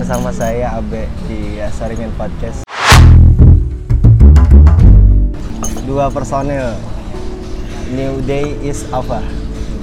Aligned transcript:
bersama 0.00 0.32
saya 0.32 0.80
Abe 0.80 1.04
di 1.28 1.60
Saringan 1.76 2.08
Podcast. 2.16 2.64
Dua 5.84 6.08
personil. 6.08 6.72
New 7.92 8.24
Day 8.24 8.56
is 8.64 8.88
apa? 8.96 9.20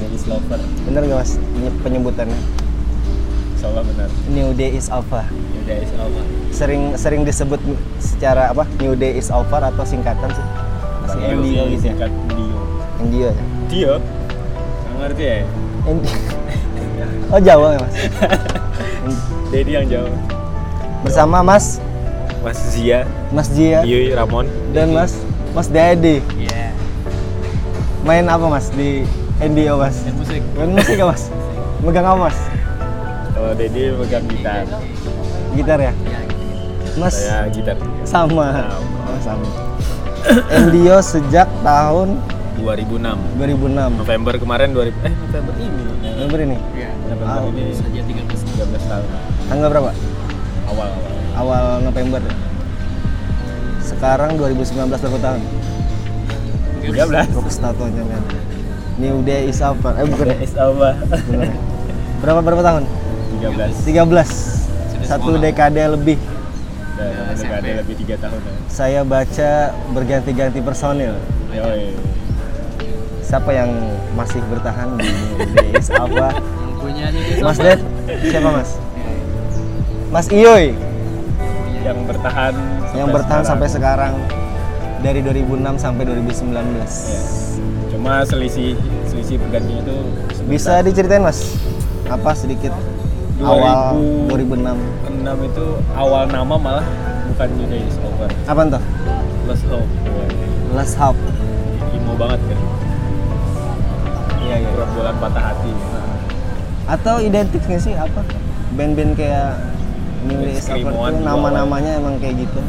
Jadi 0.01 0.17
lover 0.25 0.57
Bener 0.89 1.01
gak 1.05 1.17
mas 1.21 1.31
penye- 1.37 1.77
penyebutannya? 1.85 2.39
Insyaallah 3.53 3.83
benar 3.85 4.09
New 4.33 4.49
Day 4.57 4.73
is 4.73 4.89
apa? 4.89 5.21
Udah 5.29 5.77
is 5.77 5.93
over 5.93 6.23
Sering 6.49 6.97
sering 6.97 7.21
disebut 7.21 7.61
secara 8.01 8.49
apa? 8.49 8.65
New 8.81 8.97
Day 8.97 9.21
is 9.21 9.29
over 9.29 9.61
atau 9.61 9.85
singkatan 9.85 10.33
sih? 10.33 10.45
Masih 11.05 11.19
NDO 11.29 11.45
gitu 11.45 11.61
ya? 11.61 11.77
singkat 11.77 12.11
Dio 12.33 12.57
NDO 12.97 13.21
ya? 13.21 13.33
Dio? 13.69 13.93
Nggak 14.01 14.97
ngerti 14.97 15.23
ya? 15.29 15.37
NDO. 15.85 16.17
Oh 17.29 17.39
Jawa 17.43 17.67
ya 17.75 17.79
mas? 17.85 17.93
Dedi 19.47 19.71
yang 19.79 19.87
jauh 19.87 20.11
Bersama 21.05 21.39
Mas 21.39 21.79
Mas 22.43 22.59
Zia 22.71 23.07
Mas 23.31 23.47
Jia 23.51 23.83
Yui 23.87 24.11
Ramon 24.11 24.47
dan 24.75 24.91
Mas 24.91 25.15
Mas 25.55 25.67
Dedi. 25.71 26.21
Iya 26.37 26.71
Main 28.05 28.27
apa 28.31 28.47
mas 28.47 28.71
di 28.71 29.03
NDO 29.37 29.83
mas? 29.83 29.99
musik 30.15 30.39
Main 30.55 30.71
musik 30.71 30.95
gak 30.95 31.11
mas? 31.11 31.23
Megang 31.83 32.07
apa 32.07 32.31
mas? 32.31 32.37
Kalau 33.35 33.51
Dedi 33.53 33.91
pegang 33.91 34.25
gitar 34.31 34.63
Gitar 35.55 35.79
ya? 35.81 35.93
Mas 36.97 37.13
Saya 37.13 37.45
gitar 37.51 37.75
sama. 38.07 38.07
Sama. 38.07 38.47
Oh, 39.05 39.19
sama. 39.21 39.47
NDO 40.67 40.97
sejak 40.99 41.47
tahun 41.63 42.19
2006 42.59 43.15
2006. 43.37 44.01
November 44.01 44.33
kemarin 44.41 44.73
2000 44.73 45.05
Eh 45.05 45.13
November 45.13 45.53
ini 45.55 45.81
November 46.03 46.39
ini. 46.41 46.57
Iya 46.73 46.89
November 47.05 47.25
Ah, 47.27 47.43
ini 47.47 47.63
saja 47.75 48.01
13 48.01 48.23
13 48.25 48.91
tahun 48.91 49.05
Tanggal 49.47 49.67
berapa? 49.71 49.91
Awal 50.67 50.87
awal 50.91 51.13
Awal 51.37 51.63
November. 51.87 52.21
Sekarang 53.79 54.35
2019 54.35 54.91
berapa 54.91 55.19
tahun? 55.23 55.41
13 56.83 57.31
Fokus 57.35 57.55
tatonya 57.55 58.03
men. 58.03 58.23
New 58.99 59.23
Day 59.23 59.47
is 59.47 59.63
over. 59.63 59.95
Eh 59.95 60.03
bukan. 60.03 60.27
Is 60.43 60.55
over. 60.59 60.93
Berapa 62.19 62.39
berapa 62.43 62.61
tahun? 62.65 62.83
13 63.39 63.87
13. 63.87 65.07
Satu 65.07 65.39
dekade 65.39 65.79
lebih. 65.95 66.19
Dan 66.99 67.31
dekade 67.37 67.69
lebih 67.79 67.93
3 68.03 68.17
tahun 68.17 68.39
ya 68.41 68.53
Saya 68.67 69.01
baca 69.07 69.51
berganti-ganti 69.95 70.59
personil. 70.59 71.13
Yoi 71.55 71.93
Siapa 73.23 73.53
yang 73.53 73.69
masih 74.17 74.41
bertahan 74.49 74.97
di 74.97 75.07
New 75.07 75.51
Day 75.55 75.69
is 75.77 75.87
Mas 77.45 77.57
Ded, 77.59 77.79
siapa 78.23 78.49
Mas? 78.49 78.79
Mas 80.07 80.31
Iyoy 80.31 80.71
Yang 81.83 81.99
bertahan 82.07 82.55
yang 82.95 83.13
bertahan 83.13 83.43
sampai 83.45 83.67
sekarang 83.69 84.15
dari 85.05 85.21
2006 85.21 85.77
sampai 85.77 86.03
2019. 86.09 86.49
Ya. 86.57 87.21
Cuma 87.93 88.25
selisih 88.25 88.73
selisih 89.05 89.37
penggantinya 89.37 89.85
itu 89.85 89.97
Bisa 90.49 90.81
diceritain 90.81 91.21
Mas? 91.21 91.59
Apa 92.09 92.33
sedikit 92.33 92.73
2000 93.37 93.45
awal 93.45 93.99
2006? 94.31 94.73
6 95.21 95.49
itu 95.53 95.65
awal 95.93 96.23
nama 96.25 96.55
malah 96.57 96.87
bukan 97.29 97.49
New 97.59 97.67
Day 97.69 97.83
is 97.85 97.99
Over. 98.01 98.31
Apa 98.49 98.61
tuh? 98.65 98.83
Lost 99.45 99.65
Hope. 99.69 99.91
Last 100.73 100.95
Hope. 100.97 101.19
Imo 101.93 102.17
banget 102.17 102.41
kan. 102.41 102.59
Iya 104.41 104.55
iya. 104.65 104.69
Bulan 104.73 105.15
patah 105.21 105.43
hati. 105.53 105.71
Atau 106.87 107.15
identik 107.21 107.61
nggak 107.67 107.81
sih 107.83 107.93
apa? 107.93 108.25
Band-band 108.73 109.13
kayak 109.13 109.76
New 110.27 110.39
Day 110.43 110.53
is 110.53 110.67
Over 110.67 110.75
Screamo-an 110.83 111.11
tuh 111.11 111.17
juga 111.17 111.27
nama-namanya 111.31 111.91
emang 111.97 112.15
kayak 112.19 112.35
gitu. 112.43 112.59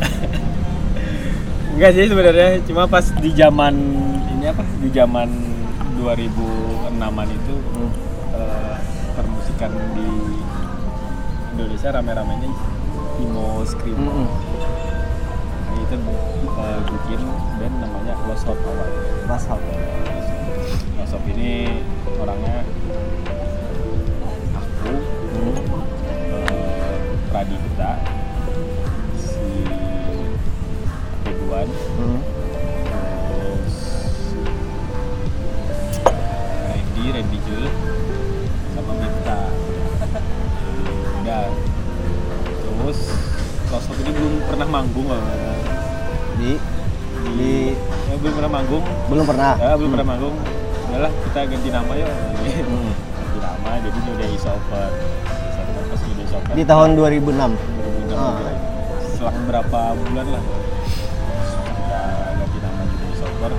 Enggak 1.75 1.91
sih 1.95 2.05
sebenarnya, 2.11 2.48
cuma 2.67 2.83
pas 2.87 3.06
di 3.06 3.31
zaman 3.34 3.75
ini 4.34 4.47
apa? 4.51 4.62
Di 4.83 4.89
zaman 4.91 5.29
2006-an 5.98 7.29
itu 7.30 7.55
Hmm. 7.74 7.91
eh, 8.35 8.77
permusikan 9.14 9.70
di 9.95 10.08
Indonesia 11.55 11.89
rame-ramenya 11.91 12.51
emo 13.19 13.63
screamo. 13.67 13.98
Mm-mm. 13.98 14.27
Nah, 15.67 15.79
itu 15.83 15.96
eh, 16.55 16.80
bikin 16.86 17.20
band 17.58 17.75
namanya 17.83 18.14
Lost 18.27 18.46
Hope 18.46 18.63
awalnya. 18.63 19.02
Hope 21.08 21.25
ini 21.33 21.83
orangnya 22.20 22.63
Pradipta, 27.39 27.95
si 29.15 29.63
Ridwan, 31.23 31.71
Hmm. 31.71 32.19
terus 33.31 33.77
Randy, 36.67 37.05
Randy 37.15 37.39
Jul, 37.47 37.65
sama 38.75 38.93
Mita. 38.99 39.39
Udah. 41.23 41.47
Terus 42.59 42.99
Lost 43.70 43.87
Hope 43.87 44.03
ini 44.03 44.11
belum 44.19 44.35
pernah 44.43 44.67
manggung 44.67 45.07
loh. 45.07 45.23
Di 46.43 46.59
di 47.39 47.79
ya, 48.11 48.15
belum 48.19 48.35
pernah 48.35 48.51
manggung 48.51 48.83
belum 49.15 49.25
pernah. 49.31 49.55
ya 49.63 49.79
belum 49.79 49.91
pernah 49.95 50.09
manggung 50.11 50.35
udahlah 50.91 51.13
kita 51.23 51.41
ganti 51.47 51.70
nama 51.70 51.93
yuk 51.95 52.11
Hmm. 52.11 52.91
ganti 53.15 53.39
nama 53.39 53.70
jadi 53.79 53.99
New 54.03 54.17
Day 54.19 54.35
Di 56.51 56.63
tahun 56.63 56.91
2006. 56.93 57.51
2006 57.53 58.15
Ah. 58.15 58.39
selang 59.13 59.39
berapa 59.45 59.81
bulan 59.97 60.27
lah 60.29 60.43
kita 60.43 61.99
ganti 62.33 62.59
nama 62.61 62.83
is 63.05 63.21
Over 63.21 63.53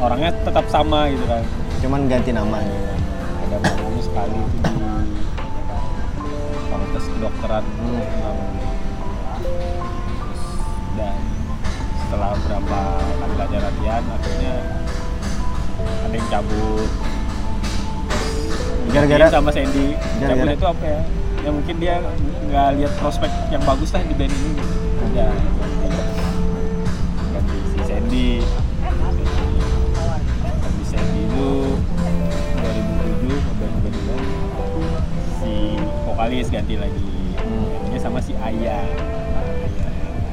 orangnya 0.00 0.30
tetap 0.36 0.66
sama 0.66 1.06
gitu 1.08 1.24
kan 1.24 1.42
Cuman 1.80 2.00
ganti 2.06 2.30
nama. 2.30 2.58
ada 2.60 3.56
manggung 3.56 3.98
sekali 4.00 4.36
itu 4.36 4.58
di 4.60 4.76
fakultas 6.66 7.04
kedokteran 7.08 7.64
Hmm. 7.72 8.02
Terus 9.40 10.42
udah 10.92 11.14
setelah 11.96 12.30
berapa 12.36 12.78
kali 13.16 13.34
latihan 13.36 13.62
latihan 13.64 14.02
akhirnya 14.08 14.54
ada 15.80 16.12
yang 16.12 16.28
cabut 16.28 16.90
Gara-gara- 18.90 19.30
sama 19.30 19.50
Sandy 19.50 19.94
Gara-gara- 20.18 20.52
itu 20.52 20.66
apa 20.68 20.84
ya 20.84 21.00
ya 21.40 21.50
mungkin 21.50 21.76
dia 21.80 22.04
nggak 22.50 22.68
lihat 22.76 22.92
prospek 23.00 23.30
yang 23.48 23.62
bagus 23.64 23.90
lah 23.96 24.02
di 24.04 24.14
band 24.16 24.32
ini. 24.32 24.52
Ya. 25.16 25.30
Ganti 27.32 27.56
si 27.72 27.78
Sandy. 27.86 28.30
Ganti 30.60 30.84
Sandy 30.84 31.20
itu 31.24 31.50
2007 32.60 33.32
atau 33.32 33.66
2009 33.88 35.40
si 35.40 35.52
vokalis 36.04 36.48
ganti 36.52 36.74
lagi. 36.76 37.08
Hmm. 37.40 37.88
dia 37.88 37.98
sama 37.98 38.20
si 38.20 38.36
Ayah 38.36 38.84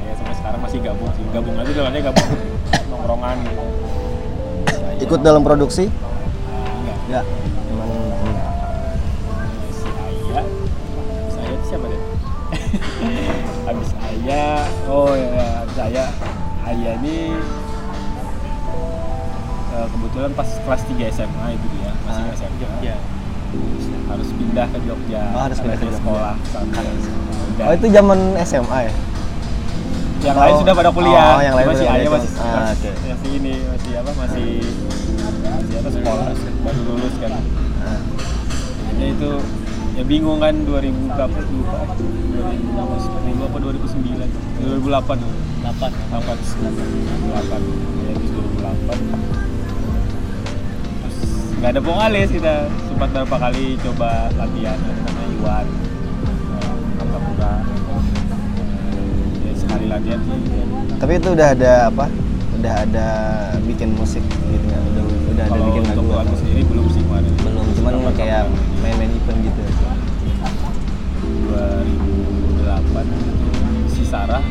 Ayah 0.04 0.14
sampai 0.20 0.34
sekarang 0.36 0.60
masih 0.60 0.78
gabung 0.84 1.10
sih. 1.16 1.24
Gabung 1.32 1.54
udah 1.56 1.84
katanya 1.88 2.04
gabung. 2.12 2.28
Nongkrongan. 2.92 3.36
Gitu. 3.48 3.64
Ikut 5.08 5.20
dalam 5.24 5.40
produksi? 5.46 5.88
enggak. 7.08 7.24
Ya. 7.24 7.57
Siapa 11.68 11.84
deh 11.86 12.00
habis 13.68 13.90
Ayah 14.00 14.64
oh 14.86 15.12
ya 15.12 15.28
ya, 15.28 15.46
habis 15.58 15.78
Ayah 15.78 16.08
Ayah 16.64 16.92
ini 16.98 17.18
eh, 19.70 19.86
kebetulan 19.88 20.30
pas 20.32 20.48
kelas 20.58 20.82
3 20.86 21.12
SMA 21.12 21.46
itu 21.52 21.66
dia 21.70 21.90
masih 22.02 22.22
Ah. 22.22 22.34
SMA 22.34 22.56
Jogja 22.58 22.96
harus 24.06 24.28
pindah 24.30 24.66
ke 24.66 24.78
Jogja 24.82 25.22
Oh, 25.30 25.42
harus 25.42 25.58
pindah 25.58 25.76
ke 25.76 25.84
Jogja. 25.86 25.98
sekolah 25.98 26.34
Udah. 27.48 27.64
Oh 27.64 27.72
itu 27.74 27.86
zaman 27.90 28.18
SMA 28.42 28.78
ya? 28.82 28.92
yang 30.18 30.34
Oh. 30.34 30.42
lain 30.42 30.54
sudah 30.58 30.74
pada 30.74 30.90
kuliah 30.90 31.30
Oh, 31.30 31.42
yang 31.42 31.54
lain 31.54 31.66
masih 31.68 31.86
Ayah 31.86 32.10
masih 32.10 32.30
Ah, 32.38 32.72
oke. 32.72 32.90
masih 33.06 33.30
ini 33.34 33.52
masih 33.62 33.92
apa 33.94 34.10
masih 34.18 34.48
masih 35.38 35.76
apa 35.78 35.88
sekolah 35.90 36.26
baru 36.58 36.80
lulus 36.86 37.14
kan 37.18 37.32
Akhirnya 38.80 39.06
itu 39.10 39.30
ya 39.98 40.06
bingung 40.06 40.38
kan 40.38 40.54
2000 40.62 40.94
berapa 41.10 41.38
lupa. 41.50 41.78
2010 42.38 43.50
apa 43.50 43.58
2009 43.58 44.30
2008 44.62 44.86
8 44.86 44.86
8 44.86 45.18
2008 45.66 47.50
ya 47.98 48.10
habis 48.14 48.30
2008 48.30 48.94
terus 51.02 51.16
nggak 51.58 51.70
ada 51.74 51.80
vokalis 51.82 52.30
kita 52.30 52.54
sempat 52.86 53.08
beberapa 53.10 53.36
kali 53.42 53.74
coba 53.82 54.30
latihan 54.38 54.78
ada 54.78 54.94
namanya 55.02 55.26
Iwan. 55.38 55.66
Nah, 55.66 57.18
Muka 57.18 57.52
ya 59.42 59.52
sekali 59.58 59.86
latihan 59.90 60.20
sih. 60.22 60.38
Tapi 60.98 61.12
itu 61.18 61.28
udah 61.34 61.48
ada 61.54 61.72
apa? 61.90 62.06
Udah 62.58 62.74
ada 62.86 63.06
bikin 63.66 63.94
musik 63.98 64.22
gitu 64.22 64.66
kan? 64.70 64.97
udah 65.38 65.54
ada 65.54 65.70
bikin 65.70 65.86
lagu 65.86 66.02
untuk 66.02 66.18
lagu 66.18 66.34
sendiri 66.34 66.66
belum 66.66 66.90
sih 66.90 66.98
kemarin. 66.98 67.30
Belum 67.46 67.62
cuman 67.78 68.10
kayak 68.18 68.50
main-main 68.82 69.06
event 69.06 69.38
gitu. 69.46 69.62
2008 71.46 72.66
si 73.86 74.02
Sarah 74.02 74.42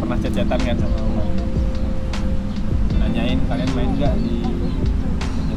pernah 0.00 0.16
cecetan 0.16 0.56
kan 0.56 0.76
sama 0.80 0.98
Umar 1.04 1.28
nanyain 2.96 3.36
kalian 3.44 3.70
main 3.76 3.92
nggak 4.00 4.16
di 4.24 4.40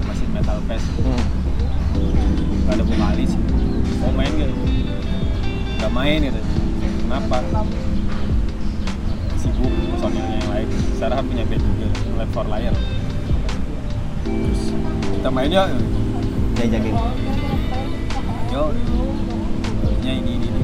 masih 0.04 0.28
Metal 0.36 0.60
Fest? 0.68 0.88
Hmm. 1.00 1.24
Gak 2.68 2.76
ada 2.76 2.84
Bung 2.84 3.00
Ali 3.00 3.24
sih 3.32 3.40
mau 4.04 4.12
main 4.12 4.32
gak? 4.36 4.52
gak 5.80 5.92
main 5.96 6.20
gitu. 6.20 6.42
Kenapa? 7.08 7.40
sibuk 9.40 9.72
personilnya 9.96 10.36
yang 10.36 10.52
lain. 10.52 10.68
Sarah 11.00 11.24
punya 11.24 11.48
band 11.48 11.64
juga 11.64 11.88
Left 12.20 12.36
for 12.36 12.44
Liar 12.44 12.99
terus 14.40 14.62
kita 15.12 15.30
main 15.30 15.50
ya 15.50 15.64
Diajakin. 16.54 16.96
yo 18.50 18.64
nya 20.00 20.12
ini 20.14 20.32
ini, 20.36 20.48
ini. 20.50 20.62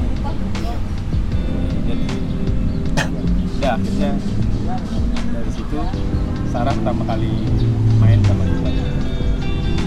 jadi 1.84 2.06
ya 3.56 3.70
akhirnya 3.74 4.10
dari 5.30 5.50
situ 5.50 5.78
Sarah 6.46 6.72
pertama 6.72 7.02
kali 7.06 7.30
main 7.96 8.18
sama 8.22 8.42
Iwan 8.44 8.74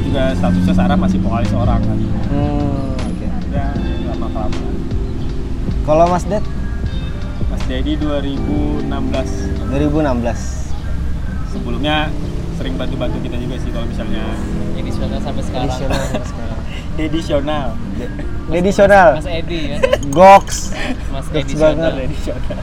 juga 0.02 0.24
statusnya 0.34 0.74
Sarah 0.74 0.98
masih 0.98 1.20
vokalis 1.20 1.52
orang 1.52 1.82
kan 1.82 1.98
Hmm, 2.30 2.94
oke. 2.96 3.28
ya 3.50 3.68
lama 4.08 4.28
kelamaan 4.30 4.74
Kalau 5.84 6.06
Mas 6.08 6.24
Det 6.24 6.44
Mas 7.46 7.64
Dedi 7.66 7.98
2016 7.98 8.86
2016. 9.68 10.70
sebelumnya 11.50 12.10
sering 12.60 12.76
bantu-bantu 12.76 13.24
kita 13.24 13.40
juga 13.40 13.56
sih 13.64 13.72
kalau 13.72 13.88
misalnya 13.88 14.24
sudah 15.00 15.20
sampai 15.24 15.44
sekarang. 15.48 15.70
Edisional 15.72 16.04
sekarang. 16.28 16.60
edisional 17.00 17.68
Edisional. 18.52 19.10
Mas 19.16 19.30
Edi 19.32 19.60
kan. 19.72 19.80
Goks. 20.12 20.58
Mas 21.08 21.28
Goks 21.32 21.40
Edi 21.40 21.54
banget. 21.56 21.92
Sional. 21.96 22.04
edisional 22.04 22.58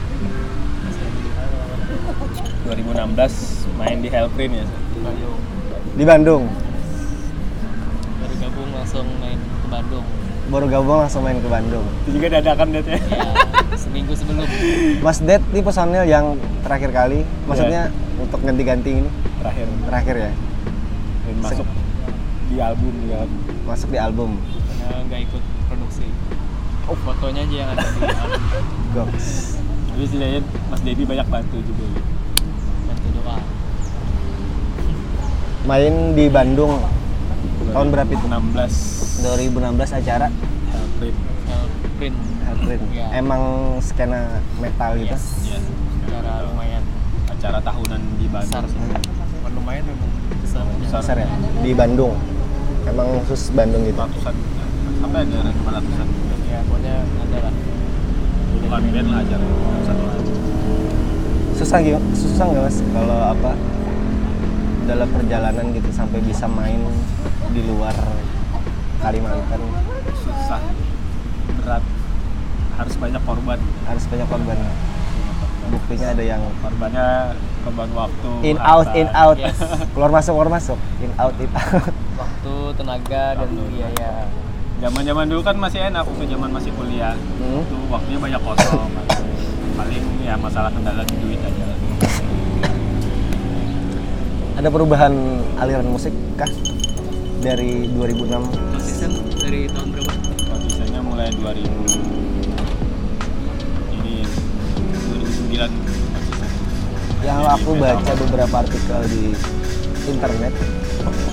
2016 2.67 3.79
main 3.79 3.97
di 4.03 4.09
Hellprint 4.11 4.53
ya 4.53 4.65
Bandung. 5.01 5.37
Di 5.97 6.03
Bandung. 6.05 6.43
Baru 8.21 8.35
gabung 8.37 8.69
langsung 8.77 9.07
main 9.17 9.39
ke 9.39 9.67
Bandung. 9.71 10.05
Baru 10.47 10.65
gabung 10.69 10.97
langsung 11.01 11.21
main 11.25 11.39
ke 11.41 11.49
Bandung. 11.49 11.85
itu 12.05 12.09
juga 12.21 12.27
dadakan 12.37 12.67
ya 12.69 12.81
Ya, 12.85 13.25
seminggu 13.73 14.13
sebelum. 14.13 14.45
Mas 15.01 15.19
Det 15.25 15.41
ini 15.51 15.61
personil 15.65 16.05
yang 16.05 16.37
terakhir 16.61 16.93
kali, 16.93 17.25
maksudnya 17.49 17.89
untuk 18.21 18.43
ganti-ganti 18.45 19.01
ini 19.01 19.09
terakhir 19.57 19.85
terakhir 19.89 20.15
ya, 20.21 20.31
dan 21.25 21.35
masuk 21.41 21.67
di 22.47 22.57
album 22.61 22.93
di 23.01 23.09
album 23.09 23.39
masuk 23.65 23.89
di 23.89 23.99
album. 23.99 24.29
Karena 24.37 24.97
nggak 25.09 25.21
ikut 25.25 25.43
produksi. 25.65 26.07
Oh, 26.87 26.95
fotonya 27.03 27.41
aja 27.43 27.55
yang 27.57 27.69
ada 27.75 27.83
di 27.83 27.99
album. 28.21 28.41
Goks. 28.95 29.57
tapi 29.91 30.05
setidaknya 30.05 30.41
Mas 30.69 30.81
Dedi 30.85 31.03
banyak 31.03 31.27
bantu 31.27 31.57
juga 31.65 31.85
Bantu 32.85 33.07
doa. 33.17 33.37
Main 35.65 36.13
di 36.13 36.25
Bandung 36.29 36.77
Tahun 37.73 37.87
berapa 37.89 38.11
itu? 38.13 38.25
16 38.29 39.25
2016 39.25 39.99
acara 39.99 40.27
Hellprint 40.69 41.17
print 41.97 42.17
Hellprint. 42.45 42.83
Iya. 42.93 43.05
Emang 43.19 43.41
skena 43.81 44.37
metal 44.61 44.95
gitu. 45.01 45.11
Yes. 45.11 45.49
ya 45.49 45.59
Secara 45.59 46.45
lumayan 46.45 46.83
acara 47.27 47.59
tahunan 47.59 48.01
di 48.21 48.25
besar 48.29 48.63
Bandung 48.63 48.85
sih. 48.85 49.16
Lumayan 49.67 49.83
memang 49.83 50.11
besar. 50.39 50.63
Besar. 50.79 50.99
Besar 51.03 51.17
ya 51.19 51.29
di 51.59 51.75
Bandung. 51.75 52.15
Emang 52.87 53.19
khusus 53.27 53.51
Bandung 53.51 53.83
gitu. 53.83 53.99
ratusan 53.99 54.31
ya 54.31 54.63
ada 55.11 55.51
cuma 55.59 55.71
ratusan 55.75 56.07
Ya, 56.47 56.63
pokoknya 56.63 56.95
ada 57.03 57.37
lah. 57.43 57.53
bukan 58.63 58.81
band 58.95 59.07
lah 59.11 59.19
acara 59.27 59.45
satu 59.83 60.03
Susah 61.59 61.83
gitu, 61.83 61.99
susah 62.15 62.47
nggak 62.47 62.63
mas 62.63 62.79
kalau 62.79 63.19
apa 63.27 63.51
dalam 64.87 65.09
perjalanan 65.11 65.65
gitu 65.75 65.89
sampai 65.91 66.23
bisa 66.23 66.47
main 66.47 66.79
di 67.51 67.67
luar 67.67 67.91
Kalimantan 69.03 69.59
susah 70.15 70.63
berat 71.59 71.83
harus 72.79 72.95
banyak 72.95 73.21
korban 73.27 73.59
harus 73.83 74.03
banyak 74.07 74.27
korban. 74.31 74.57
Buktinya 75.67 76.15
ada 76.15 76.23
yang 76.23 76.39
korbannya 76.63 77.35
korban 77.67 77.89
waktu 77.93 78.29
in 78.43 78.57
out 78.57 78.87
harta. 78.87 78.95
in 78.95 79.07
out 79.11 79.37
Yes. 79.37 79.57
keluar 79.93 80.09
masuk 80.09 80.33
keluar 80.33 80.49
masuk 80.49 80.77
in 80.97 81.11
out 81.15 81.35
in 81.35 81.51
out. 81.51 81.91
Waktu, 82.15 82.53
tenaga, 82.73 83.23
dan 83.35 83.45
Waktu. 83.45 83.63
biaya. 83.69 84.11
zaman 84.77 85.01
zaman 85.03 85.25
dulu 85.25 85.41
kan 85.41 85.55
masih 85.55 85.79
enak 85.83 86.03
waktu 86.03 86.23
zaman 86.27 86.49
masih 86.49 86.71
kuliah 86.71 87.13
Hmm. 87.37 87.61
itu 87.61 87.75
waktunya 87.87 88.19
banyak 88.19 88.41
kosong 88.41 88.89
paling 89.73 90.05
ya 90.21 90.33
masalah 90.35 90.69
kendala 90.69 91.01
di 91.03 91.15
duit 91.17 91.39
aja 91.39 91.65
Ada 94.55 94.67
perubahan 94.67 95.13
aliran 95.55 95.85
musik 95.85 96.09
kah 96.33 96.49
dari 97.39 97.85
2006? 97.87 98.41
Konsisten 98.73 99.11
dari 99.35 99.69
tahun 99.69 99.87
berapa? 99.93 100.13
konsistennya 100.47 100.97
mulai 100.99 101.29
2000 101.31 102.26
Yang 107.27 107.43
aku 107.43 107.69
baca 107.75 108.11
beberapa 108.23 108.55
artikel 108.63 108.99
di 109.11 109.23
internet 110.07 110.53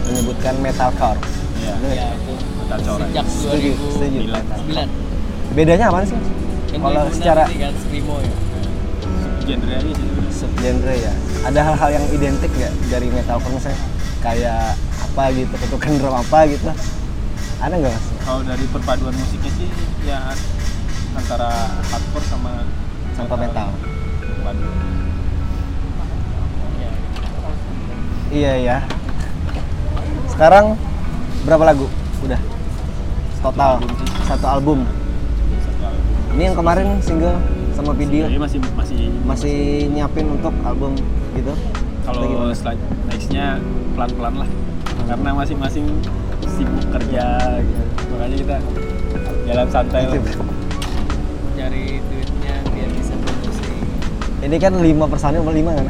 menyebutkan 0.04 0.54
metalcore. 0.58 1.20
Iya, 1.62 1.74
Ya, 1.86 2.06
itu 2.12 2.32
metal 2.58 2.78
coret 2.82 3.08
sejak 3.08 3.26
Setuju, 3.30 3.70
setuju. 3.94 4.18
2009. 4.26 5.54
Bedanya 5.54 5.86
apa 5.88 6.02
sih? 6.02 6.18
Kan 6.74 6.78
Kalau 6.82 7.02
2006 7.06 7.14
secara 7.14 7.42
kan 7.46 7.74
Screamo 7.78 8.14
ya. 8.18 8.34
genre 9.44 9.74
aja 9.76 9.92
sih 9.92 10.08
subgenre 10.34 10.94
ya, 10.98 11.12
ada 11.44 11.60
hal-hal 11.62 11.90
yang 11.92 12.04
identik 12.10 12.50
nggak 12.50 12.72
dari 12.90 13.06
metalcore 13.08 13.52
misalnya? 13.52 13.80
Kayak 14.18 14.72
apa 14.98 15.24
gitu, 15.30 15.54
ketukan 15.54 15.92
drum 16.00 16.16
apa 16.16 16.38
gitu? 16.48 16.64
Ada 17.60 17.74
nggak 17.76 17.92
mas? 17.92 18.06
kalau 18.24 18.40
dari 18.42 18.64
perpaduan 18.66 19.14
musiknya 19.14 19.52
sih 19.52 19.68
ya 20.02 20.32
antara 21.14 21.52
hardcore 21.86 22.26
sama 22.26 22.64
Sama 23.14 23.36
metal. 23.38 23.68
Padu. 24.42 24.68
Iya 28.34 28.52
ya. 28.58 28.78
Sekarang 30.26 30.74
berapa 31.46 31.62
lagu? 31.70 31.86
Udah. 32.26 32.40
Total 33.38 33.78
album 33.78 33.94
satu 34.26 34.46
album. 34.50 34.78
Satu 35.62 35.82
album. 35.86 36.32
Ini 36.34 36.42
yang 36.50 36.56
kemarin 36.58 36.98
single 36.98 37.38
sama 37.78 37.94
video 37.94 38.26
Jadi 38.26 38.42
masih 38.42 38.58
masih 38.74 39.00
masih 39.22 39.56
nyiapin 39.94 40.26
untuk 40.26 40.50
album 40.66 40.98
gitu. 41.38 41.54
kalau 42.04 42.52
nextnya 43.08 43.56
pelan-pelan 43.96 44.44
lah 44.44 44.50
karena 45.08 45.30
masing-masing 45.32 45.88
sibuk 46.44 46.84
kerja 46.92 47.24
gitu. 47.64 47.82
makanya 48.12 48.36
kita 48.36 48.56
jalan 49.48 49.66
santai 49.72 50.02
lah. 50.10 50.20
Cari 51.54 51.84
duitnya 52.02 52.54
biar 52.66 52.88
bisa 52.92 53.14
produksi. 53.24 53.72
Ini 54.44 54.56
kan 54.60 54.72
lima 54.82 55.04
personil 55.08 55.40
apa 55.40 55.52
lima 55.54 55.70
kan? 55.80 55.86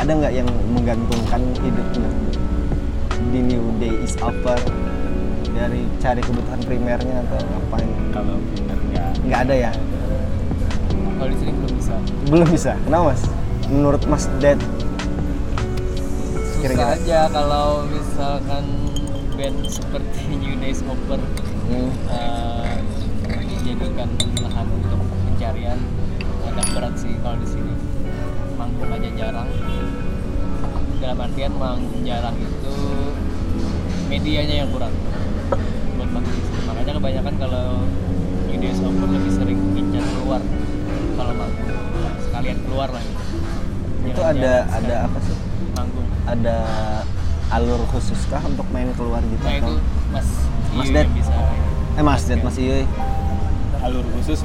Ada 0.00 0.16
nggak 0.16 0.32
yang 0.32 0.48
menggantungkan 0.72 1.44
hidupnya 1.60 2.08
di 3.36 3.44
New 3.44 3.68
Day 3.76 3.92
is 4.00 4.16
Over 4.24 4.56
dari 5.52 5.84
cari 6.00 6.24
kebutuhan 6.24 6.56
primernya 6.64 7.20
atau 7.28 7.36
ngapain? 7.36 7.84
kalau 8.08 8.40
bener 8.56 8.80
nggak 8.80 9.12
Nggak 9.28 9.40
ada 9.44 9.54
ya? 9.68 9.70
Kalau 11.20 11.28
di 11.28 11.36
sini 11.36 11.52
belum 11.52 11.72
bisa. 11.76 11.94
Belum 12.32 12.48
bisa. 12.48 12.72
Kenapa 12.88 13.12
mas? 13.12 13.28
Menurut 13.68 14.00
Mas 14.08 14.24
Dad 14.40 14.56
Susah 14.56 14.80
Kira-kira. 16.64 16.96
aja 16.96 17.20
kalau 17.28 17.84
misalkan 17.86 18.64
band 19.36 19.58
seperti 19.68 20.20
New 20.42 20.56
Days 20.64 20.80
Over 20.88 21.20
hmm, 21.68 21.92
eh, 22.08 22.80
dijadikan 23.48 24.08
lahan 24.40 24.66
untuk 24.80 25.00
pencarian 25.28 25.76
agak 26.48 26.66
berat 26.72 26.96
sih 26.96 27.12
kalau 27.20 27.36
di 27.36 27.48
sini 27.52 27.76
manggung 28.72 28.92
aja 28.92 29.10
jarang 29.16 29.48
dalam 31.00 31.18
artian 31.18 31.52
manggung 31.56 32.02
jarang 32.02 32.36
itu 32.36 32.74
medianya 34.06 34.54
yang 34.62 34.70
kurang 34.70 34.94
buat 35.96 36.10
manggung 36.10 36.38
makanya 36.64 36.92
kebanyakan 36.94 37.34
kalau 37.36 37.66
Days 38.50 38.76
Over 38.78 39.08
lebih 39.08 39.32
sering 39.32 39.56
incar 39.72 40.04
keluar 40.06 40.40
kalau 41.16 41.32
manggung 41.32 41.68
sekalian 42.20 42.58
keluar 42.60 42.88
lah 42.90 43.00
gitu. 43.00 43.24
itu 44.02 44.12
Jangan- 44.12 44.36
ada 44.36 44.52
ada 44.70 44.94
apa 45.06 45.18
sih? 45.20 45.36
manggung 45.72 46.06
Ada 46.22 46.56
alur 47.50 47.80
khusus 47.88 48.20
kah 48.28 48.42
untuk 48.42 48.68
main 48.70 48.92
keluar 48.92 49.24
gitu? 49.24 49.40
nah 49.40 49.54
itu 49.56 49.74
mas 50.10 50.28
Mas 50.70 50.84
Iyu 50.84 50.92
Ded. 50.92 51.02
yang 51.02 51.16
bisa 51.16 51.34
Eh 51.90 52.04
Mas 52.04 52.22
Dad, 52.22 52.40
Mas 52.40 52.56
Iyoy 52.56 52.84
alur 53.80 54.04
khusus 54.14 54.38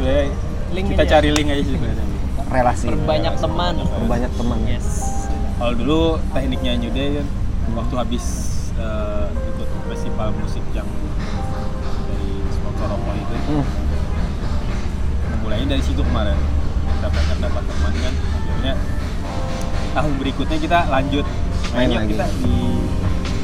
Link 0.72 0.86
kita 0.90 1.04
aja. 1.04 1.12
cari 1.20 1.30
link 1.30 1.48
aja 1.48 1.62
sih 1.62 1.76
sebenarnya 1.76 2.06
relasi. 2.50 2.88
Perbanyak 2.94 3.36
teman. 3.40 3.74
Berbanyak 4.06 4.32
teman. 4.38 4.58
yes. 4.70 4.88
Kalau 5.56 5.74
dulu 5.74 6.02
tekniknya 6.36 6.76
New 6.78 6.92
Day 6.92 7.22
kan 7.22 7.28
waktu 7.80 7.96
habis 7.96 8.26
eh, 8.76 9.26
ikut 9.32 9.70
festival 9.90 10.36
musik 10.38 10.62
yang 10.76 10.88
dari 12.10 12.30
sponsor 12.52 12.88
rokok 12.92 13.16
itu. 13.16 13.36
Hmm. 13.50 13.66
mulainya 15.46 15.78
dari 15.78 15.84
situ 15.86 16.02
kemarin. 16.02 16.38
Kita 16.98 17.08
banyak 17.14 17.38
dapat 17.38 17.64
teman 17.70 17.94
kan. 18.02 18.14
Akhirnya 18.18 18.74
tahun 19.94 20.14
berikutnya 20.18 20.58
kita 20.58 20.80
lanjut. 20.90 21.26
Main 21.76 21.92
mainnya 21.92 22.00
lagi. 22.02 22.12
kita 22.14 22.26
di 22.42 22.56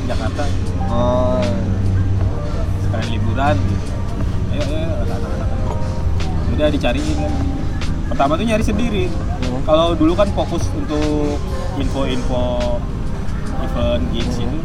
Jakarta. 0.10 0.44
Oh. 0.90 1.46
Sekalian 2.86 3.10
liburan. 3.18 3.56
Gitu 3.56 3.92
ayo 4.52 4.64
ayo 4.68 4.92
anak-anak. 5.08 5.50
Udah 6.52 6.68
dicariin 6.68 7.16
kan 7.16 7.61
pertama 8.12 8.36
tuh 8.36 8.44
nyari 8.44 8.60
sendiri. 8.62 9.06
Hmm. 9.08 9.62
kalau 9.64 9.96
dulu 9.96 10.14
kan 10.14 10.28
fokus 10.32 10.68
untuk 10.72 11.40
info-info 11.76 12.78
event 13.62 14.04
gigs 14.12 14.38
itu 14.38 14.60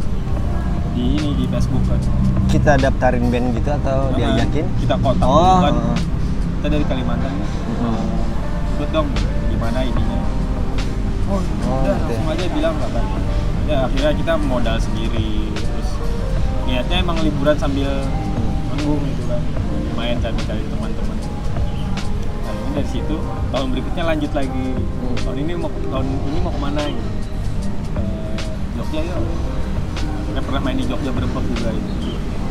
di 0.91 1.03
ini 1.15 1.29
di 1.33 1.45
Facebook 1.47 1.83
kan. 1.85 1.99
Kita 2.47 2.75
daftarin 2.75 3.27
band 3.27 3.53
gitu 3.53 3.69
atau 3.71 4.09
Nah, 4.09 4.15
diajakin? 4.15 4.65
Kita 4.77 4.95
kontak 4.97 5.25
Oh, 5.25 5.61
kan. 5.61 5.73
Kita 6.57 6.67
dari 6.67 6.85
Kalimantan. 6.85 7.29
Kan 7.29 7.47
Hmm. 7.77 8.05
ikut 8.73 8.89
dong 8.91 9.07
gimana 9.47 9.79
ininya. 9.81 10.19
Oh, 11.27 11.37
Oh, 11.37 11.39
udah 11.83 11.93
gitu 11.93 12.09
ya. 12.09 12.17
langsung 12.17 12.27
aja 12.29 12.45
bilang 12.49 12.73
nggak 12.75 12.91
kan 12.91 13.05
ya 13.67 13.77
akhirnya 13.83 14.11
kita 14.15 14.33
modal 14.39 14.77
sendiri. 14.77 15.31
Terus 15.53 15.89
niatnya 16.63 16.97
emang 16.97 17.17
liburan 17.19 17.55
sambil 17.55 17.91
manggung 18.67 19.01
gitu 19.05 19.23
kan. 19.25 19.41
Main 19.93 20.17
cari-cari 20.17 20.63
teman-teman. 20.63 20.85
nah 20.87 20.95
ini 20.97 21.06
dari 22.77 22.89
situ. 22.93 23.15
Tahun 23.49 23.67
berikutnya 23.73 24.03
lanjut 24.05 24.31
lagi. 24.37 24.67
Hmm. 24.77 25.15
tahun 25.25 25.37
ini 25.43 25.53
mau 25.57 25.69
tahun 25.69 26.05
ini 26.07 26.39
mau 26.45 26.51
ke 26.53 26.59
mana 26.61 26.81
gitu 26.87 27.09
ke 27.97 28.03
Jogja 28.77 29.01
ya 29.01 29.17
kita 30.29 30.39
pernah 30.45 30.61
main 30.61 30.77
di 30.77 30.85
Jogja 30.85 31.09
Berbek 31.09 31.45
juga 31.49 31.69
itu. 31.73 31.91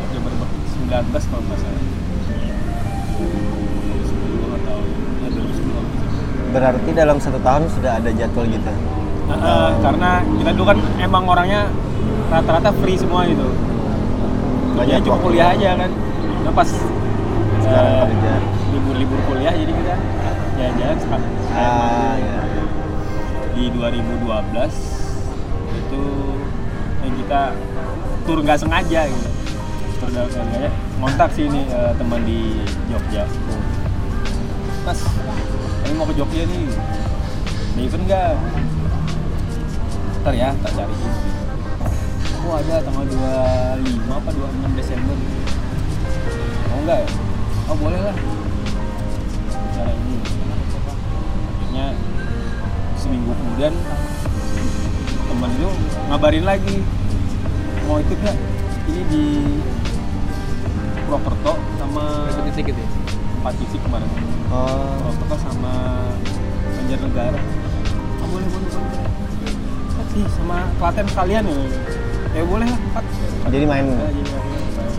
Jogja 0.02 0.18
Berbek 0.20 0.50
19 0.90 1.30
kalau 1.30 1.42
nggak 1.46 1.58
salah. 1.62 1.82
2010 3.16 4.56
atau 4.60 4.78
ya 5.22 5.28
2010 5.30 6.54
berarti 6.56 6.90
dalam 6.92 7.16
satu 7.20 7.38
tahun 7.40 7.62
sudah 7.70 7.92
ada 8.00 8.10
jadwal 8.12 8.44
gitu? 8.48 8.72
Eh, 9.26 9.70
karena 9.82 10.10
kita 10.38 10.50
dulu 10.54 10.66
kan 10.70 10.78
emang 11.02 11.24
orangnya 11.26 11.66
rata-rata 12.30 12.70
free 12.82 12.98
semua 12.98 13.26
gitu. 13.26 13.46
Banyak 14.76 14.78
Banyak 14.78 14.98
cuma 15.06 15.16
waktu. 15.18 15.26
kuliah 15.26 15.48
aja 15.54 15.68
kan. 15.80 15.90
Nah 16.46 16.52
pas 16.54 16.68
sekarang 17.66 17.92
eh, 17.92 18.04
kerja. 18.06 18.34
libur-libur 18.70 19.20
kuliah 19.26 19.54
jadi 19.54 19.72
kita 19.74 19.94
jalan-jalan 20.56 20.98
sekali 21.02 21.26
ah 21.56 22.14
ya 22.16 22.40
di 23.56 23.64
2012 23.74 24.22
itu 25.74 26.04
eh, 27.02 27.12
kita 27.24 27.40
tur 28.28 28.38
nggak 28.42 28.58
sengaja 28.60 29.00
gitu. 29.08 29.28
Tur 29.96 30.08
nggak 30.12 30.28
sengaja. 30.28 30.68
Ngontak 31.00 31.30
sih 31.32 31.48
ini 31.48 31.64
eh, 31.72 31.92
teman 31.96 32.20
di 32.28 32.62
Jogja. 32.92 33.24
Mas 34.84 35.00
kami 35.82 35.94
mau 35.96 36.06
ke 36.06 36.14
Jogja 36.14 36.42
nih. 36.44 36.68
Ada 37.76 37.80
event 37.80 38.04
nggak? 38.08 38.32
Ntar 40.24 40.34
ya 40.34 40.50
tak 40.64 40.72
cariin 40.74 41.12
oh 42.46 42.62
ada 42.62 42.78
tanggal 42.78 43.02
25 43.02 44.06
apa 44.06 44.30
26 44.30 44.78
Desember. 44.78 45.16
Mau 46.70 46.78
nggak 46.86 46.98
ya? 47.02 47.25
Oh 47.66 47.76
boleh 47.78 48.00
lah. 48.00 48.16
Cara 49.74 49.90
ini. 49.90 50.16
Akhirnya 51.46 51.86
seminggu 52.96 53.32
kemudian 53.34 53.72
temen 55.26 55.50
itu 55.58 55.70
ngabarin 56.08 56.44
lagi 56.46 56.76
mau 57.86 57.98
ikut 57.98 58.18
nggak? 58.18 58.36
Ini 58.86 59.02
di 59.10 59.24
Purwokerto 61.06 61.54
sama 61.78 62.30
gitu 62.56 62.70
ya? 62.70 62.88
Empat 63.42 63.54
titik 63.62 63.80
kemarin. 63.82 64.08
Oh. 64.50 65.02
Purwokerto 65.02 65.36
sama 65.42 65.74
Banjarnegara. 66.78 67.40
Ah 68.22 68.26
boleh 68.30 68.46
boleh 68.46 68.68
boleh. 68.70 69.00
Sih 70.14 70.24
sama 70.38 70.70
Klaten 70.78 71.06
sekalian 71.10 71.44
ya? 71.44 71.58
Ya 72.36 72.42
boleh 72.46 72.66
lah 72.68 72.80
empat. 72.92 73.04
Jadi 73.52 73.64
main. 73.68 73.84
Ya, 73.86 74.08
jadi 74.10 74.22
saya- 74.30 74.94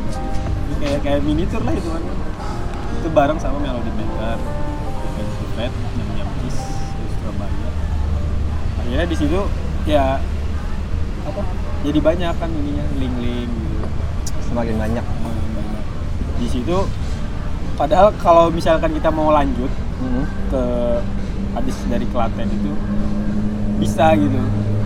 ini 0.67 0.75
kayak 0.77 0.99
kayak 1.03 1.19
mini 1.25 1.43
tour 1.49 1.61
lah 1.63 1.73
itu 1.73 1.89
kan 1.89 2.03
itu 3.07 3.15
bareng 3.15 3.39
sama 3.39 3.55
Melody 3.63 3.87
Maker 3.95 4.35
Event 5.15 5.31
Fred 5.55 5.71
yang 5.95 6.09
jam 6.19 6.27
Kiss 6.43 6.59
di 6.75 7.07
Surabaya. 7.15 7.69
Akhirnya 8.83 9.07
di 9.07 9.15
situ 9.15 9.39
ya 9.87 10.19
apa 11.23 11.41
jadi 11.87 11.99
banyak 12.03 12.33
kan 12.35 12.51
ininya 12.51 12.83
link-link 12.99 13.47
gitu. 13.47 13.79
Semakin 14.51 14.75
banyak. 14.75 15.05
Banyak. 15.07 15.45
di 16.37 16.45
situ 16.51 16.77
padahal 17.79 18.11
kalau 18.19 18.51
misalkan 18.51 18.91
kita 18.91 19.07
mau 19.07 19.31
lanjut 19.31 19.71
Hmm. 19.97 20.29
ke 20.53 20.63
habis 21.57 21.73
dari 21.89 22.05
Klaten 22.11 22.45
itu 22.45 22.69
bisa 23.81 24.13
gitu. 24.13 24.37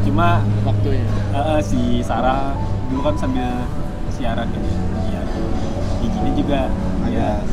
Cuma 0.08 0.40
waktunya. 0.64 1.04
Eh, 1.36 1.58
eh, 1.58 1.60
si 1.60 1.82
Sarah 2.00 2.56
dulu 2.88 3.02
kan 3.12 3.20
sambil 3.20 3.66
siaran 4.14 4.48
kan 4.48 4.64
ya 5.10 5.22
di 6.00 6.08
sini 6.08 6.32
juga 6.38 6.72
ya 7.12 7.44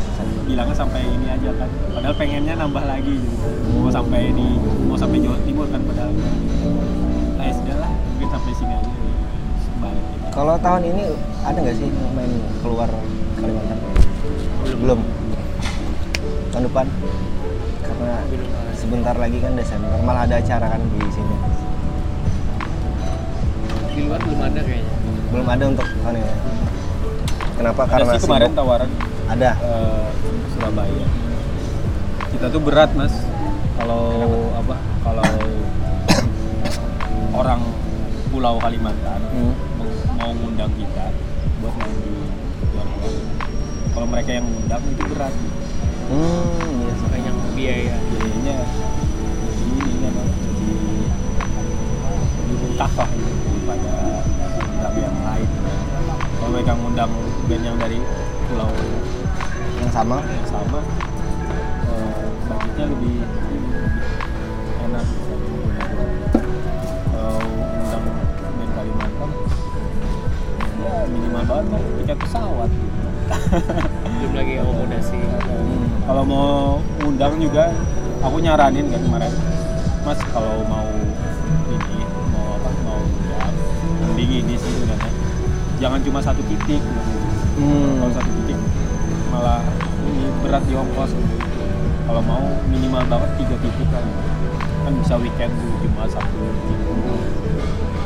bilangnya 0.48 0.76
sampai 0.76 1.04
ini 1.04 1.26
aja 1.28 1.50
kan. 1.60 1.68
Padahal 1.92 2.14
pengennya 2.16 2.54
nambah 2.56 2.84
lagi 2.88 3.12
gitu. 3.20 3.36
Mau 3.76 3.92
sampai 3.92 4.32
di 4.32 4.48
mau 4.88 4.96
sampai 4.96 5.20
Jawa 5.20 5.38
Timur 5.44 5.68
kan 5.68 5.80
padahal. 5.84 6.10
Nah 7.36 7.44
ya 7.44 7.52
sudah 7.52 7.76
lah 7.76 7.92
mungkin 7.92 8.28
sampai 8.32 8.52
sini 8.56 8.72
aja. 8.72 8.92
Balik 9.78 10.02
gitu. 10.02 10.26
kalau 10.32 10.54
tahun 10.58 10.82
ini 10.90 11.04
ada 11.44 11.58
nggak 11.60 11.76
sih 11.76 11.88
main 12.16 12.32
keluar 12.64 12.88
Kalimantan? 13.38 13.78
Belum. 14.80 15.00
Tahun 16.50 16.64
depan? 16.64 16.86
Karena 17.84 18.14
sebentar 18.72 19.14
lagi 19.14 19.38
kan 19.44 19.52
Desember 19.54 20.00
malah 20.02 20.24
ada 20.24 20.40
acara 20.40 20.66
kan 20.72 20.80
di 20.80 20.98
sini. 21.12 21.36
Di 23.92 24.00
luar 24.08 24.20
belum 24.24 24.40
ada 24.40 24.60
kayaknya. 24.64 24.94
Belum 25.28 25.46
ada 25.46 25.64
untuk 25.68 25.86
tahun 25.86 26.16
ini. 26.18 26.32
Kenapa? 27.58 27.82
Ada 27.84 27.92
karena 27.92 28.12
sih 28.16 28.22
kemarin 28.26 28.48
sibuk. 28.50 28.58
tawaran 28.58 28.90
ada. 29.28 29.50
Eh, 29.60 30.06
Surabaya. 30.56 31.06
Kita 32.32 32.46
tuh 32.48 32.60
berat 32.60 32.90
mas. 32.96 33.12
Kalau 33.78 34.50
apa? 34.58 34.76
Kalau 35.04 35.24
orang 37.38 37.62
Pulau 38.28 38.58
Kalimantan 38.60 39.20
Hmm. 39.32 39.54
mau, 40.18 40.30
ngundang 40.34 40.68
kita 40.74 41.10
buat 41.62 41.74
main 41.78 41.94
di 41.96 42.10
luar 42.74 42.86
pulau 42.98 43.14
kalau 43.94 44.06
mereka 44.10 44.30
yang 44.36 44.46
ngundang 44.46 44.82
itu 44.84 45.04
berat. 45.10 45.34
Hmm 46.08 46.82
iya 46.82 46.92
sih. 46.92 47.08
banyak 47.08 47.34
biaya. 47.56 47.96
Biayanya 47.98 48.56
jadi 49.58 49.76
ini 49.90 50.06
apa? 50.06 50.22
Jadi 50.28 50.70
lebih 52.48 52.70
lah 52.78 53.08
gitu 53.10 53.32
daripada 53.42 53.94
undang 54.70 54.96
yang 54.98 55.18
lain. 55.22 55.48
Kalau 56.38 56.50
mereka 56.54 56.72
ngundang 56.78 57.12
band 57.48 57.64
yang 57.64 57.76
dari 57.78 57.98
pulau 58.48 58.70
yang 59.88 59.96
sama. 60.04 60.16
Yang 60.20 60.48
sama. 60.52 60.80
Eh, 61.88 62.24
budgetnya 62.44 62.84
lebih, 62.92 63.16
lebih 63.24 63.60
enak. 64.84 65.06
Kalau 67.08 67.40
undang 67.40 68.04
band 68.52 68.72
Kalimantan 68.76 69.30
ya 70.78 70.94
minimal 71.08 71.42
banget 71.48 71.66
lah 71.72 71.80
tiket 72.04 72.18
pesawat. 72.20 72.68
Gitu. 72.68 73.08
belum 74.04 74.32
lagi 74.36 74.52
akomodasi. 74.60 75.18
Kalau 76.04 76.24
mau 76.28 76.84
undang 77.00 77.40
juga 77.40 77.72
aku 78.20 78.36
nyaranin 78.44 78.92
kan 78.92 79.00
kemarin. 79.00 79.32
Mas 80.04 80.20
kalau 80.36 80.68
mau 80.68 80.84
ini 81.72 82.04
mau 82.28 82.60
apa 82.60 82.70
mau 82.84 83.00
undang 83.00 83.56
mending 84.04 84.44
ini 84.44 84.54
sih 84.60 84.72
udah 84.84 85.00
jangan 85.80 86.00
cuma 86.04 86.20
satu 86.20 86.44
titik. 86.44 86.84
Hmm. 87.58 87.98
kalau 87.98 88.12
satu 88.14 88.30
titik 88.44 88.58
malah 89.28 89.60
berat 90.48 90.64
di 90.64 90.72
ongkos 90.72 91.12
gitu. 91.12 91.36
kalau 92.08 92.24
mau 92.24 92.40
minimal 92.72 93.04
banget 93.04 93.30
tiga 93.36 93.56
titik 93.60 93.88
kan 93.92 94.00
kan 94.88 94.92
bisa 94.96 95.14
weekend 95.20 95.52
tuh 95.52 95.76
Jumat 95.84 96.08
Sabtu 96.08 96.40
Minggu. 96.40 96.96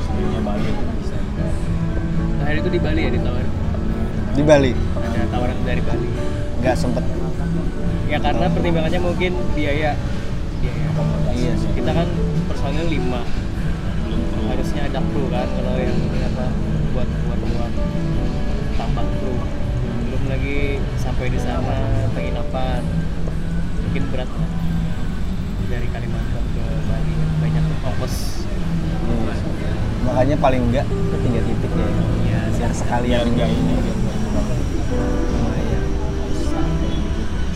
Sebelumnya 0.02 0.40
balik 0.42 0.74
kan 0.74 0.86
bisa. 0.98 1.16
Terakhir 2.42 2.58
itu 2.66 2.70
di 2.74 2.80
Bali 2.82 3.00
ya 3.06 3.10
ditawar 3.14 3.46
di 4.32 4.42
Bali. 4.42 4.72
Ada 4.74 5.28
tawaran 5.30 5.58
dari 5.62 5.82
Bali? 5.86 6.08
Nggak 6.58 6.74
sempet. 6.74 7.04
Ya 8.10 8.18
karena 8.18 8.50
pertimbangannya 8.50 8.98
mungkin 8.98 9.32
biaya. 9.54 9.94
Biaya. 10.58 10.88
Iya 11.38 11.52
sih. 11.62 11.70
Kita 11.78 11.94
kan 11.94 12.10
personil 12.50 12.90
lima. 12.90 13.22
Harusnya 14.50 14.90
ada 14.90 14.98
kru 15.14 15.30
kan 15.30 15.46
kalau 15.46 15.78
yang 15.78 15.94
apa 16.26 16.46
buat 16.90 17.08
buat 17.08 17.40
buat 17.54 17.72
tambah 18.74 19.06
kru 19.22 19.61
lagi 20.32 20.80
sampai 20.96 21.28
di 21.28 21.36
sana 21.36 21.76
penginapan. 22.16 22.80
Mungkin 23.84 24.02
berat 24.08 24.30
lah. 24.32 24.50
Dari 25.68 25.88
Kalimantan 25.92 26.44
ke 26.56 26.64
Bali 26.88 27.12
banyak 27.44 27.64
ongkos. 27.84 28.16
Iya. 29.02 29.34
makanya 30.02 30.36
paling 30.40 30.62
enggak 30.72 30.86
ke 30.88 31.16
tiga 31.20 31.40
titik 31.46 31.72
ya. 31.76 31.88
Ya 32.26 32.40
biar 32.48 32.72
sekalian 32.72 33.28
biar 33.28 33.28
enggak 33.28 33.48
ini. 33.52 33.74
Lumayan 35.36 35.82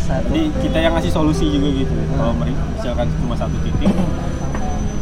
satu. 0.04 0.28
Jadi 0.30 0.42
kita 0.61 0.78
yang 0.78 0.92
ngasih 1.00 1.12
solusi 1.16 1.49
juga 1.49 1.68
gitu. 1.80 1.97
Kalau 2.12 2.37
mereka 2.37 2.61
misalkan 2.76 3.09
cuma 3.25 3.35
satu 3.40 3.56
titik 3.64 3.90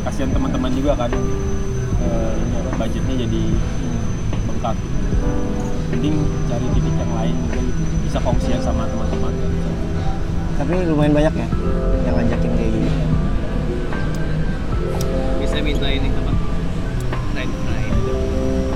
kasihan 0.07 0.31
teman-teman 0.31 0.71
juga 0.73 0.95
kan. 0.95 1.11
Eh, 1.11 2.33
ini 2.39 2.55
apa, 2.61 2.71
budgetnya 2.87 3.15
jadi 3.27 3.43
mending 6.05 6.29
cari 6.53 6.67
titik 6.77 6.95
yang 7.01 7.13
lain 7.17 7.35
juga 7.49 7.59
gitu. 7.65 7.83
Bisa 8.05 8.19
kongsian 8.21 8.61
sama 8.61 8.85
teman-teman. 8.93 9.33
Tapi 10.61 10.73
lumayan 10.85 11.17
banyak 11.17 11.33
ya 11.33 11.49
yang 12.05 12.15
ngajakin 12.21 12.51
kayak 12.61 12.71
gini. 12.77 12.91
Bisa 15.41 15.57
minta 15.65 15.89
ini 15.89 16.09
apa? 16.13 16.33
Ride 17.33 17.57
ride. 17.57 17.99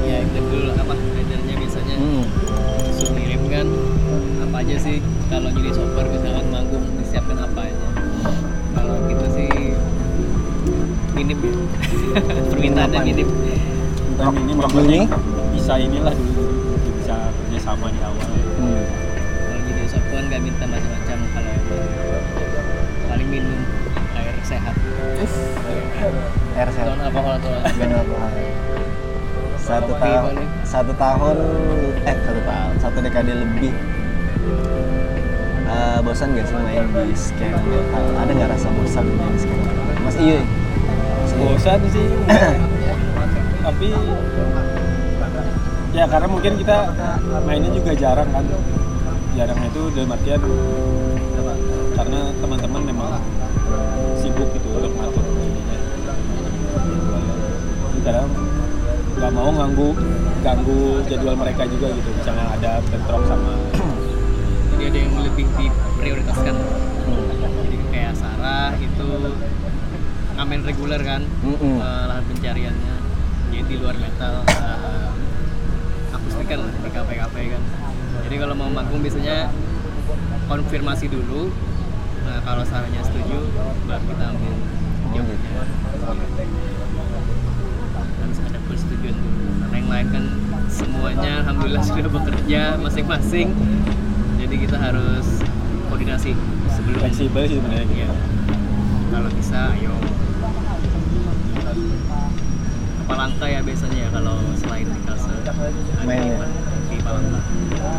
Ya 0.09 0.17
itu 0.25 0.41
dulu 0.41 0.73
apa? 0.73 0.95
Ridernya 0.97 1.55
biasanya 1.61 1.97
hmm. 2.01 2.25
suruh 2.97 3.13
ngirim 3.13 3.43
kan? 3.53 3.67
Apa 4.49 4.57
aja 4.65 4.77
sih? 4.81 4.97
Kalau 5.29 5.53
jadi 5.53 5.71
shopper 5.77 6.09
misalkan 6.09 6.47
manggung 6.49 6.85
disiapkan 6.97 7.37
apa 7.45 7.61
aja 7.69 7.89
kalau 8.73 8.97
kita 9.05 9.27
sih 9.37 9.49
minim 11.13 11.39
ya. 11.45 11.53
Permintaannya 12.49 12.99
apaan? 13.05 14.33
minim 14.33 14.59
ini 14.89 15.01
bisa 15.53 15.77
inilah 15.77 16.17
dulu 16.17 16.28
sama 17.69 17.93
di 17.93 18.01
awal. 18.01 18.31
Hmm. 18.57 18.81
kalau 19.45 19.61
jadi 19.69 19.83
shopper 19.85 20.21
nggak 20.25 20.41
minta 20.41 20.65
macam-macam 20.65 21.19
kalau 21.29 21.51
emang 21.53 21.85
paling 23.05 23.29
minum 23.29 23.61
air 24.17 24.33
sehat. 24.41 24.73
Air 26.57 26.69
sehat. 26.73 26.87
Non 26.89 27.01
alkohol 27.05 27.37
atau 27.37 27.51
Gak 27.61 27.93
alkohol. 27.93 28.31
satu 29.61 29.93
tahun 30.01 30.33
satu 30.65 30.93
tahun 30.97 31.37
eh 32.03 32.17
satu 32.25 32.41
tahun. 32.41 32.73
Satu 32.81 32.99
dekade 33.05 33.33
lebih. 33.37 33.73
Eh, 35.69 35.99
bosan 36.01 36.33
gak 36.33 36.49
sih 36.49 36.57
main 36.57 36.89
di 36.89 37.13
skena 37.13 37.61
metal? 37.61 38.05
Ada 38.17 38.31
nggak 38.33 38.49
rasa 38.49 38.69
bosan 38.73 39.05
main 39.13 39.29
di 39.37 39.41
skena 39.45 39.61
metal? 39.61 39.85
Mas 40.01 40.17
iya 40.17 40.41
Mas 41.21 41.33
Iyo. 41.37 41.45
bosan 41.53 41.81
sih. 41.93 42.07
Tapi 43.69 43.89
ya 45.97 46.05
karena 46.05 46.29
mungkin 46.29 46.53
kita 46.61 46.77
mainnya 47.45 47.71
juga 47.73 47.93
jarang 47.97 48.29
kan. 48.33 48.45
Jarang 49.37 49.59
itu 49.63 49.83
dalam 49.95 50.11
artian 50.13 50.43
karena 51.99 52.21
teman-teman 52.39 52.83
memang 52.87 53.11
sibuk 54.19 54.49
gitu 54.55 54.69
untuk 54.71 54.93
ngatur 54.95 55.25
ininya 55.27 55.79
nggak 59.19 59.33
mau 59.35 59.51
ganggu 59.51 59.89
ganggu 60.47 61.03
jadwal 61.11 61.35
mereka 61.35 61.67
juga 61.67 61.91
gitu. 61.91 62.09
Misalnya 62.15 62.47
ada 62.55 62.71
bentrok 62.87 63.23
sama 63.27 63.53
jadi 64.79 64.95
ada 64.95 64.99
yang 65.03 65.15
lebih 65.27 65.47
diprioritaskan. 65.59 66.55
Hmm. 66.55 67.27
jadi 67.67 67.77
kayak 67.91 68.15
Sarah 68.15 68.71
itu 68.79 69.09
ngamen 70.39 70.61
reguler 70.63 71.03
kan 71.03 71.27
Mm-mm. 71.43 71.83
eh, 71.83 72.05
lahan 72.07 72.25
pencariannya. 72.31 72.95
Jadi 73.51 73.59
di 73.67 73.75
luar 73.83 73.97
metal 73.99 74.47
eh, 74.47 74.78
lah 76.57 76.73
di 76.73 76.91
kafe-kafe 76.95 77.43
kan 77.53 77.63
jadi 78.25 78.37
kalau 78.41 78.55
mau 78.57 78.71
manggung 78.73 79.05
biasanya 79.05 79.53
konfirmasi 80.49 81.13
dulu 81.13 81.53
nah 82.25 82.41
kalau 82.45 82.65
Sarahnya 82.65 83.05
setuju 83.05 83.39
baru 83.85 84.05
kita 84.09 84.25
ambil 84.33 84.55
jobnya 85.13 85.63
harus 88.23 88.39
ada 88.45 88.59
persetujuan 88.65 89.17
dulu 89.17 89.41
karena 89.61 89.77
yang 89.77 89.89
lain 89.93 90.07
kan 90.09 90.25
semuanya 90.73 91.33
alhamdulillah 91.45 91.85
sudah 91.85 92.13
bekerja 92.13 92.63
masing-masing 92.81 93.53
jadi 94.39 94.55
kita 94.65 94.77
harus 94.81 95.27
koordinasi 95.89 96.33
sebelum 96.73 96.99
fleksibel 97.01 97.45
sih 97.49 97.57
sebenarnya. 97.59 97.85
Iya. 97.91 98.11
Kalau 99.13 99.29
bisa, 99.33 99.61
ayo. 99.77 99.93
Palangka 103.09 103.47
ya 103.49 103.61
biasanya 103.61 103.99
ya 103.99 104.09
kalau 104.13 104.37
selain 104.55 104.87
di 104.87 105.01
Kalsel 105.03 105.33
ada 105.33 105.53
Main 106.05 106.23
ya? 106.23 106.39
di 106.87 106.97
Palangka. 107.01 107.39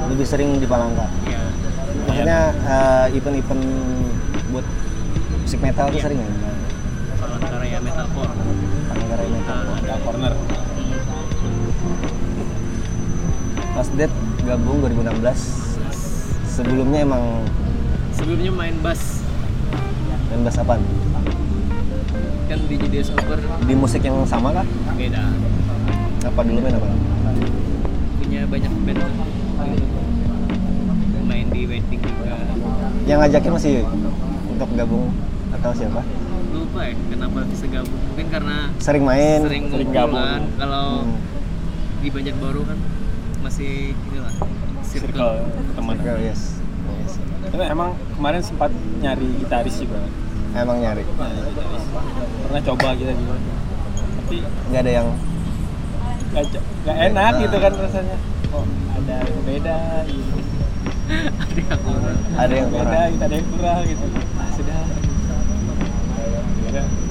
lebih 0.08 0.26
sering 0.26 0.50
di 0.56 0.68
Palangka 0.68 1.06
Iya. 1.26 1.42
maksudnya 2.06 2.40
eh, 2.54 3.06
event-event 3.12 3.64
buat 4.50 4.66
musik 5.40 5.60
metal 5.60 5.90
tuh 5.90 5.98
Iya. 5.98 6.06
sering 6.06 6.20
ya 6.20 6.30
Palangka 7.18 7.56
Raya 7.58 7.80
Metalcore. 7.82 8.34
Palangka 8.88 9.16
metal 9.28 9.58
Nah, 9.60 9.78
ada 9.80 9.96
corner 10.00 10.34
pas 13.72 13.88
Dead 13.92 14.12
gabung 14.44 14.78
2016 14.82 15.24
sebelumnya 16.46 17.00
emang 17.02 17.24
sebelumnya 18.12 18.52
main 18.52 18.76
bass 18.80 19.24
main 20.28 20.42
bass 20.44 20.58
apaan? 20.58 20.82
Kan 22.70 22.78
di 22.78 22.86
JDS 22.86 23.10
Over 23.12 23.40
di 23.66 23.74
musik 23.74 24.06
yang 24.06 24.22
sama 24.30 24.54
kah? 24.54 24.66
beda. 24.94 25.26
apa 26.22 26.40
dulu 26.46 26.60
main 26.62 26.76
apa? 26.78 26.88
Punya 28.22 28.42
banyak 28.46 28.72
band. 28.86 29.02
Main 31.26 31.48
di 31.50 31.62
wedding 31.66 31.98
juga. 31.98 32.38
yang 33.10 33.26
ngajakin 33.26 33.52
masih 33.52 33.74
untuk 34.46 34.70
gabung 34.78 35.10
atau 35.50 35.72
siapa? 35.74 36.06
Lupa 36.54 36.86
ya 36.86 36.94
kenapa 37.10 37.42
bisa 37.50 37.66
gabung. 37.66 37.98
Mungkin 38.06 38.28
karena 38.30 38.58
sering 38.78 39.02
main 39.02 39.40
sering 39.42 39.64
sering 39.74 39.90
gabung. 39.90 40.22
kan. 40.22 40.42
Kalau 40.62 40.86
Hmm. 41.02 41.18
di 42.00 42.10
Banjarbaru 42.14 42.62
kan 42.64 42.78
masih 43.42 43.98
inilah 44.14 44.34
circle. 44.86 45.10
circle 45.10 45.34
teman 45.74 45.96
Circle, 45.98 46.20
yes. 46.22 46.42
yes 47.02 47.14
Tapi 47.50 47.64
emang 47.66 47.90
kemarin 48.14 48.42
sempat 48.46 48.70
nyari 49.02 49.26
gitaris 49.42 49.82
juga 49.82 50.06
emang 50.58 50.78
nyari. 50.82 51.04
Pernah 52.46 52.62
coba 52.66 52.88
kita 52.98 53.12
gitu. 53.14 53.34
Tapi 54.20 54.38
nggak 54.70 54.82
ada 54.86 54.92
yang 54.92 55.08
nggak 56.86 56.98
enak 57.14 57.34
gitu 57.42 57.56
kan 57.58 57.72
rasanya. 57.74 58.18
Oh 58.54 58.66
ada 59.00 59.16
yang 59.26 59.42
beda 59.48 59.80
gitu. 60.06 60.34
Ada 61.10 61.58
yang 61.58 61.82
kurang. 61.82 62.18
ada 62.38 62.54
yang 62.54 62.70
beda 62.70 63.02
gitu, 63.10 63.24
ada 63.26 63.34
yang 63.34 63.48
kurang 63.50 63.80
gitu. 63.90 64.06
Ah, 64.38 64.50
sudah. 64.54 64.80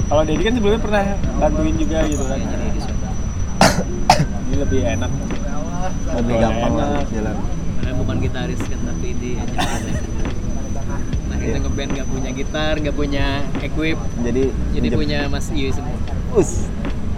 Kalau 0.09 0.23
Dedi 0.25 0.41
kan 0.41 0.53
sebelumnya 0.57 0.81
pernah 0.81 1.03
bantuin 1.37 1.75
juga 1.77 1.99
gitu 2.07 2.23
kan. 2.23 2.39
Ini 4.49 4.55
lebih 4.57 4.81
enak. 4.81 5.11
Lebih 6.17 6.35
gampang 6.39 6.73
lah 6.73 6.87
enak. 6.95 7.07
jalan. 7.13 7.35
Karena 7.79 7.93
bukan 7.99 8.15
gitaris 8.23 8.61
kan 8.63 8.79
tapi 8.87 9.07
di 9.19 9.31
aja. 9.37 10.08
Kita 11.39 11.47
Iya. 11.49 11.63
ngeband 11.63 11.89
nggak 11.95 12.09
punya 12.09 12.29
gitar, 12.31 12.73
nggak 12.75 12.91
punya 12.93 13.25
equip, 13.59 13.95
jadi 14.19 14.43
jadi 14.75 14.87
punya 14.91 15.19
Mas 15.25 15.47
Iyo 15.49 15.71
semua 15.71 15.95
us 16.35 16.67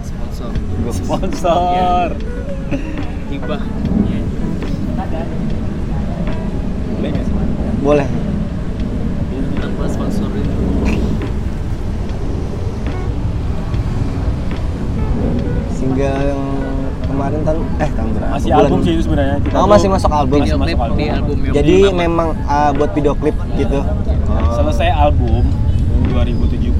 sponsor. 0.00 0.50
Gua- 0.78 0.94
sponsor 0.94 2.08
Hibah. 3.28 3.62
boleh 6.92 7.10
nggak 7.10 7.24
sih 7.26 7.34
boleh 7.82 8.08
Tanpa 9.58 9.84
sponsor 9.88 10.30
itu. 10.30 10.54
single 15.72 16.31
kemarin 17.22 17.40
tahun 17.44 17.60
eh 17.78 17.90
tahun 17.92 18.10
berapa 18.12 18.32
masih 18.32 18.48
Bulan- 18.48 18.62
album 18.64 18.78
sih 18.80 18.92
itu 18.92 19.02
sebenarnya 19.04 19.36
Kita 19.40 19.54
oh 19.54 19.66
masih 19.68 19.88
masuk 19.88 20.10
album 20.12 20.36
Video 20.36 20.50
masuk 20.52 20.66
klip 20.66 20.78
album. 20.80 20.96
di 20.96 21.06
album 21.08 21.36
jadi 21.52 21.76
pertama. 21.78 22.00
memang 22.00 22.28
uh, 22.44 22.70
buat 22.74 22.90
video 22.92 23.12
klip 23.14 23.36
gitu 23.54 23.80
Oh. 24.24 24.48
selesai 24.54 24.88
album 24.88 25.44
2017 26.08 26.72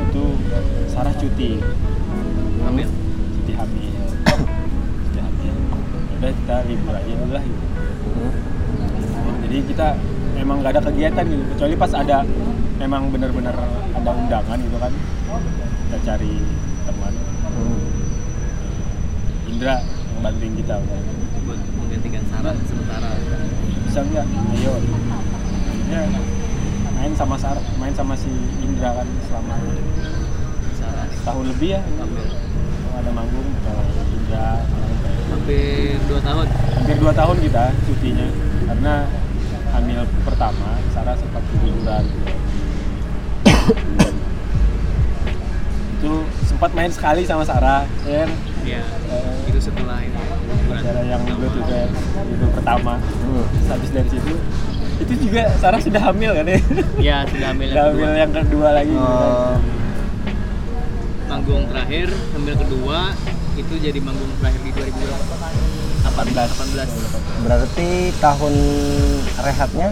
itu 0.00 0.24
Sarah 0.86 1.10
cuti 1.12 1.58
Ambil. 2.62 2.86
cuti 3.34 3.52
hamil 3.52 3.92
cuti 5.02 5.18
hamil 5.18 5.54
udah 6.14 6.30
kita 6.32 6.56
libur 6.64 6.94
aja 6.94 7.12
dulu 7.12 7.30
lah 7.30 7.44
gitu 7.44 7.62
Hmm. 8.04 8.30
jadi 9.42 9.56
kita 9.64 9.86
memang 10.34 10.56
nggak 10.60 10.72
ada 10.72 10.82
kegiatan 10.84 11.24
gitu 11.24 11.42
kecuali 11.50 11.74
pas 11.74 11.92
ada 11.92 12.18
memang 12.76 13.08
benar-benar 13.08 13.56
ada 13.90 14.10
undangan 14.12 14.58
gitu 14.60 14.76
kan 14.76 14.92
kita 15.82 15.98
cari 16.04 16.32
teman. 16.84 17.12
Indra 19.64 19.80
yang 19.80 20.20
bantuin 20.20 20.52
kita. 20.60 20.76
Buat 21.48 21.60
menggantikan 21.80 22.20
Sarah 22.28 22.52
sementara. 22.68 23.16
bisa 23.88 24.00
nggak? 24.04 24.26
Ayo. 24.28 24.74
Ya. 25.88 26.04
Main 27.00 27.16
sama 27.16 27.40
Sarah 27.40 27.64
main 27.80 27.96
sama 27.96 28.12
si 28.12 28.28
Indra 28.60 28.92
kan 28.92 29.08
selama 29.24 29.56
Sarah. 30.76 31.08
setahun 31.16 31.48
lebih 31.56 31.80
ya. 31.80 31.82
Ambil 31.96 32.28
ada 32.92 33.08
manggung 33.16 33.48
ke 33.64 33.72
Indra 34.12 34.60
hampir 35.32 35.96
dua 36.12 36.20
tahun. 36.20 36.46
hampir 36.52 36.96
dua 37.00 37.12
tahun 37.16 37.36
kita 37.40 37.64
cutinya. 37.88 38.28
Karena 38.68 38.94
hamil 39.72 40.04
pertama 40.28 40.76
Sarah 40.92 41.16
sempat 41.16 41.40
liburan 41.64 42.04
itu 46.04 46.20
sempat 46.44 46.68
main 46.76 46.92
sekali 46.92 47.24
sama 47.24 47.48
Sarah 47.48 47.88
ya 48.04 48.28
kan 48.28 48.53
Ya, 48.64 48.80
Eh, 48.80 48.82
itu 49.46 49.58
setelah 49.60 49.98
ini. 49.98 50.10
liburan. 50.10 50.80
acara 50.80 51.00
yang 51.04 51.22
Bluetooth 51.22 51.66
ya, 51.66 51.84
itu 52.24 52.46
pertama. 52.50 52.94
Hmm. 52.96 53.44
Habis 53.66 53.90
dari 53.90 54.08
situ 54.10 54.34
itu 54.96 55.12
juga 55.20 55.42
Sarah 55.58 55.78
sudah 55.78 56.02
hamil 56.02 56.32
kan 56.32 56.46
ya? 56.46 56.58
Ya 57.02 57.16
sudah 57.24 57.46
hamil 57.50 57.66
sudah 57.66 57.76
yang 57.76 57.90
hamil 57.90 58.06
kedua. 58.06 58.16
yang 58.16 58.32
kedua 58.32 58.68
lagi 58.72 58.94
Oh, 58.94 59.58
manggung 61.26 61.66
terakhir 61.66 62.08
hamil 62.32 62.54
kedua 62.56 62.98
itu 63.54 63.74
jadi 63.76 63.98
manggung 63.98 64.30
terakhir 64.38 64.60
di 64.62 64.70
2018 64.70 66.54
berarti 67.40 67.88
tahun 68.16 68.54
rehatnya? 69.36 69.88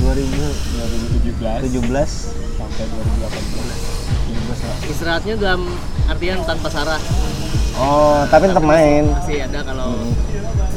2017 0.00 1.70
2017 1.70 2.50
sampai 2.50 2.84
2018 2.86 3.30
17 3.30 4.60
lah. 4.60 4.76
istirahatnya 4.84 5.34
dalam 5.36 5.62
artian 6.06 6.38
tanpa 6.42 6.68
Sarah 6.68 7.00
Oh, 7.78 8.26
tapi 8.28 8.50
tetap 8.50 8.64
main. 8.64 9.04
masih 9.06 9.46
ada 9.46 9.60
kalau 9.62 9.94
Hmm. 9.94 10.14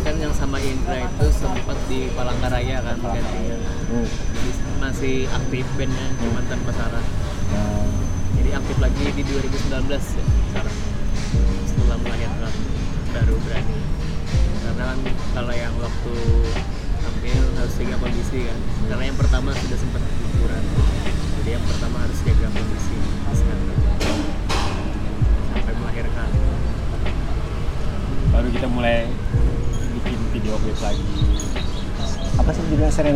kan 0.04 0.16
yang 0.20 0.34
sama 0.36 0.60
Indra 0.60 1.00
itu 1.00 1.28
sempat 1.32 1.78
di 1.88 2.12
Palangkaraya 2.12 2.84
kan 2.84 2.98
gantinya. 3.00 3.58
Hmm. 3.90 4.08
Masih 4.80 5.26
aktif 5.32 5.64
bandnya 5.80 6.08
cuman 6.20 6.44
tanpa 6.46 6.72
Sarah 6.76 7.06
Nah, 7.54 7.88
jadi 8.36 8.50
aktif 8.58 8.78
lagi 8.78 9.04
di 9.14 9.24
2019 9.24 10.04
ya 10.12 10.26
Sarah 10.52 10.76
setelah 11.64 11.98
melahirkan 12.02 12.54
baru 13.14 13.36
berani. 13.48 13.78
Karena 14.60 14.84
kan 14.92 14.98
kalau 15.32 15.54
yang 15.54 15.74
waktu 15.80 16.14
hamil 17.00 17.44
harus 17.56 17.74
jaga 17.78 17.96
kondisi 17.98 18.40
kan. 18.44 18.60
Karena 18.90 19.04
yang 19.08 19.18
pertama 19.18 19.50
sudah 19.56 19.78
sempat 19.78 20.02
liburan 20.04 20.64
jadi 21.44 21.60
yang 21.60 21.66
pertama 21.68 21.98
harus 22.00 22.20
jaga 22.24 22.48
kondisi 22.50 22.96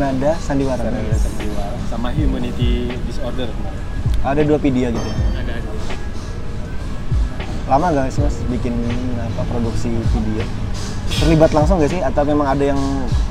Serenada 0.08 0.40
Sandiwara? 0.40 0.88
Sandiwara 1.20 1.76
sama 1.92 2.16
Humanity 2.16 2.88
Disorder 3.04 3.52
kemarin 3.52 3.84
Ada 4.24 4.42
dua 4.48 4.56
video 4.56 4.88
gitu. 4.88 5.12
ada 5.36 5.52
ada 5.52 5.72
Lama 7.68 7.88
gak 7.92 8.16
sih 8.16 8.24
mas 8.24 8.40
bikin 8.48 8.72
apa 9.20 9.44
produksi 9.52 9.92
video? 9.92 10.48
Terlibat 11.12 11.52
langsung 11.52 11.84
gak 11.84 11.92
sih? 11.92 12.00
Atau 12.00 12.24
memang 12.24 12.48
ada 12.56 12.64
yang 12.72 12.80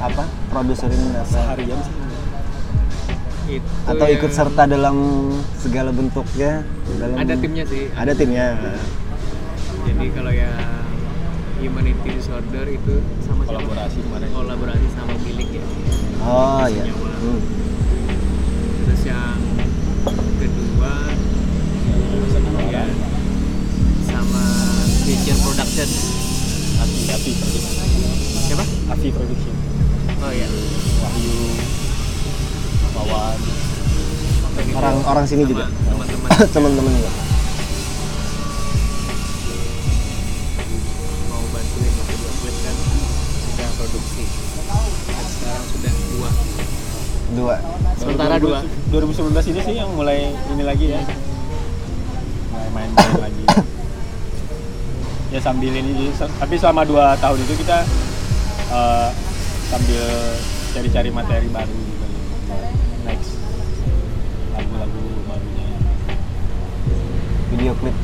apa 0.05 0.29
produserin 0.53 1.01
apa? 1.17 1.25
seharian 1.25 1.81
sih 1.81 1.95
itu 3.57 3.71
Atau 3.89 4.07
ikut 4.13 4.31
serta 4.37 4.69
dalam 4.69 4.97
segala 5.57 5.97
bentuknya? 5.97 6.61
Dalam... 7.01 7.17
ada 7.17 7.41
timnya 7.41 7.65
sih 7.65 7.89
Ada 7.97 8.13
timnya. 8.13 8.53
jadi 9.89 10.07
kalau 10.13 10.33
yang 10.37 10.61
humanity 11.57 12.21
disorder 12.21 12.69
itu 12.69 13.01
sama 13.25 13.49
siapa? 13.49 13.65
Kolaborasi 13.65 13.99
kemarin. 14.05 14.29
kolaborasi 14.29 14.87
sama 14.93 15.17
milik 15.25 15.57
ya 15.57 15.65
Oh 16.19 16.65
iya. 16.67 16.85
Hmm. 16.87 17.41
terus 18.85 19.03
yang 19.05 19.39
kedua 20.39 20.95
ya 22.69 22.85
sama 24.05 24.45
Future 25.03 25.39
Production 25.41 25.89
Afi 26.77 27.01
Afi 27.09 27.31
Production 27.35 27.89
siapa? 28.43 28.65
Afi 28.91 29.09
Production 29.11 29.55
oh 30.17 30.31
iya 30.31 30.49
Wahyu 31.03 31.35
Wawan 32.95 33.39
Orang 34.57 34.97
orang 35.05 35.25
sini 35.25 35.45
Sama 35.45 35.51
juga. 35.53 35.65
teman-teman 35.69 36.29
Teman-teman 36.55 36.93
juga. 36.93 37.11
Dua. 47.47 47.63
sementara 47.95 48.43
dua. 48.43 48.59
2019 48.91 49.55
ini 49.55 49.61
sih 49.63 49.75
yang 49.79 49.87
mulai 49.95 50.35
ini 50.35 50.67
lagi 50.67 50.91
ya. 50.91 50.99
Mulai 52.51 52.69
main-main 52.75 53.23
lagi. 53.23 53.45
Ya 55.31 55.39
sambil 55.39 55.71
ini 55.71 56.11
tapi 56.43 56.59
selama 56.59 56.83
dua 56.83 57.15
tahun 57.23 57.39
itu 57.47 57.55
kita 57.63 57.87
eh, 58.75 59.09
sambil 59.71 60.05
cari-cari 60.75 61.11
materi 61.15 61.47
baru 61.47 61.71
gitu. 61.71 62.07
Buat 62.51 62.67
next. 63.07 63.39
Lagu-lagu 64.59 65.03
barunya. 65.31 65.67
Video 67.55 67.73
klip. 67.79 67.95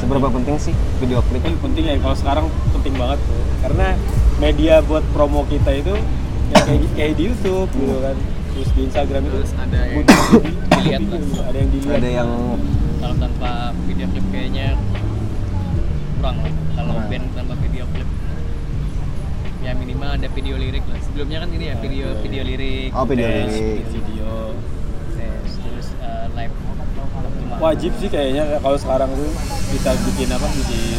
Seberapa 0.00 0.32
penting 0.32 0.56
sih 0.56 0.74
video 1.04 1.20
klip? 1.28 1.44
itu 1.44 1.60
penting 1.60 1.84
ya. 1.84 2.00
Kalau 2.00 2.16
sekarang 2.16 2.46
penting 2.80 2.96
banget 2.96 3.20
tuh. 3.28 3.44
Karena 3.60 3.92
media 4.40 4.80
buat 4.80 5.04
promo 5.12 5.44
kita 5.52 5.84
itu 5.84 5.92
ya 6.52 6.60
kayak, 6.68 6.80
kayak 6.94 7.12
di 7.16 7.22
YouTube 7.32 7.70
gitu 7.72 7.96
kan. 8.04 8.16
Terus 8.52 8.68
di 8.76 8.80
Instagram 8.84 9.22
itu 9.24 9.36
terus 9.40 9.52
ada 9.56 9.78
yang 9.88 10.04
dilihat 10.04 11.02
lah. 11.08 11.22
ada 11.48 11.56
yang 11.56 11.70
dilihat. 11.72 11.96
Ada 11.96 12.08
yang 12.12 12.30
kalau 13.00 13.14
tanpa 13.18 13.50
video 13.88 14.06
klip 14.12 14.26
kayaknya 14.28 14.66
kurang 16.20 16.36
lah. 16.44 16.54
Kalau 16.76 16.92
Kurang. 16.94 17.08
band 17.08 17.26
tanpa 17.32 17.54
video 17.58 17.84
klip 17.96 18.08
ya 19.62 19.72
minimal 19.78 20.10
ada 20.18 20.28
video 20.34 20.54
lirik 20.58 20.84
lah. 20.90 20.98
Sebelumnya 21.06 21.38
kan 21.46 21.48
ini 21.54 21.64
ya 21.70 21.74
video 21.78 22.06
video 22.18 22.42
lirik 22.42 22.90
Oh, 22.92 23.06
video 23.06 23.26
lirik. 23.30 23.86
video 23.94 24.30
tes, 25.14 25.50
terus 25.62 25.88
uh, 26.02 26.26
live. 26.34 26.54
Wajib 27.62 27.94
sih 28.02 28.10
kayaknya 28.10 28.58
kalau 28.58 28.74
sekarang 28.74 29.08
tuh 29.14 29.30
kita 29.70 29.94
bikin 30.02 30.28
apa 30.34 30.46
bikin 30.50 30.98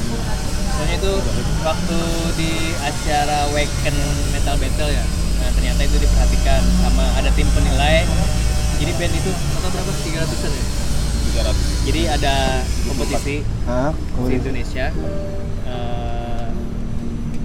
soalnya 0.74 0.96
itu 0.98 1.14
waktu 1.62 2.00
di 2.34 2.52
acara 2.82 3.40
Waken 3.54 3.98
Metal 4.34 4.56
Battle 4.58 4.90
ya 4.90 5.06
nah, 5.06 5.23
ternyata 5.54 5.82
itu 5.82 5.98
diperhatikan 5.98 6.62
sama 6.80 7.06
ada 7.14 7.30
tim 7.32 7.48
penilai. 7.50 8.04
Jadi 8.78 8.92
band 8.94 9.14
itu 9.14 9.30
total 9.32 9.70
berapa? 9.72 9.92
300an 9.96 10.52
ya? 10.52 10.64
300 11.34 11.56
jadi 11.84 12.02
ada 12.10 12.34
kompetisi 12.84 13.36
Hah? 13.64 13.92
di 14.22 14.34
Indonesia. 14.36 14.86
Eh, 15.66 16.46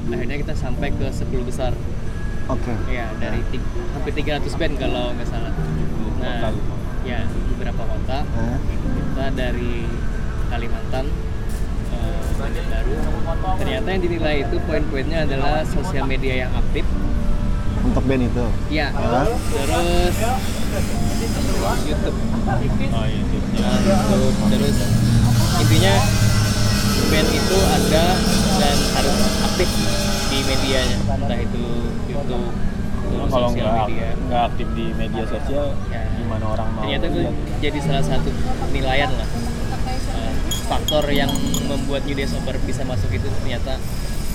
akhirnya 0.09 0.37
kita 0.39 0.55
sampai 0.55 0.89
ke 0.91 1.07
10 1.09 1.43
besar. 1.43 1.73
Oke. 2.49 2.73
ya 2.89 3.13
dari 3.21 3.45
ti- 3.53 3.61
hampir 3.93 4.13
300 4.15 4.57
band 4.57 4.75
kalau 4.79 5.13
nggak 5.13 5.29
salah. 5.29 5.53
Nah 6.19 6.49
ya 7.03 7.21
beberapa 7.53 7.83
kota. 7.85 8.25
Kita 8.89 9.27
dari 9.33 9.85
Kalimantan 10.49 11.07
eh, 11.93 12.21
band 12.35 12.57
baru. 12.67 12.93
Ternyata 13.59 13.89
yang 13.91 14.03
dinilai 14.03 14.37
itu 14.43 14.57
poin-poinnya 14.65 15.29
adalah 15.29 15.61
sosial 15.63 16.05
media 16.05 16.47
yang 16.47 16.53
aktif 16.55 16.89
Untuk 17.89 18.05
band 18.05 18.23
itu. 18.23 18.45
ya 18.69 18.87
Hah? 18.93 19.25
terus 19.25 20.15
YouTube. 21.81 22.17
Oh 22.45 23.05
iya 23.05 23.23
tipsnya 23.27 23.61
Nah, 23.61 23.79
YouTube 23.81 24.37
terus. 24.49 24.77
Intinya 25.59 25.95
band 27.09 27.29
itu 27.31 27.57
ada 27.67 28.05
dan 28.59 28.77
harus 28.95 29.17
aktif 29.43 29.69
di 30.29 30.39
medianya. 30.45 30.99
Entah 31.09 31.39
itu 31.39 31.65
YouTube 32.07 32.47
terus 33.09 33.29
kalau 33.29 33.49
sosial 33.49 33.65
nggak 33.65 33.87
media. 33.89 34.09
nggak 34.21 34.43
aktif 34.47 34.69
di 34.71 34.87
media 34.93 35.25
sosial 35.25 35.67
Ya. 35.89 36.05
gimana 36.13 36.45
orang 36.47 36.69
mau 36.71 36.83
ternyata 36.85 37.07
itu 37.09 37.21
jadi 37.59 37.79
salah 37.81 38.05
satu 38.05 38.29
penilaian 38.63 39.11
lah. 39.11 39.29
Eh, 39.89 40.33
faktor 40.67 41.05
yang 41.09 41.33
membuat 41.65 42.05
New 42.05 42.13
Days 42.13 42.33
Over 42.35 42.61
bisa 42.63 42.85
masuk 42.85 43.09
itu 43.11 43.25
ternyata 43.25 43.81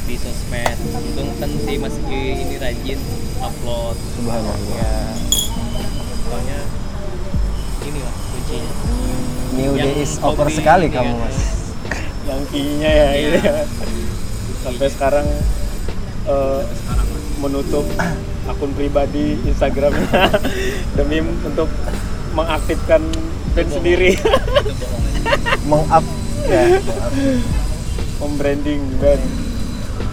di 0.04 0.16
sosmed 0.16 0.78
untung 0.92 1.32
kan 1.38 1.48
si 1.50 1.74
Mas 1.78 1.96
ini 2.06 2.56
rajin 2.58 3.00
upload 3.40 3.96
Subhanallah. 4.14 4.60
ya 4.70 4.94
pokoknya 6.22 6.60
ini 7.84 8.00
lah 8.00 8.16
kuncinya 8.26 8.72
New 9.54 9.72
Yang 9.74 9.86
Day 9.86 10.04
is 10.04 10.14
over 10.20 10.44
hobi 10.44 10.54
sekali 10.54 10.86
ini 10.88 10.96
kamu 10.96 11.14
kan. 11.14 11.24
mas. 11.24 11.38
yang 12.24 12.42
key-nya 12.50 12.92
ya 12.92 13.08
Iya. 13.10 13.16
gitu 13.16 13.38
ya. 13.42 13.56
sampai 14.60 14.88
sekarang 14.90 15.28
eh, 16.26 16.62
sekarang 16.68 17.08
lah 17.08 17.20
menutup 17.40 17.86
akun 18.46 18.72
pribadi 18.74 19.40
Instagramnya 19.42 20.32
demi 20.98 21.20
untuk 21.22 21.72
mengaktifkan 22.32 23.08
band 23.54 23.70
sendiri 23.70 24.20
Meng-up 25.70 26.04
ya. 26.44 26.64
membranding 28.20 28.84
band 29.00 29.24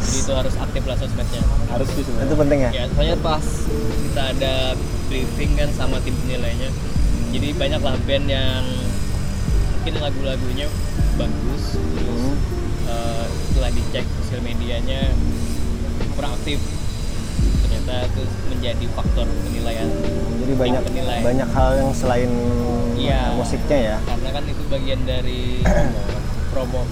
jadi 0.01 0.19
itu 0.19 0.33
harus 0.33 0.55
aktif 0.57 0.83
lah 0.83 0.97
sosmednya 0.97 1.43
harus 1.69 1.89
sih 1.91 2.03
Itu 2.03 2.35
penting 2.35 2.59
ya. 2.61 2.71
ya 2.73 2.85
soalnya 2.91 3.17
pas 3.21 3.45
kita 4.03 4.23
ada 4.31 4.55
briefing 5.07 5.53
kan 5.55 5.69
sama 5.71 6.01
tim 6.01 6.17
penilainya 6.19 6.71
jadi 7.31 7.49
banyak 7.53 7.81
lah 7.81 7.95
band 8.01 8.27
yang 8.27 8.65
mungkin 9.73 9.95
lagu-lagunya 9.99 10.67
bagus 11.15 11.65
terus 11.95 12.21
Hmm. 12.21 12.37
eh, 12.87 13.25
setelah 13.47 13.71
dicek 13.71 14.05
sosial 14.19 14.41
medianya 14.41 15.15
kurang 16.13 16.35
aktif 16.35 16.59
ternyata 17.61 18.05
itu 18.05 18.23
menjadi 18.47 18.85
faktor 18.91 19.27
penilaian 19.41 19.89
Jadi 20.41 20.53
banyak 20.55 20.83
penilai. 20.83 21.19
banyak 21.23 21.49
hal 21.49 21.71
yang 21.77 21.91
selain 21.93 22.31
Iya. 22.93 23.33
musiknya 23.33 23.79
ya. 23.79 23.97
karena 24.05 24.29
kan 24.31 24.45
itu 24.45 24.63
bagian 24.67 25.01
dari 25.03 25.65
promo 26.51 26.83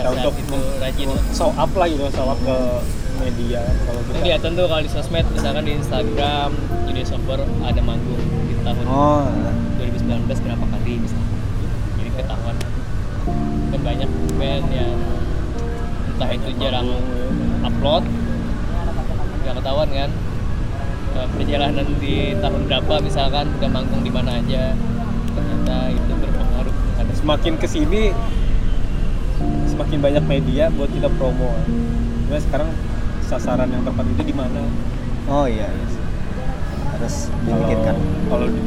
ya 0.00 0.08
ya, 0.08 0.16
untuk 0.16 0.34
itu 0.40 0.58
rajin. 0.80 1.08
show 1.36 1.50
up 1.52 1.70
lah 1.76 1.86
gitu 1.86 2.04
show 2.12 2.26
up 2.32 2.38
ke 2.40 2.56
media 3.20 3.60
kan 3.60 3.76
kalau 3.84 4.00
kita. 4.00 4.16
Kelihatan 4.24 4.50
tuh 4.56 4.64
kalau 4.64 4.82
di 4.82 4.90
sosmed 4.90 5.26
misalkan 5.36 5.62
di 5.68 5.72
Instagram 5.76 6.50
jadi 6.88 7.00
software 7.04 7.44
ada 7.60 7.80
manggung 7.84 8.22
di 8.48 8.54
tahun 8.64 8.84
oh 8.88 9.28
2019 9.76 10.24
berapa 10.24 10.64
kali 10.64 10.92
misalkan. 11.04 11.38
Jadi 12.00 12.10
ketahuan. 12.16 12.56
Kan 13.70 13.80
banyak 13.84 14.10
band 14.40 14.66
yang 14.72 14.96
entah 16.16 16.30
itu 16.32 16.48
jarang 16.56 16.88
upload. 17.60 18.04
Nggak 19.44 19.54
ketahuan 19.60 19.88
kan? 19.92 20.10
Eh, 21.10 21.28
perjalanan 21.36 21.86
di 22.00 22.32
tahun 22.40 22.60
berapa 22.70 22.94
misalkan 23.04 23.52
udah 23.60 23.68
manggung 23.68 24.00
di 24.00 24.12
mana 24.12 24.40
aja. 24.40 24.72
Ternyata 25.36 25.76
itu 25.92 26.12
berpengaruh. 26.16 26.74
Semakin 27.20 27.52
ke 27.60 27.68
sini 27.68 28.16
semakin 29.80 30.04
banyak 30.04 30.24
media 30.28 30.68
buat 30.68 30.92
kita 30.92 31.08
promo. 31.16 31.56
Cuma 32.28 32.36
sekarang 32.36 32.68
sasaran 33.24 33.72
yang 33.72 33.80
tepat 33.80 34.04
itu 34.12 34.28
di 34.28 34.34
mana? 34.36 34.60
Oh 35.24 35.48
iya 35.48 35.64
iya 35.72 35.86
harus 37.00 37.32
kalau 37.32 37.48
dimikirkan. 37.48 37.96
Kalau 38.28 38.46
di, 38.52 38.60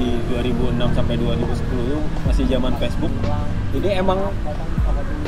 di 0.00 0.08
2006 0.32 0.96
sampai 0.96 1.14
2010 1.20 1.60
itu 1.60 1.98
masih 2.24 2.44
zaman 2.48 2.72
Facebook 2.80 3.12
jadi 3.76 4.00
emang 4.00 4.32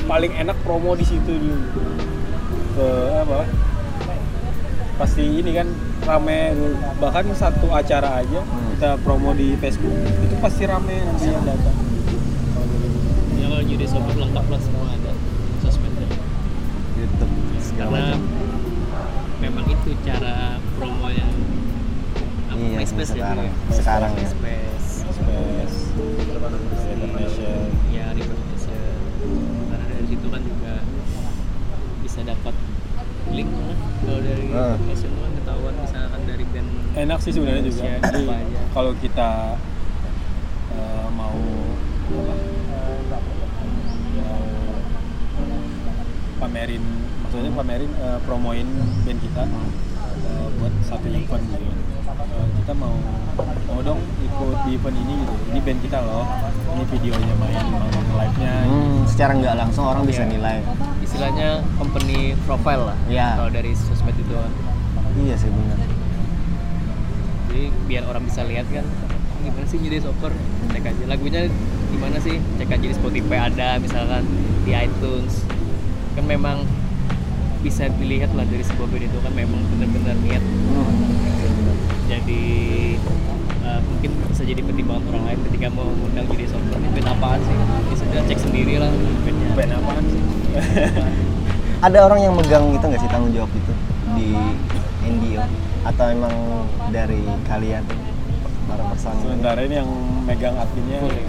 paling 0.08 0.32
enak 0.32 0.56
promo 0.64 0.96
di 0.96 1.04
situ 1.04 1.28
dulu. 1.28 1.60
Ke 2.72 2.88
apa? 3.20 3.44
Pasti 4.96 5.44
ini 5.44 5.52
kan 5.52 5.68
rame 6.08 6.56
dulu. 6.56 6.76
bahkan 7.04 7.28
satu 7.36 7.68
acara 7.68 8.24
aja 8.24 8.40
Hmm. 8.40 8.72
kita 8.72 8.96
promo 9.04 9.36
di 9.36 9.52
Facebook 9.60 9.92
itu 10.24 10.34
pasti 10.40 10.64
rame 10.64 11.04
nanti 11.04 11.28
yang 11.28 11.44
datang 11.44 11.76
2006. 13.68 13.70
ya 13.70 13.76
kalau 13.76 13.76
jadi 13.76 13.84
software 13.86 14.18
lengkap 14.18 14.46
lah 14.46 14.60
semua 14.60 14.86
ada 14.88 15.12
sosmednya 15.60 16.06
YouTube 16.94 17.32
segala 17.58 17.90
karena 17.90 18.06
macam 18.08 18.20
memang 19.38 19.64
itu 19.68 19.90
cara 20.02 20.34
promo 20.74 21.08
yang 21.08 21.32
apa, 22.48 22.56
Iya, 22.58 22.76
MySpace 22.76 23.12
sekarang. 23.12 23.44
ya 23.44 23.52
Sekarang 23.70 24.10
ya. 24.10 24.18
MySpace 24.18 24.86
Space, 24.98 25.76
Nation. 27.14 27.68
ya 27.88 28.06
Reverb 28.10 28.42
Nation 28.48 28.98
karena 29.68 29.84
dari 29.86 30.06
situ 30.06 30.26
kan 30.26 30.42
juga 30.42 30.74
bisa 32.00 32.20
dapat 32.24 32.54
link 33.28 33.50
lah 33.52 33.76
kalau 34.00 34.20
dari 34.22 34.44
Ah. 34.48 34.74
Reverb 34.74 34.88
Nation 34.88 35.10
kan 35.12 35.30
ketahuan 35.34 35.74
misalkan 35.76 36.20
dari 36.24 36.44
band 36.46 36.68
enak 36.96 37.18
sih 37.20 37.30
sebenarnya 37.30 37.62
juga 37.62 37.90
kalau 38.72 38.92
kita 38.96 39.30
eh, 40.72 41.08
mau 41.12 41.36
apa, 42.08 42.34
mau 44.18 44.42
pamerin 46.38 46.82
maksudnya 47.22 47.50
pamerin 47.52 47.90
eh, 47.98 48.18
promoin 48.24 48.66
band 49.04 49.20
kita 49.20 49.42
eh, 49.44 50.46
buat 50.58 50.72
satu 50.86 51.06
event 51.10 51.44
gitu. 51.50 51.66
Eh, 52.18 52.46
kita 52.62 52.72
mau 52.72 52.94
mau 53.68 53.80
dong 53.84 54.00
ikut 54.22 54.56
di 54.64 54.70
event 54.74 54.96
ini 54.96 55.14
gitu. 55.22 55.34
Ini 55.52 55.58
band 55.60 55.80
kita 55.84 55.98
loh. 56.00 56.24
Ini 56.68 56.84
videonya 56.88 57.34
main 57.36 57.66
live 58.18 58.36
nya 58.38 58.54
hmm, 58.66 59.06
secara 59.06 59.32
nggak 59.34 59.54
langsung 59.58 59.84
orang 59.86 60.06
bisa 60.06 60.22
Iya. 60.24 60.32
nilai. 60.34 60.58
Istilahnya 61.02 61.48
company 61.76 62.34
profile 62.46 62.94
lah 62.94 62.98
Iya. 63.10 63.28
kalau 63.38 63.50
dari 63.50 63.72
sosmed 63.74 64.14
itu. 64.14 64.34
Iya 65.18 65.34
sih 65.34 65.50
benar. 65.50 65.78
Jadi 67.48 67.62
biar 67.90 68.04
orang 68.06 68.22
bisa 68.24 68.46
lihat 68.46 68.66
kan 68.70 68.86
gimana 69.38 69.66
sih 69.66 69.78
jadi 69.80 69.98
software 70.02 70.34
cek 70.70 70.84
aja. 70.84 71.02
Lagunya 71.08 71.42
gimana 71.90 72.16
sih? 72.20 72.36
Cek 72.60 72.68
aja 72.68 72.86
di 72.86 72.94
Spotify 72.94 73.48
ada 73.48 73.78
misalkan 73.80 74.22
di 74.62 74.72
iTunes 74.76 75.42
kan 76.18 76.26
memang 76.26 76.66
bisa 77.62 77.86
dilihat 77.94 78.34
lah 78.34 78.42
dari 78.42 78.66
sebuah 78.66 78.90
band 78.90 79.06
itu 79.06 79.18
kan 79.22 79.32
memang 79.34 79.62
benar-benar 79.70 80.18
niat. 80.26 80.42
Hmm. 80.42 80.94
jadi 82.10 82.42
uh, 83.62 83.80
mungkin 83.86 84.10
bisa 84.26 84.42
jadi 84.42 84.60
pertimbangan 84.66 85.04
orang 85.14 85.22
lain 85.30 85.38
ketika 85.50 85.66
mau 85.70 85.86
ngundang 85.86 86.26
jadi 86.34 86.44
software. 86.50 86.82
Ini 86.82 86.90
band 86.98 87.08
apaan 87.14 87.40
sih? 87.46 87.56
Ya 87.58 87.94
sudah 87.94 88.20
cek 88.26 88.38
sendiri 88.42 88.74
lah 88.82 88.90
bandnya 89.22 89.48
band 89.54 89.72
apaan 89.78 90.04
sih? 90.10 90.22
Ada 91.86 91.98
orang 92.02 92.20
yang 92.26 92.34
megang 92.34 92.74
gitu 92.74 92.84
nggak 92.90 92.98
sih 93.02 93.10
tanggung 93.10 93.30
jawab 93.30 93.50
itu 93.54 93.72
di 94.18 94.34
NDO 95.06 95.46
atau 95.86 96.04
emang 96.10 96.34
dari 96.90 97.22
kalian 97.46 97.86
para 98.66 98.82
personil? 98.90 99.22
Sementara 99.22 99.60
ini 99.62 99.74
yang 99.78 99.90
megang 100.26 100.58
adminnya. 100.58 100.98
Ya. 101.06 101.26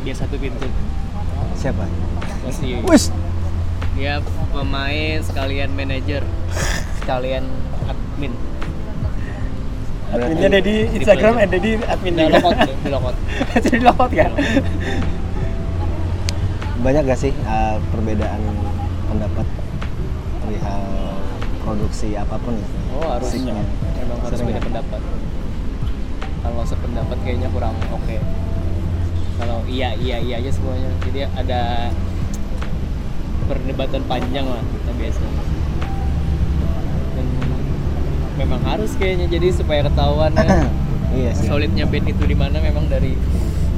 dia 0.00 0.14
satu 0.16 0.34
pintu. 0.40 0.66
Siapa? 1.54 1.84
Masih. 2.42 2.80
Wis 2.88 3.12
dia 3.98 4.22
pemain 4.54 5.18
sekalian 5.22 5.70
manajer 5.74 6.22
sekalian 7.02 7.44
admin. 7.90 8.32
Adminnya 10.10 10.48
ada 10.50 10.60
di 10.62 10.76
Instagram 10.94 11.34
ada 11.38 11.58
di 11.58 11.70
admin. 11.78 12.12
Juga 12.18 12.38
lokot 12.38 12.56
di 12.66 12.88
lokot 12.90 13.16
jadi 13.64 13.78
lokot 13.82 14.10
kan 14.10 14.32
banyak 16.80 17.02
gak 17.12 17.20
sih 17.20 17.32
uh, 17.44 17.76
perbedaan 17.92 18.40
pendapat 19.04 19.46
perihal 20.40 20.82
produksi 21.60 22.16
apa 22.16 22.40
pun 22.40 22.56
itu? 22.56 22.76
Oh 22.96 23.04
harus 23.12 23.28
Musiknya. 23.36 23.52
memang 24.00 24.18
harus 24.24 24.40
beda 24.40 24.56
ya? 24.56 24.62
pendapat. 24.64 25.00
Kalau 26.40 26.62
sependapat 26.64 27.18
kayaknya 27.20 27.48
kurang 27.52 27.76
oke. 27.92 28.16
Kalau 29.40 29.58
iya 29.68 29.92
iya 30.00 30.16
iya 30.24 30.40
aja 30.40 30.50
semuanya. 30.56 30.88
Jadi 31.04 31.20
ada 31.28 31.92
perdebatan 33.50 34.02
panjang 34.06 34.46
lah 34.46 34.62
kita 34.62 34.92
biasa. 34.94 35.20
Dan 37.18 37.26
memang 38.38 38.60
harus 38.62 38.94
kayaknya 38.94 39.26
jadi 39.26 39.50
supaya 39.50 39.82
ketahuan 39.90 40.30
ya. 40.38 40.70
Iya 41.10 41.34
sih. 41.34 41.50
Solidnya 41.50 41.90
band 41.90 42.06
itu 42.06 42.22
di 42.22 42.38
mana 42.38 42.62
memang 42.62 42.86
dari 42.86 43.18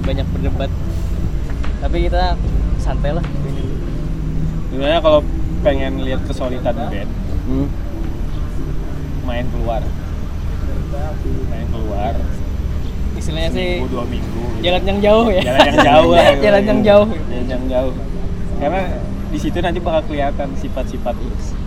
banyak 0.04 0.28
berdebat. 0.37 0.68
Tapi 1.80 1.96
kita 2.04 2.37
santai 2.76 3.16
lah. 3.16 3.24
Sebenarnya 4.68 5.00
kalau 5.00 5.24
pengen 5.64 6.04
lihat 6.04 6.20
kesolidan 6.28 6.76
band 6.76 7.08
hmm. 7.48 7.66
main 9.24 9.48
keluar. 9.48 9.80
Main 11.48 11.66
keluar. 11.72 12.12
Istilahnya 13.16 13.50
sih 13.54 13.68
seminggu 13.80 13.88
dua 13.92 14.04
minggu. 14.04 14.42
gitu. 14.61 14.61
jalan 14.61 14.82
yang 14.85 14.98
jauh 15.00 15.26
ya. 15.32 15.42
Jalan 15.42 15.64
yang 15.64 15.80
jauh 15.88 16.11
lah. 16.12 16.24
Jalan 16.44 16.62
yang 16.68 16.80
jauh. 16.85 17.06
Jalan 17.08 17.46
yang 17.48 17.64
jauh. 17.70 17.92
Karena 18.61 18.82
di 19.32 19.38
situ 19.40 19.58
nanti 19.64 19.80
bakal 19.80 20.04
kelihatan 20.12 20.52
sifat-sifat 20.60 21.16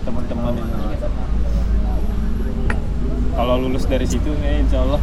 teman-teman 0.06 0.54
ini 0.54 0.94
kalau 3.36 3.60
lulus 3.60 3.84
dari 3.84 4.06
situ 4.08 4.32
ya 4.40 4.64
insya 4.64 4.80
Allah. 4.80 5.02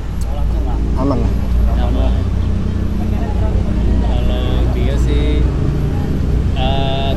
Aman 0.97 1.21
lah. 1.21 1.31
Sama 1.77 2.05
kalau 4.09 4.45
dia 4.73 4.95
sih 4.97 5.43
eh, 6.57 7.11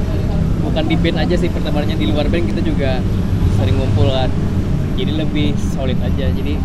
bukan 0.61 0.85
di 0.85 0.97
band 1.01 1.19
aja 1.25 1.35
sih 1.41 1.49
pertemanannya 1.49 1.97
di 1.97 2.07
luar 2.13 2.29
band 2.29 2.53
kita 2.53 2.61
juga 2.61 3.01
sering 3.57 3.81
ngumpul 3.81 4.13
kan. 4.13 4.29
Jadi 4.99 5.13
lebih 5.17 5.57
solid 5.57 5.97
aja. 6.05 6.27
Jadi 6.37 6.61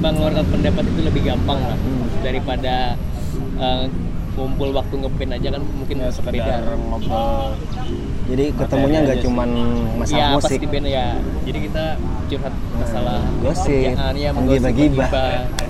mengeluarkan 0.00 0.44
pendapat 0.48 0.84
itu 0.88 1.00
lebih 1.04 1.22
gampang 1.28 1.60
lah 1.60 1.76
Hmm. 1.76 2.08
daripada 2.24 2.96
eh, 3.60 3.84
ngumpul 4.34 4.68
waktu 4.74 4.94
ngeband 4.98 5.32
aja 5.38 5.48
kan 5.54 5.62
mungkin 5.62 5.96
ya 6.02 6.08
sekedar 6.10 6.34
beda 6.34 6.54
ngobrol 6.90 7.54
jadi 8.24 8.44
ketemunya 8.56 8.98
nggak 9.04 9.18
cuman 9.22 9.48
masalah 10.00 10.18
Iya, 10.18 10.26
pas 10.32 10.42
musik 10.48 10.58
di 10.64 10.68
band 10.72 10.86
ya. 10.88 11.06
Jadi 11.44 11.58
kita 11.68 11.84
curhat 12.24 12.54
masalah 12.80 13.18
gosip, 13.44 13.84
ya, 14.16 14.30
menggibah-gibah. 14.32 15.08
menggosip-menggibah. 15.12 15.62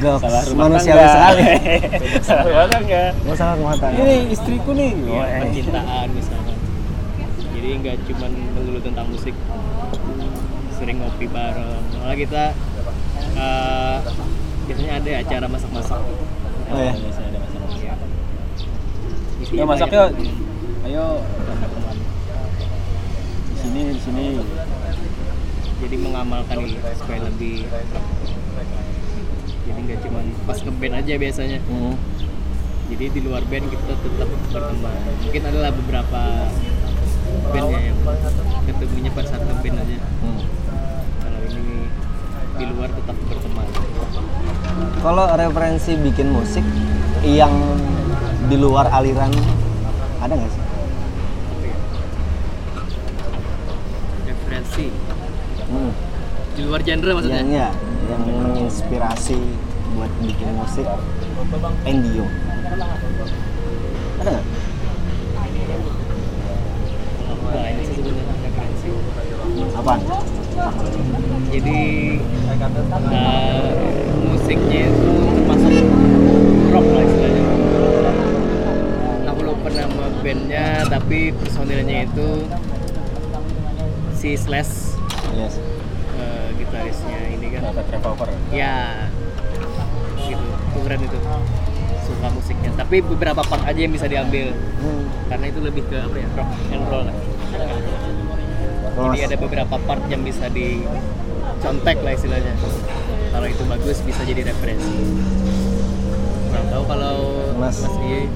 Goks, 0.00 0.24
salah 0.24 0.42
rumah 0.48 0.64
manusiawi 0.72 0.96
tangga. 0.96 1.12
sekali 1.12 1.44
salah 2.28 2.44
rumah 2.48 2.66
tangga 2.72 3.02
masalah 3.28 3.52
rumah 3.60 3.76
tangga 3.76 4.00
ini 4.00 4.16
istriku 4.32 4.70
nih 4.72 4.90
Iya, 4.96 5.20
eh. 5.20 5.40
percintaan 5.44 6.06
misalnya. 6.08 6.54
Jadi 7.52 7.68
nggak 7.84 7.96
cuma 8.08 8.26
melulu 8.32 8.80
tentang 8.80 9.06
musik, 9.12 9.34
sering 10.80 10.96
ngopi 11.04 11.26
bareng. 11.28 11.84
Malah 12.00 12.16
kita 12.16 12.44
eh, 13.36 13.96
biasanya 14.64 14.92
ada 15.04 15.10
acara 15.20 15.46
masak-masak. 15.52 16.00
Oh, 16.64 16.80
ya? 16.80 16.92
biasanya 16.96 17.28
ya 17.28 17.33
Isinya 19.44 19.64
masak 19.68 19.92
yuk 19.92 20.08
ayo. 20.88 21.20
Di 23.52 23.54
sini 23.60 23.80
di 23.92 24.00
sini. 24.00 24.26
Jadi 25.84 25.96
mengamalkan 26.00 26.64
itu 26.64 26.80
supaya 26.96 27.28
lebih 27.28 27.68
jadi 29.64 29.80
nggak 29.80 30.00
cuma 30.04 30.20
pas 30.48 30.58
ke 30.60 30.70
band 30.72 30.94
aja 30.96 31.12
biasanya. 31.20 31.58
Hmm. 31.68 31.96
jadi 32.84 33.04
di 33.16 33.20
luar 33.24 33.40
band 33.48 33.64
kita 33.72 33.96
tetap 33.96 34.28
berteman 34.52 34.96
mungkin 35.24 35.42
adalah 35.48 35.70
beberapa 35.72 36.20
band 37.48 37.68
ya 37.72 37.80
yang 37.80 37.98
ketemunya 38.68 39.10
pas 39.16 39.24
saat 39.24 39.40
band 39.40 39.76
aja. 39.80 39.96
Hmm. 40.20 40.40
kalau 41.20 41.40
ini 41.48 41.88
di 42.60 42.64
luar 42.76 42.88
tetap 42.92 43.16
berteman 43.24 43.66
Kalau 45.00 45.24
referensi 45.36 45.92
bikin 46.00 46.28
musik 46.32 46.64
yang 47.24 47.52
di 48.44 48.56
luar 48.60 48.86
aliran 48.92 49.32
ada 50.20 50.32
nggak 50.36 50.50
sih? 50.52 50.62
referensi 54.24 54.86
Hmm. 55.64 55.90
di 56.54 56.60
luar 56.62 56.80
genre 56.84 57.10
maksudnya 57.16 57.40
Yang 57.40 57.50
ya, 57.56 57.68
yang 58.12 58.22
menginspirasi 58.44 59.38
buat 59.96 60.12
bikin 60.20 60.48
musik 60.54 60.86
Endio. 61.88 62.26
Ada 64.20 64.28
nggak? 64.28 64.44
Apaan? 69.74 70.00
jadi 71.54 71.78
eh, 73.14 73.70
musiknya 74.26 74.80
itu 74.90 75.10
termasuk 75.34 75.74
rock 76.74 76.86
lah 76.90 77.02
istilahnya 77.06 77.43
bandnya 80.24 80.88
tapi 80.88 81.30
personilnya 81.30 82.08
itu 82.08 82.48
si 84.14 84.32
Slash 84.34 84.96
Yes. 85.30 85.58
eh, 86.14 86.48
gitarisnya 86.56 87.18
ini 87.28 87.46
kan. 87.50 87.60
Kata 87.68 87.82
Revolver. 87.90 88.28
ya. 88.48 89.10
Gitu. 90.16 90.38
Itu 90.38 90.78
keren 90.80 91.00
itu. 91.02 91.18
Suka 92.00 92.26
musiknya. 92.30 92.70
Tapi 92.72 93.02
beberapa 93.02 93.42
part 93.42 93.62
aja 93.64 93.76
yang 93.76 93.90
bisa 93.90 94.06
diambil. 94.06 94.54
Hmm. 94.78 95.04
karena 95.26 95.46
itu 95.46 95.58
lebih 95.58 95.82
ke 95.84 95.96
apa 95.98 96.14
ya? 96.14 96.28
Rock 96.32 96.50
and 96.70 96.84
roll 96.86 97.02
lah. 97.02 97.16
Jadi 98.94 99.18
ada 99.24 99.36
beberapa 99.36 99.76
part 99.76 100.02
yang 100.06 100.22
bisa 100.22 100.46
dicontek 100.48 101.98
lah 101.98 102.12
istilahnya. 102.14 102.54
Kalau 103.28 103.46
itu 103.46 103.62
bagus 103.66 103.98
bisa 104.00 104.22
jadi 104.22 104.46
referensi. 104.46 104.94
Kurang 106.46 106.66
tahu 106.70 106.84
kalau 106.86 107.16
Mas- 107.58 107.82
Mas 107.82 107.96
Iye. 108.00 108.30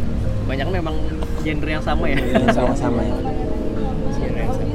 Banyak 0.44 0.68
memang 0.72 0.96
genre 1.42 1.70
yang 1.70 1.84
sama 1.84 2.04
ya 2.10 2.18
sama-sama 2.52 3.00
ya. 3.02 3.14
genre 4.14 4.40
yang 4.42 4.54
sama 4.54 4.74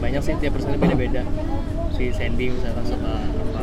banyak 0.00 0.20
sih 0.24 0.34
tiap 0.40 0.52
personil 0.56 0.78
beda-beda 0.80 1.22
si 1.94 2.08
Sandy 2.10 2.48
misalkan 2.48 2.84
suka 2.88 3.12
apa 3.20 3.62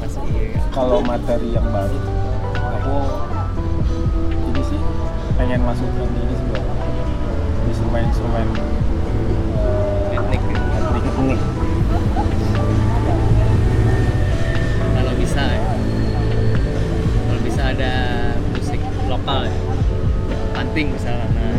Mas 0.00 0.16
Iye 0.24 0.56
Kalau 0.72 1.04
materi 1.04 1.52
yang 1.52 1.68
baru, 1.68 2.00
aku 2.56 2.96
ini 4.48 4.62
sih 4.64 4.80
pengen 5.36 5.60
masukkan 5.62 6.08
ini 6.08 6.32
sih 6.32 6.46
Bang. 6.48 6.66
instrumen-instrumen 7.68 8.46
eh, 8.56 10.16
etnik 10.16 10.40
gitu. 10.48 10.64
etnik 10.72 11.04
Ini 11.20 11.36
kalau 14.96 15.12
bisa 15.20 15.42
ya 15.44 15.60
kalau 17.28 17.40
bisa 17.44 17.62
ada 17.76 17.92
lokal 19.12 19.44
ya 19.44 19.56
panting 20.56 20.88
misalnya 20.96 21.28
nah, 21.36 21.56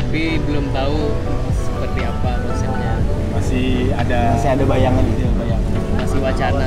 tapi 0.00 0.40
belum 0.40 0.72
tahu 0.72 1.12
seperti 1.52 2.00
apa 2.08 2.30
konsepnya 2.48 2.92
masih 3.36 3.92
ada 3.92 4.20
masih 4.40 4.50
ada 4.56 4.64
bayangan 4.64 5.04
gitu. 5.04 5.28
bayangan. 5.36 5.70
masih 6.00 6.18
wacana 6.24 6.66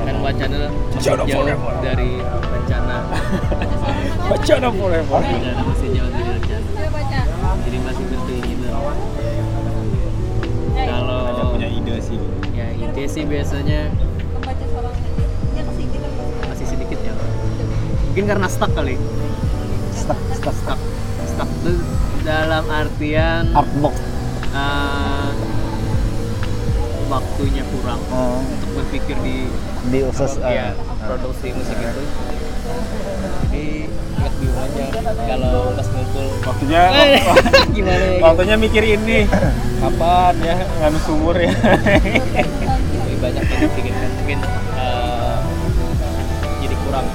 kan 0.00 0.16
wacana 0.20 0.56
masih 0.92 1.08
Wacana 1.16 1.24
jauh 1.24 1.48
dari 1.80 2.12
rencana 2.28 2.96
Wacana 4.30 4.68
forever. 4.68 5.20
rencana 5.24 5.60
masih 5.64 5.88
jauh 5.96 6.10
dari 6.12 6.28
rencana 6.36 7.48
jadi 7.64 7.78
masih 7.80 8.04
berkeinginan 8.04 8.72
kalau 10.80 11.20
Ada 11.30 11.42
punya 11.52 11.68
ide 11.72 11.96
sih. 12.04 12.18
ya 12.52 12.66
ide 12.72 13.04
sih 13.08 13.24
biasanya 13.24 13.80
mungkin 18.10 18.26
karena 18.26 18.50
stuck 18.50 18.74
kali. 18.74 18.98
Stuck, 19.94 20.18
stuck, 20.34 20.50
stuck. 20.50 20.80
Stuck. 21.30 21.46
Itu 21.62 21.78
dalam 22.26 22.66
artian 22.66 23.54
Artbox. 23.54 23.94
eh, 24.50 25.30
waktunya 27.06 27.62
kurang 27.70 28.02
Uh, 28.10 28.42
untuk 28.42 28.82
berpikir 28.82 29.14
di 29.22 29.46
di 29.94 29.98
usus 30.02 30.42
uh, 30.42 30.50
ya, 30.50 30.74
produksi 31.06 31.54
musik 31.54 31.78
itu. 31.78 32.02
Jadi 33.46 33.66
agak 34.18 34.32
bingung 34.42 34.58
aja 34.58 34.82
kalau 35.30 35.70
pas 35.70 35.86
ngumpul. 35.86 36.26
Waktunya 36.42 36.82
gimana 37.78 38.04
ya? 38.10 38.18
waktunya 38.18 38.56
mikir 38.58 38.82
ini. 38.82 39.18
Kapan 39.78 40.34
ya? 40.42 40.56
Nganu 40.82 40.98
sumur 41.06 41.38
ya. 41.38 41.54
lebih 41.54 43.16
banyak 43.22 43.44
yang 43.46 43.60
dipikirkan. 43.70 44.10
Mungkin 44.18 44.38
eh, 44.74 45.38
jadi 46.66 46.74
kurang 46.82 47.06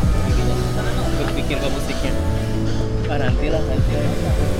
berpikir 1.46 1.62
ke 1.62 1.70
musiknya. 1.78 2.14
Ah 3.06 3.18
nanti 3.22 3.46
lah 3.54 3.62
nanti 3.62 3.92
lah 3.94 4.10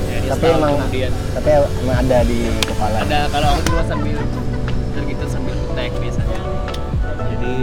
Jadi 0.06 0.28
tapi 0.30 0.46
emang 0.54 0.74
kemudian. 0.78 1.12
tapi 1.34 1.50
emang 1.82 1.98
ada 1.98 2.18
di 2.30 2.40
kepala. 2.62 2.98
ada 3.02 3.20
kalau 3.34 3.48
aku 3.58 3.62
dulu 3.66 3.82
sambil 3.90 4.18
tergitar 4.94 5.28
sambil 5.34 5.58
tag 5.74 5.92
biasanya. 5.98 6.40
Jadi 7.26 7.56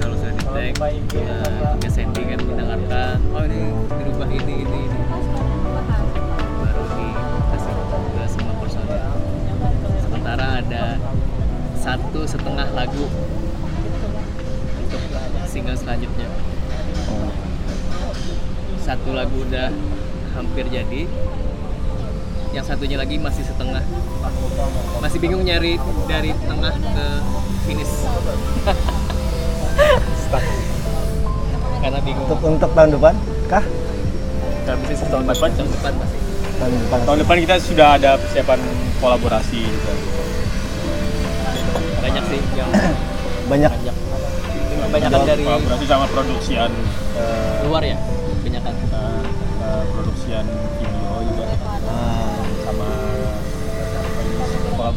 kalau 0.00 0.16
sudah 0.16 0.32
di 0.32 0.44
tag 0.48 0.74
ya 1.12 1.36
ke 1.84 1.88
Sandy 1.92 2.22
kan 2.32 2.40
mendengarkan 2.48 3.16
oh 3.36 3.44
ini 3.44 3.60
dirubah 3.92 4.28
ini 4.32 4.54
ini 4.64 4.78
ini. 4.88 5.00
Baru 6.64 6.82
dikasih 6.96 7.74
ke 7.76 8.24
semua 8.24 8.54
personil. 8.56 9.04
Sementara 10.00 10.46
ada 10.64 10.84
satu 11.76 12.20
setengah 12.24 12.72
lagu 12.72 13.04
untuk 14.80 15.00
single 15.44 15.76
selanjutnya. 15.76 16.45
Satu 18.86 19.10
lagu 19.18 19.42
udah 19.42 19.74
hampir 20.38 20.70
jadi. 20.70 21.10
Yang 22.54 22.64
satunya 22.70 22.94
lagi 23.02 23.18
masih 23.18 23.42
setengah. 23.42 23.82
Masih 25.02 25.18
bingung 25.18 25.42
nyari 25.42 25.74
dari 26.06 26.30
tengah 26.46 26.70
ke 26.70 27.06
finish. 27.66 28.06
Karena 31.82 31.98
bingung. 32.06 32.30
Untuk 32.30 32.40
untuk 32.46 32.70
tahun 32.78 32.90
depan 32.94 33.14
kah? 33.50 33.64
Dan 34.66 34.78
mesti 34.82 34.94
setahun 35.02 35.26
depan 35.26 35.50
tahun 35.50 35.70
depan 35.74 35.92
masih. 35.98 36.18
Tahun 36.56 36.72
depan. 36.72 36.98
tahun 37.04 37.18
depan 37.26 37.36
kita 37.42 37.54
sudah 37.60 37.88
ada 37.98 38.10
persiapan 38.22 38.58
kolaborasi. 39.02 39.66
Gitu. 39.66 39.92
banyak 42.06 42.22
sih 42.30 42.38
yang 42.54 42.70
banyak. 43.50 43.66
banyak. 43.66 43.94
Kebanyakan 44.86 45.26
dari 45.26 45.42
kolaborasi 45.42 45.84
sama 45.90 46.06
produksian 46.06 46.70
eh, 47.18 47.66
luar 47.66 47.82
ya 47.82 47.98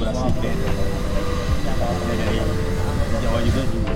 ada 0.10 0.52
dari 2.10 2.40
Jawa 3.20 3.40
juga 3.46 3.62
juga 3.70 3.94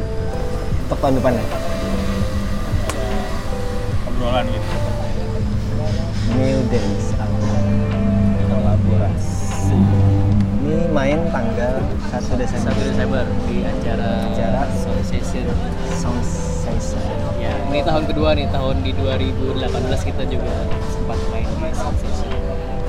untuk 0.83 0.97
tahun 0.99 1.13
depan 1.17 1.31
ya. 1.33 1.43
ada 1.43 1.57
obrolan 4.07 4.45
gitu 4.45 4.69
New 6.33 6.59
Dance 6.69 7.13
album 7.17 7.65
kolaborasi. 8.47 9.77
Ini 10.63 10.89
main 10.89 11.19
tanggal 11.29 11.75
1 12.09 12.41
Desember. 12.41 12.73
1 12.73 12.89
Desember 12.89 13.23
di 13.45 13.57
acara 13.61 14.09
Acara 14.31 14.61
Sound 14.71 15.03
Session 15.05 15.45
Sound 15.93 16.23
Session. 16.25 17.03
ya 17.37 17.53
ini 17.69 17.83
tahun 17.83 18.03
kedua 18.07 18.33
nih 18.33 18.47
tahun 18.49 18.81
di 18.81 18.91
2018 18.97 19.61
kita 20.09 20.23
juga 20.25 20.53
sempat 20.89 21.19
main 21.29 21.45
di 21.45 21.69
Sound 21.73 21.97
Session 21.97 22.31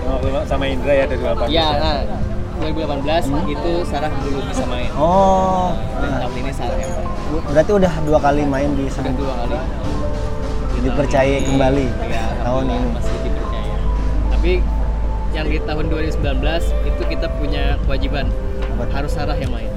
Oh, 0.05 0.21
sama 0.45 0.69
Indra 0.69 0.93
ya 0.95 1.05
dari 1.09 1.21
18 1.21 1.49
ya 1.51 1.69
nah 1.81 1.99
2018 2.73 3.29
itu 3.53 3.73
Sarah 3.85 4.09
belum 4.25 4.45
bisa 4.49 4.65
main. 4.65 4.89
Oh, 4.97 5.77
dan 6.01 6.09
nah, 6.09 6.19
tahun 6.25 6.35
ini 6.41 6.53
Sarah 6.57 6.79
yang 6.81 6.93
main. 6.97 7.09
Berarti 7.53 7.71
udah 7.77 7.93
dua 8.09 8.19
kali 8.25 8.43
main 8.49 8.71
di 8.73 8.89
sana. 8.89 9.13
dua 9.13 9.33
kali. 9.45 9.57
Di 10.73 10.79
Dipercaya 10.89 11.37
ini, 11.41 11.45
kembali 11.45 11.87
ya, 12.09 12.25
tahun 12.41 12.65
ini. 12.73 12.89
masih 12.97 13.17
dipercaya. 13.21 13.77
Tapi 14.33 14.53
yang 15.37 15.47
di 15.51 15.59
tahun 15.61 15.85
2019 15.93 16.89
itu 16.89 17.03
kita 17.05 17.27
punya 17.37 17.77
kewajiban. 17.85 18.33
Apa 18.81 18.85
harus 18.97 19.13
Sarah 19.13 19.37
yang 19.37 19.53
main. 19.53 19.69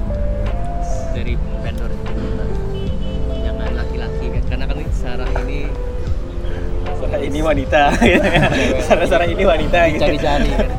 Dari 1.12 1.36
vendor 1.60 1.92
jangan 3.44 3.70
laki-laki 3.76 4.26
kan? 4.32 4.42
Karena 4.48 4.64
kan 4.64 4.76
Sarah 4.96 5.30
ini 5.44 5.68
Sarah 6.96 7.20
ini 7.20 7.40
wanita. 7.44 7.82
Sarah 8.88 9.06
Sarah 9.06 9.28
ini 9.28 9.44
wanita 9.44 9.78
gitu. 9.92 10.00
cari-cari 10.00 10.50
kan 10.56 10.70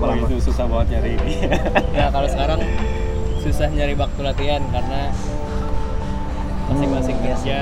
Berapa 0.00 0.06
Oh, 0.06 0.16
lama? 0.16 0.26
itu 0.26 0.36
susah 0.42 0.64
banget 0.64 0.86
nyari 0.90 1.10
ini. 1.14 1.34
Ya 1.92 2.08
kalau 2.14 2.24
sekarang 2.24 2.60
susah 3.38 3.68
nyari 3.68 3.92
waktu 3.94 4.20
latihan 4.22 4.62
karena 4.66 5.12
masing-masing 6.66 7.16
Hmm, 7.16 7.24
kerja 7.26 7.60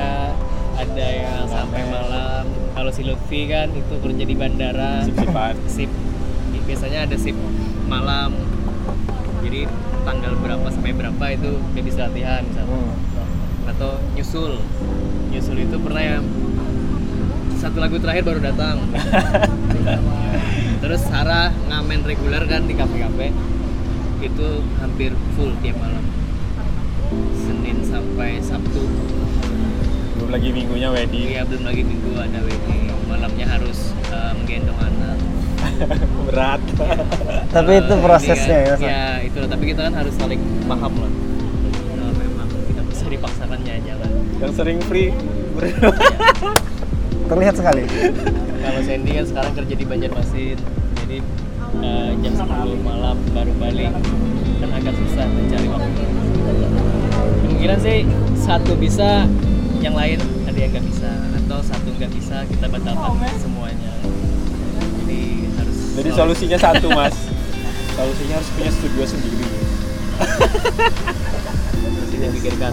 ada 0.76 1.07
yang 1.09 1.43
sampai 1.45 1.82
malam. 1.84 2.45
Kalau 2.70 2.91
si 2.91 3.03
Lutfi 3.03 3.47
kan 3.47 3.68
itu 3.68 3.95
kerja 3.99 4.22
di 4.22 4.34
bandara. 4.34 5.03
Sip-sipan. 5.03 5.55
sip. 5.66 5.91
Biasanya 6.62 7.05
ada 7.05 7.16
sip 7.16 7.34
malam. 7.84 8.36
Jadi 9.41 9.66
tanggal 10.05 10.32
berapa 10.36 10.66
sampai 10.68 10.93
berapa 10.93 11.24
itu 11.28 11.51
dia 11.72 11.82
bisa 11.82 12.07
latihan 12.07 12.45
misalnya. 12.45 12.70
Hmm. 12.70 12.95
atau 13.68 13.91
nyusul. 14.14 14.62
Nyusul 15.28 15.59
itu 15.61 15.76
pernah 15.76 16.01
yang 16.01 16.24
satu 17.55 17.78
lagu 17.78 17.99
terakhir 17.99 18.22
baru 18.22 18.41
datang. 18.41 18.78
Terus 20.82 21.03
Sarah 21.03 21.51
ngamen 21.89 22.05
reguler 22.05 22.45
kan 22.45 22.68
di 22.68 22.76
kafe-kafe 22.76 23.32
itu 24.20 24.49
hampir 24.76 25.09
full 25.32 25.57
tiap 25.64 25.80
malam. 25.80 26.05
Senin 27.32 27.80
sampai 27.80 28.45
Sabtu. 28.45 28.84
Belum 30.20 30.28
lagi 30.28 30.53
minggunya 30.53 30.93
wedding. 30.93 31.32
Iya 31.32 31.49
belum 31.49 31.64
lagi 31.64 31.80
minggu 31.89 32.12
ada 32.12 32.45
wedding. 32.45 32.93
Malamnya 33.09 33.49
harus 33.49 33.97
eh, 34.12 34.32
menggendong 34.36 34.76
anak. 34.76 35.16
Berat. 36.28 36.61
Tapi 37.57 37.72
itu 37.80 37.95
Eh, 37.97 38.01
prosesnya 38.05 38.59
ya, 38.61 38.68
kan, 38.68 38.76
San? 38.76 38.84
ya 38.93 39.03
itu. 39.24 39.39
Loh. 39.41 39.49
tapi 39.49 39.64
kita 39.72 39.80
kan 39.89 39.95
harus 39.97 40.12
saling 40.20 40.41
paham 40.68 40.93
lah. 40.93 41.12
Nah, 41.97 42.11
memang 42.12 42.49
kita 42.68 42.82
bisa 42.84 43.05
dipaksakan 43.09 43.59
ya 43.64 43.80
jangan. 43.80 44.11
Yang 44.45 44.53
sering 44.61 44.78
free. 44.84 45.09
Terlihat 47.32 47.55
sekali. 47.57 47.89
kalau 48.61 48.80
Sandy 48.84 49.11
kan 49.16 49.24
sekarang 49.24 49.53
kerja 49.57 49.72
di 49.72 49.84
Banjarmasin. 49.89 50.59
Jadi 51.01 51.16
eh, 51.82 52.10
jam 52.22 52.32
10 52.34 52.82
malam 52.82 53.16
baru 53.34 53.52
balik. 53.58 53.92
Kan 54.58 54.70
agak 54.74 54.94
susah 54.96 55.26
mencari 55.26 55.66
waktu. 55.70 56.02
Kemungkinan 57.44 57.78
sih 57.82 57.98
satu 58.38 58.72
bisa 58.78 59.26
yang 59.78 59.94
lain 59.94 60.18
ada 60.46 60.58
yang 60.58 60.70
nggak 60.74 60.86
bisa 60.90 61.10
atau 61.44 61.58
satu 61.62 61.88
nggak 61.94 62.12
bisa 62.14 62.42
kita 62.50 62.66
batalkan 62.66 63.14
semuanya. 63.38 63.92
Jadi 65.04 65.20
harus 65.58 65.78
jadi 65.98 66.10
solusinya 66.14 66.58
satu 66.58 66.86
mas. 66.98 67.16
Solusinya 67.94 68.34
harus 68.38 68.50
punya 68.54 68.70
studio 68.74 69.04
sendiri. 69.06 69.46
Harus 71.78 72.08
dipikirkan. 72.10 72.72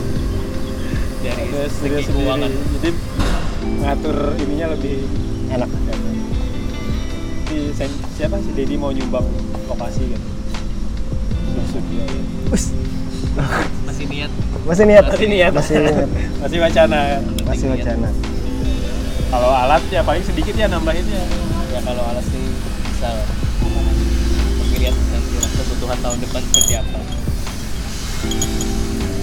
Dari 1.25 1.45
studio 1.69 1.99
segi 2.01 2.13
keuangan. 2.13 2.51
jadi 2.77 2.89
ngatur 3.81 4.17
ininya 4.45 4.67
lebih 4.77 4.97
Enak. 5.45 5.69
Siapa 8.16 8.39
si 8.39 8.51
Dedi 8.55 8.80
mau 8.80 8.95
nyumbang 8.95 9.28
lokasi 9.68 10.07
gitu. 10.07 10.28
Us, 12.55 12.72
masih 13.84 14.05
niat. 14.07 14.32
Masih 14.63 14.86
niat. 14.88 15.03
Masih 15.03 15.28
niat. 15.28 15.51
Masih 15.51 15.76
niat. 15.84 16.07
masih 16.41 16.57
wacana. 16.63 17.20
Masih 17.43 17.68
wacana. 17.76 18.09
kalau 19.26 19.51
alat 19.51 19.84
ya 19.91 19.99
paling 19.99 20.24
sedikit 20.24 20.55
ya 20.55 20.72
nambahinnya 20.72 21.20
ya. 21.76 21.80
Kalau 21.84 22.03
alas 22.07 22.24
sih 22.32 22.39
bisa. 22.88 23.11
Lihat 24.80 24.95
nanti 24.95 25.36
lah 25.39 25.51
kebutuhan 25.51 25.97
tahun 25.99 26.18
depan 26.24 26.41
seperti 26.47 26.74
apa. 26.80 26.99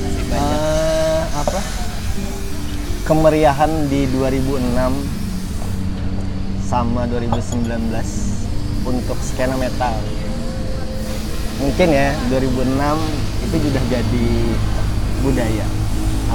Masih 0.05 0.25
banyak. 0.29 0.53
Eh, 0.53 1.23
apa? 1.33 1.61
Kemeriahan 3.09 3.73
di 3.89 4.05
2006 4.13 4.93
sama 6.69 7.09
2019 7.09 8.32
untuk 8.83 9.19
skena 9.23 9.55
metal. 9.59 9.95
Mungkin 11.63 11.89
ya 11.95 12.11
2006 12.27 12.75
itu 13.47 13.57
sudah 13.71 13.83
jadi 13.87 14.29
budaya 15.23 15.67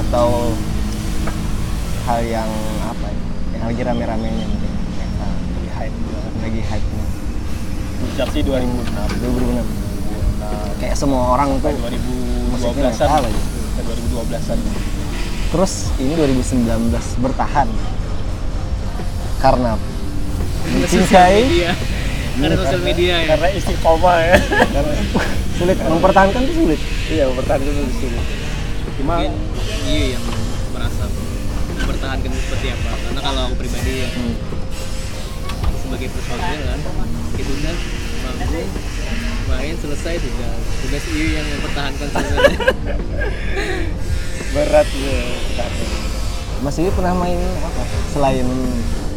atau 0.06 0.56
hal 2.08 2.20
yang 2.24 2.50
apa 2.88 3.06
ya? 3.12 3.20
Yang 3.58 3.64
lagi 3.68 3.82
rame-ramenya 3.84 4.46
mungkin. 4.48 4.72
Metal 4.96 5.30
lagi 5.32 5.68
hype 5.76 5.98
lagi 6.40 6.60
hype 6.64 6.88
nya. 6.88 7.06
Puncak 7.98 8.28
sih 8.32 8.42
2006 8.46 9.20
2006 9.20 9.88
kayak 10.78 10.94
semua 10.94 11.34
orang 11.34 11.58
tuh 11.58 11.74
sampai 11.74 11.98
musiknya 12.54 12.88
2012-an 12.88 12.94
metal 12.94 13.22
aja. 13.28 13.42
Sampai 13.76 13.94
2012-an 13.98 14.58
Terus 15.48 15.72
ini 15.96 16.12
2019 16.12 17.24
bertahan. 17.24 17.68
Karena 19.38 19.78
mencintai 20.68 21.72
karena 22.38 22.56
sosial 22.62 22.82
media 22.86 23.14
ya. 23.18 23.26
karena 23.34 23.48
istiqomah 23.50 24.16
ya. 24.22 24.36
Karena 24.70 24.92
sulit 25.58 25.78
mempertahankan 25.82 26.40
itu 26.46 26.54
sulit. 26.54 26.80
iya 27.10 27.24
pertandingan 27.34 27.82
itu 27.82 27.94
sulit. 28.06 28.24
Cuma 28.98 29.14
iya 29.86 30.04
yang 30.14 30.24
merasa 30.70 31.04
mempertahankan 31.82 32.30
seperti 32.30 32.66
apa? 32.74 32.90
Karena 32.94 33.20
kalau 33.22 33.40
aku 33.50 33.54
pribadi 33.58 33.92
ya 34.06 34.08
Hmm. 34.14 34.34
sebagai 35.82 36.08
personil 36.12 36.60
kan 36.68 36.78
itu 37.38 37.52
kan 37.64 37.76
manggung 38.22 38.68
main 39.48 39.74
selesai 39.80 40.14
sudah. 40.20 40.52
Tugas 40.84 41.04
iya 41.10 41.26
yang 41.42 41.46
mempertahankan 41.58 42.06
sebenarnya. 42.12 42.58
Berat 44.54 44.88
ya 44.96 45.18
Mas 46.58 46.74
Iwi 46.74 46.90
pernah 46.90 47.14
main 47.14 47.38
apa? 47.38 47.82
Selain 48.10 48.46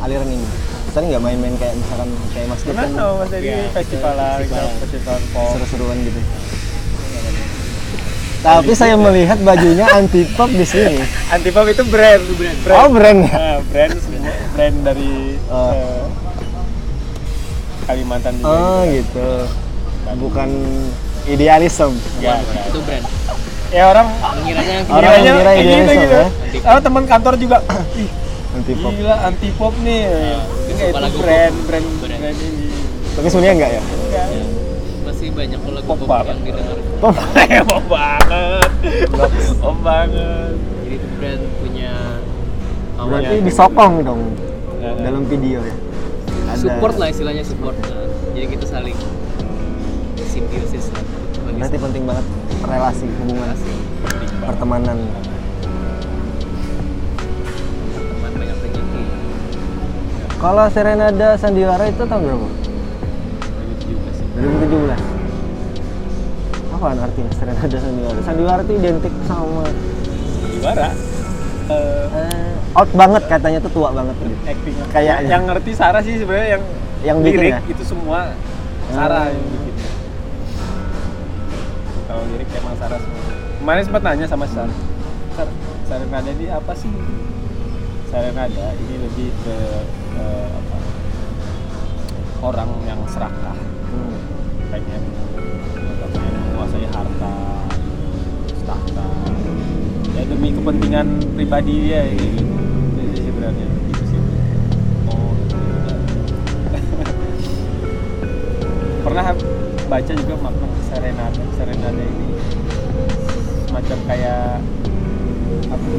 aliran 0.02 0.30
ini? 0.30 0.71
Sering 0.92 1.08
nggak 1.08 1.24
main-main 1.24 1.56
kayak 1.56 1.74
misalkan 1.74 2.10
kayak 2.30 2.48
Mas 2.48 2.62
pernah 2.62 2.84
kan 2.84 2.92
mas 2.92 3.32
Iya, 3.34 3.60
festivalan 3.72 4.38
festival. 4.38 4.68
festival 4.78 5.18
pop 5.32 5.50
seru-seruan 5.56 5.98
gitu. 6.04 6.22
Tapi 8.42 8.74
saya 8.74 8.96
melihat 8.98 9.38
bajunya 9.40 9.86
anti 9.88 10.26
pop 10.34 10.50
di 10.50 10.66
sini. 10.66 10.98
antipop 11.34 11.64
itu 11.66 11.84
brand 11.86 12.24
brand. 12.36 12.58
Oh 12.76 12.88
brand 12.90 13.20
ya? 13.22 13.32
Ah, 13.32 13.58
brand 13.64 13.94
brand 14.52 14.76
dari 14.84 15.38
Oh. 15.48 15.72
eh, 15.72 16.04
Kalimantan 17.82 18.34
juga 18.36 18.50
Oh 18.50 18.82
gitu. 18.84 19.00
gitu. 19.00 19.30
Bukan 20.20 20.50
idealisme. 21.24 21.96
Ya, 22.20 22.36
itu 22.42 22.80
brand 22.82 23.06
ya 23.72 23.88
orang 23.88 24.04
mengiranya 24.36 24.84
Orang 24.86 25.12
mengira 25.16 25.52
gitu 25.56 25.64
idealisme, 25.64 25.96
gitu. 25.96 26.20
ya. 26.60 26.60
Oh, 26.68 26.80
teman 26.84 27.04
kantor 27.06 27.34
juga. 27.40 27.58
Anti 28.52 28.74
pop. 28.76 28.92
gila 28.92 29.16
anti 29.24 29.50
pop 29.54 29.74
nih. 29.80 30.02
Enggak 30.04 30.44
suka 30.68 30.84
itu 30.84 31.00
lagu 31.00 31.18
brand 31.18 31.54
pop. 31.54 31.66
brand 31.66 31.86
Brand. 31.98 32.20
brand 32.20 32.38
ini. 32.38 32.68
Tapi 33.12 33.28
sebenarnya 33.28 33.54
enggak 33.56 33.72
ya? 33.72 33.82
Enggak. 33.82 34.28
masih 35.02 35.28
banyak 35.34 35.60
lagu 35.66 35.88
Pop 35.88 35.98
pop 36.00 36.24
yang 36.24 36.40
didengar 36.42 36.78
Pop. 37.00 37.16
Pop 37.72 37.84
banget. 37.88 38.70
Pop 39.58 39.78
banget. 39.82 40.52
jadi 40.82 40.94
itu 40.94 41.08
brand 41.16 41.44
punya 41.58 41.94
Berarti 43.02 43.36
disokong 43.42 43.94
dong 44.04 44.22
Ya, 44.78 44.94
ya. 44.94 45.02
dalam 45.04 45.24
video 45.26 45.60
ya. 45.62 45.76
Ada- 46.48 46.58
support 46.60 46.96
lah 46.98 47.08
istilahnya 47.08 47.42
support 47.42 47.78
Nah, 47.82 48.02
jadi 48.34 48.46
kita 48.50 48.66
saling 48.68 48.98
simbiosis 50.20 50.90
lah 50.90 51.02
Berarti 51.52 51.78
penting 51.78 52.04
banget 52.04 52.26
relasi 52.62 53.06
hubungan 53.16 53.46
relasi 53.48 53.74
pertemanan. 54.42 54.98
Kalau 60.42 60.66
Serenada 60.68 61.38
Sandiwara 61.38 61.86
itu 61.86 62.02
tahun 62.02 62.22
berapa? 62.26 62.48
2017. 64.34 64.98
Apaan 66.72 66.98
artinya 66.98 67.32
Serenada 67.32 67.78
Sandiwara? 67.78 68.20
Sandiwara 68.20 68.62
itu 68.66 68.74
identik 68.76 69.14
sama. 69.24 69.66
Eh, 70.62 70.94
eh, 71.72 72.52
out 72.74 72.90
banget 72.92 73.24
katanya 73.28 73.60
tuh 73.60 73.72
tua 73.72 73.90
banget 73.92 74.16
gitu. 74.20 74.36
acting 74.44 74.76
Kayaknya. 74.92 75.30
yang 75.30 75.44
ngerti 75.46 75.72
Sarah 75.72 76.02
sih 76.02 76.20
sebenarnya 76.20 76.50
yang 76.52 76.64
Yang 77.02 77.18
bikin 77.24 77.40
lirik 77.40 77.54
ya? 77.54 77.60
itu 77.66 77.84
semua 77.88 78.20
Sarah 78.88 79.26
Hmm. 79.26 79.34
yang 79.34 79.46
bikin 79.48 79.76
kalau 82.04 82.24
lirik 82.28 82.50
emang 82.52 82.76
Sarah 82.76 83.00
semua 83.00 83.22
kemarin 83.58 83.84
sempat 83.88 84.02
nanya 84.04 84.26
sama 84.28 84.46
Sarah 84.46 84.78
Sar, 85.32 85.48
Serenada 85.88 86.30
ini 86.30 86.46
apa 86.48 86.74
sih 86.76 86.92
Serenada 88.06 88.66
ini 88.76 88.96
lebih 89.00 89.30
ke 89.40 89.56
apa 90.20 90.78
orang 92.42 92.70
yang 92.88 93.00
serakah. 93.08 93.58
Hmm. 93.92 94.16
pengen 94.72 95.04
pengen 96.12 96.36
menguasai 96.48 96.88
harta 96.88 97.36
tahta. 98.64 99.08
Ya 100.16 100.24
demi 100.28 100.56
kepentingan 100.56 101.08
pribadi 101.36 101.92
dia 101.92 102.08
ya, 102.08 102.16
gitu 102.16 102.44
sebenarnya 103.20 103.66
gitu 103.68 104.04
sih. 104.08 104.22
Oh 105.12 105.36
gitu. 105.36 105.60
pernah 109.06 109.36
baca 109.92 110.12
juga 110.16 110.36
makna 110.40 110.68
serenada 110.88 111.44
serenada 111.60 112.04
ini. 112.04 112.28
Semacam 113.68 114.00
kayak 114.08 114.64
apa 115.70 115.90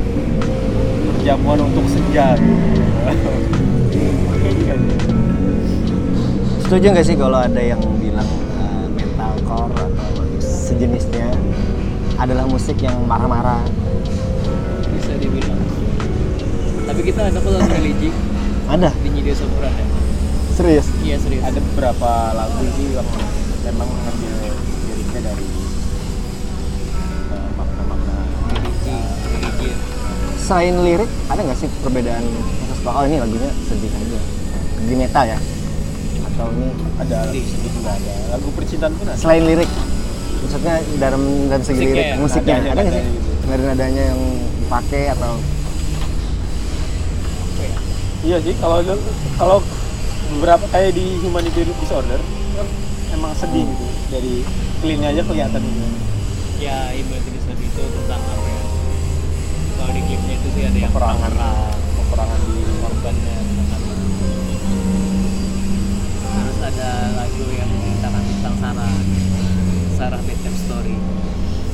perjamuan 1.16 1.61
untuk 1.62 1.86
senja. 1.88 2.36
Setuju 6.66 6.86
nggak 6.92 7.07
sih 7.07 7.16
kalau 7.20 7.36
ada 7.36 7.61
yang 7.61 7.80
bilang 8.00 8.28
eh, 8.59 8.86
metalcore 8.96 9.76
atau 9.76 10.24
sejenisnya 10.40 11.28
adalah 12.16 12.48
musik 12.48 12.80
yang 12.80 12.96
marah-marah? 13.05 13.61
bisa 14.92 15.12
dibilang 15.18 15.61
tapi 16.86 17.00
kita 17.05 17.20
ada 17.26 17.38
kok 17.42 17.50
lagu 17.50 17.70
religi 17.72 18.11
Ada? 18.70 18.90
di 19.03 19.09
Nyidio 19.11 19.34
Sopuran 19.34 19.72
ya 19.74 19.86
Serius? 20.53 20.86
iya 21.03 21.16
serius 21.16 21.42
ada 21.42 21.59
beberapa 21.72 22.11
lagu 22.36 22.62
sih 22.76 22.92
yang 22.92 23.09
memang 23.66 23.88
ngambil 23.88 24.31
Selain 30.53 30.76
lirik, 30.84 31.09
ada 31.32 31.40
nggak 31.48 31.59
sih 31.64 31.68
perbedaan 31.80 32.20
khusus? 32.28 32.84
Oh 32.84 33.09
ini 33.09 33.16
lagunya 33.16 33.48
sedih 33.64 33.88
aja. 33.88 34.20
Di 34.84 34.94
metal 35.00 35.24
ya? 35.24 35.38
Atau 36.28 36.53
ini 36.53 36.68
ada 37.00 37.24
sedih 37.32 37.72
juga 37.72 37.96
ada 37.96 38.14
lagu 38.36 38.48
percintaan 38.53 38.92
pun 39.00 39.09
ada. 39.09 39.16
Selain 39.16 39.48
lirik 39.48 39.70
maksudnya 40.44 40.76
dalam 41.00 41.22
dalam 41.48 41.64
segi 41.64 41.80
Musiknya 41.80 41.96
lirik 41.96 42.05
ya? 42.05 42.16
musiknya 42.20 42.57
Nadanya, 42.61 42.68
ada 42.68 42.80
nggak 42.84 42.92
sih? 42.92 43.00
nadanya 43.00 43.16
gitu. 43.16 43.48
nada 43.48 43.64
nadanya 43.64 44.03
yang 44.12 44.20
dipakai 44.61 45.03
atau? 45.16 45.32
Iya 48.20 48.36
sih 48.44 48.55
kalau 48.61 48.78
kalau 49.40 49.59
beberapa 50.36 50.64
kayak 50.68 50.92
di 50.92 51.16
humanitarian 51.24 51.72
disorder 51.80 52.20
kan 52.61 52.68
emang 53.16 53.32
sedih 53.40 53.64
gitu. 53.64 53.86
Dari 54.12 54.34
clean 54.84 55.00
aja 55.00 55.24
kelihatan 55.24 55.64
gitu. 55.64 55.80
Ya 56.61 56.92
ibarat 56.92 57.24
disorder 57.24 57.57
itu 57.57 57.82
tentang 58.05 58.20
sih 60.53 60.62
ada 60.68 60.78
yang 60.78 60.92
peperangan. 60.92 61.32
perang 61.32 61.59
peperangan 61.96 62.38
di 62.44 62.61
korbannya 62.76 63.36
terus 66.32 66.59
ada 66.61 66.90
lagu 67.16 67.44
yang 67.57 67.68
menceritakan 67.72 68.22
tentang 68.28 68.55
Sarah 68.61 68.94
Sarah 69.96 70.20
Bedtime 70.28 70.59
Story. 70.61 70.96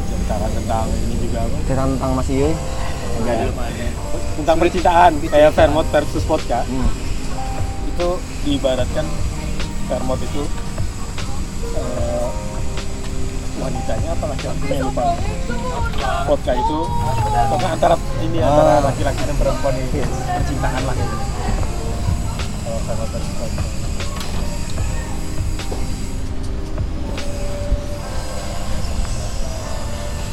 Cerita 0.07 0.35
tentang 0.47 0.87
ini 0.95 1.15
juga 1.27 1.39
apa? 1.43 1.57
Cerita 1.67 1.85
tentang 1.91 2.11
Mas 2.15 2.29
Iyoy. 2.31 2.55
Enggak 3.19 3.35
ada 3.35 3.45
belum 3.51 3.59
ada. 3.59 3.87
Tentang 4.39 4.57
percintaan 4.63 5.13
kayak 5.27 5.51
Vermont 5.59 5.89
versus 5.91 6.25
vodka. 6.27 6.63
Hmm. 6.63 6.91
itu 7.99 8.11
diibaratkan 8.47 9.07
Vermont 9.91 10.23
itu 10.23 10.43
eh, 11.75 12.08
wanitanya 13.59 14.09
apa 14.13 14.25
laki-lakinya 14.29 14.77
lupa 14.85 15.05
vodka 16.27 16.53
itu 16.55 16.79
pokoknya 17.49 17.71
antara 17.75 17.95
ini 18.23 18.39
Ah. 18.39 18.49
antara 18.49 18.73
laki-laki 18.87 19.23
dan 19.25 19.37
perempuan 19.37 19.75
itu 19.77 19.99
percintaan 20.07 20.83
lah 20.83 20.95
gitu. 20.95 21.17
kalau 22.87 23.05
versus 23.07 23.35
vodka 23.37 23.63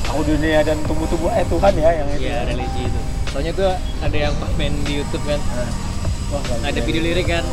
Aku 0.10 0.24
dunia 0.24 0.64
dan 0.64 0.80
tumbuh-tumbuh 0.88 1.28
eh 1.36 1.44
Tuhan 1.44 1.74
ya 1.76 1.90
yang 1.92 2.08
itu. 2.16 2.24
ya 2.24 2.48
religi 2.48 2.88
itu 2.88 3.00
soalnya 3.36 3.52
tuh 3.52 3.68
ada 4.00 4.16
yang 4.16 4.32
komen 4.40 4.72
di 4.88 5.04
YouTube 5.04 5.26
kan 5.28 5.42
Wah, 6.32 6.42
ada 6.64 6.80
video 6.80 7.04
lirik 7.04 7.28
kan 7.28 7.44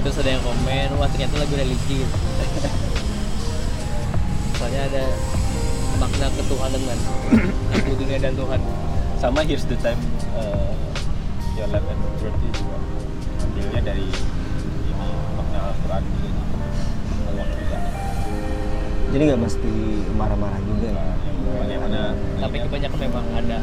terus 0.00 0.16
ada 0.16 0.32
yang 0.32 0.40
komen 0.40 0.96
wah 0.96 1.08
ternyata 1.12 1.36
lagu 1.36 1.52
religi 1.52 2.00
gitu. 2.00 2.16
Soalnya 4.74 4.90
ada 4.90 5.06
makna 6.02 6.26
ketuhanan 6.34 6.82
kan 6.82 6.98
aku 7.78 7.94
dunia 7.94 8.18
dan 8.18 8.34
Tuhan. 8.34 8.58
Sama 9.22 9.46
Here's 9.46 9.62
the 9.70 9.78
Time 9.78 10.02
uh, 10.34 10.74
Your 11.54 11.70
Life 11.70 11.86
and 11.86 12.02
Worthy 12.18 12.48
juga. 12.50 12.76
Ambilnya 13.46 13.80
dari 13.86 14.02
ini 14.02 15.08
makna 15.38 15.70
Al-Quran 15.70 16.02
juga. 16.02 16.26
Nih. 16.26 16.42
Allah 17.30 17.46
juga 17.54 17.78
jadi 19.14 19.22
nggak 19.30 19.42
mesti 19.46 19.74
marah-marah 20.18 20.58
juga 20.66 20.86
ya? 20.90 20.98
Nah, 20.98 21.54
bagaimana 21.62 22.00
tapi 22.42 22.56
ininya. 22.58 22.66
kebanyakan 22.66 22.98
memang 22.98 23.24
ada. 23.38 23.58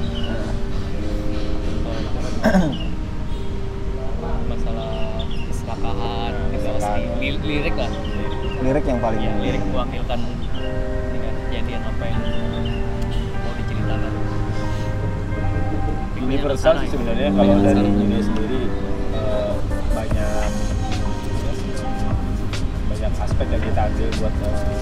Oh, 4.23 4.39
masalah 4.47 4.91
keserakahan 5.27 6.33
gitu 6.55 7.43
lirik 7.43 7.75
lah. 7.75 7.91
Lirik 8.63 8.85
yang 8.87 8.99
paling 9.03 9.19
ya, 9.19 9.33
lirik. 9.43 9.59
Mewakilkan 9.75 10.19
apa 12.01 12.09
yang 12.09 12.25
mau 13.45 13.53
diceritakan? 13.61 14.13
Universal 16.17 16.73
sih 16.81 16.89
sebenarnya 16.89 17.29
kalau 17.29 17.53
Universal. 17.53 17.77
dari 17.77 17.91
dunia 17.93 18.21
sendiri 18.25 18.61
eh, 19.13 19.53
banyak 19.93 20.49
banyak 22.89 23.13
aspek 23.21 23.45
yang 23.53 23.61
kita 23.69 23.81
ambil 23.85 24.09
buat 24.17 24.33
eh, 24.33 24.81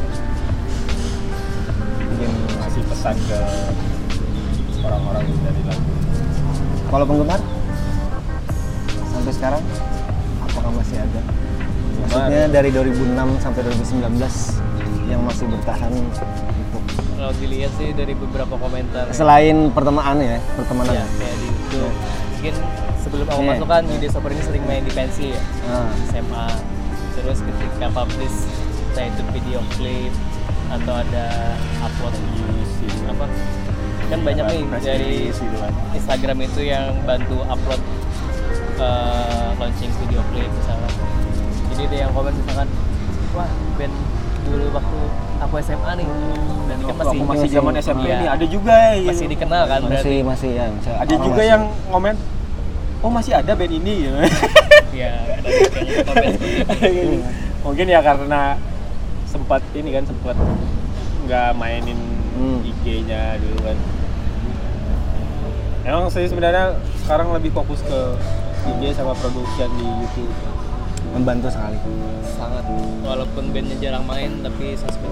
bikin 2.08 2.32
ngasih 2.56 2.84
pesan 2.88 3.16
ke 3.28 3.40
orang-orang 4.80 5.26
dari 5.44 5.62
lagu 5.68 5.92
kalau 6.88 7.04
penggemar 7.04 7.40
sampai 9.12 9.34
sekarang 9.36 9.64
apakah 10.48 10.72
masih 10.72 11.04
ada? 11.04 11.22
Maksudnya 12.00 12.48
dari 12.48 12.72
2006 12.72 13.44
sampai 13.44 13.62
2019 13.68 14.80
yang 15.10 15.26
masih 15.26 15.46
bertahan 15.50 15.94
kalau 17.20 17.34
dilihat 17.36 17.72
sih 17.76 17.92
dari 17.92 18.16
beberapa 18.16 18.56
komentar 18.56 19.12
selain 19.12 19.70
pertemanan 19.70 20.16
ya 20.18 20.38
pertemanan. 20.56 20.94
Ya 20.94 21.06
kayak 21.14 21.36
di 21.36 21.48
YouTube 21.50 21.94
mungkin 22.32 22.54
sebelum 22.98 23.26
aku 23.28 23.42
Iya. 23.42 23.50
masuk 23.54 23.68
kan 23.68 23.84
di 23.84 23.96
Desoper 24.00 24.32
ini 24.32 24.42
sering 24.42 24.64
main 24.64 24.82
di 24.82 24.94
pensi 24.94 25.26
ya 25.30 25.42
Ah, 25.68 25.92
SMA 26.08 26.48
terus 27.14 27.38
ketika 27.42 27.88
publish 27.92 28.38
entah 28.90 29.06
itu 29.06 29.22
video 29.30 29.60
klip 29.76 30.14
atau 30.70 30.94
ada 30.96 31.26
upload 31.82 32.16
apa 33.06 33.26
kan 34.08 34.20
banyak 34.24 34.46
nih 34.48 34.64
dari 34.80 35.14
gitu 35.30 35.58
kan. 35.60 35.74
Instagram 35.92 36.38
itu 36.42 36.62
yang 36.64 36.96
bantu 37.04 37.44
upload 37.44 37.82
eh, 38.80 39.50
launching 39.56 39.92
video 40.00 40.24
klip 40.32 40.48
misalnya. 40.50 40.90
Jadi 41.70 41.82
ada 41.86 41.98
yang 42.08 42.12
komen 42.14 42.34
misalkan 42.34 42.70
wah 43.32 43.46
band 43.76 43.94
dulu 44.42 44.66
waktu 44.72 44.99
aku 45.40 45.54
SMA 45.60 45.92
nih. 45.96 46.08
Dan 46.66 46.78
kan 46.80 46.94
Waktu 46.94 47.00
masih 47.00 47.18
aku 47.18 47.26
masih 47.26 47.48
zaman 47.50 47.74
SMP 47.78 48.06
Iya. 48.06 48.18
nih 48.18 48.30
ada 48.30 48.46
juga 48.46 48.76
yang 48.94 49.08
masih 49.10 49.28
dikenal 49.28 49.64
kan 49.64 49.80
masih 49.80 49.90
berarti. 49.90 50.16
Masih 50.22 50.50
ya 50.52 50.66
masih- 50.70 50.94
ada 50.94 51.04
orang 51.08 51.24
juga 51.24 51.34
masih- 51.36 51.50
yang 51.50 51.62
ngomen 51.88 52.16
oh 53.00 53.10
masih 53.10 53.32
ada 53.34 53.52
band 53.54 53.74
ini. 53.74 53.94
Gitu. 54.02 54.18
ya 54.92 55.12
ada 55.16 55.48
komen 56.04 56.32
seperti 56.34 56.88
itu. 56.90 57.20
mungkin 57.60 57.86
ya 57.88 58.00
karena 58.00 58.42
sempat 59.26 59.62
ini 59.72 59.90
kan 59.92 60.04
sempat 60.04 60.36
nggak 61.22 61.50
mainin 61.54 62.00
Hmm. 62.34 62.64
IG-nya 62.64 63.36
dulu 63.38 63.58
kan. 63.62 63.78
Emang 65.82 66.08
saya 66.08 66.26
sebenarnya 66.26 66.66
sekarang 67.00 67.32
lebih 67.32 67.52
fokus 67.52 67.82
ke 67.82 68.00
IG 68.70 68.94
sama 68.94 69.12
production 69.14 69.70
di 69.74 69.86
YouTube 69.86 70.32
membantu 71.14 71.48
sekali. 71.50 71.80
Sangat. 72.26 72.66
Walaupun 73.04 73.52
bandnya 73.52 73.76
jarang 73.82 74.06
main 74.06 74.42
tapi 74.46 74.78
sosmed 74.78 75.12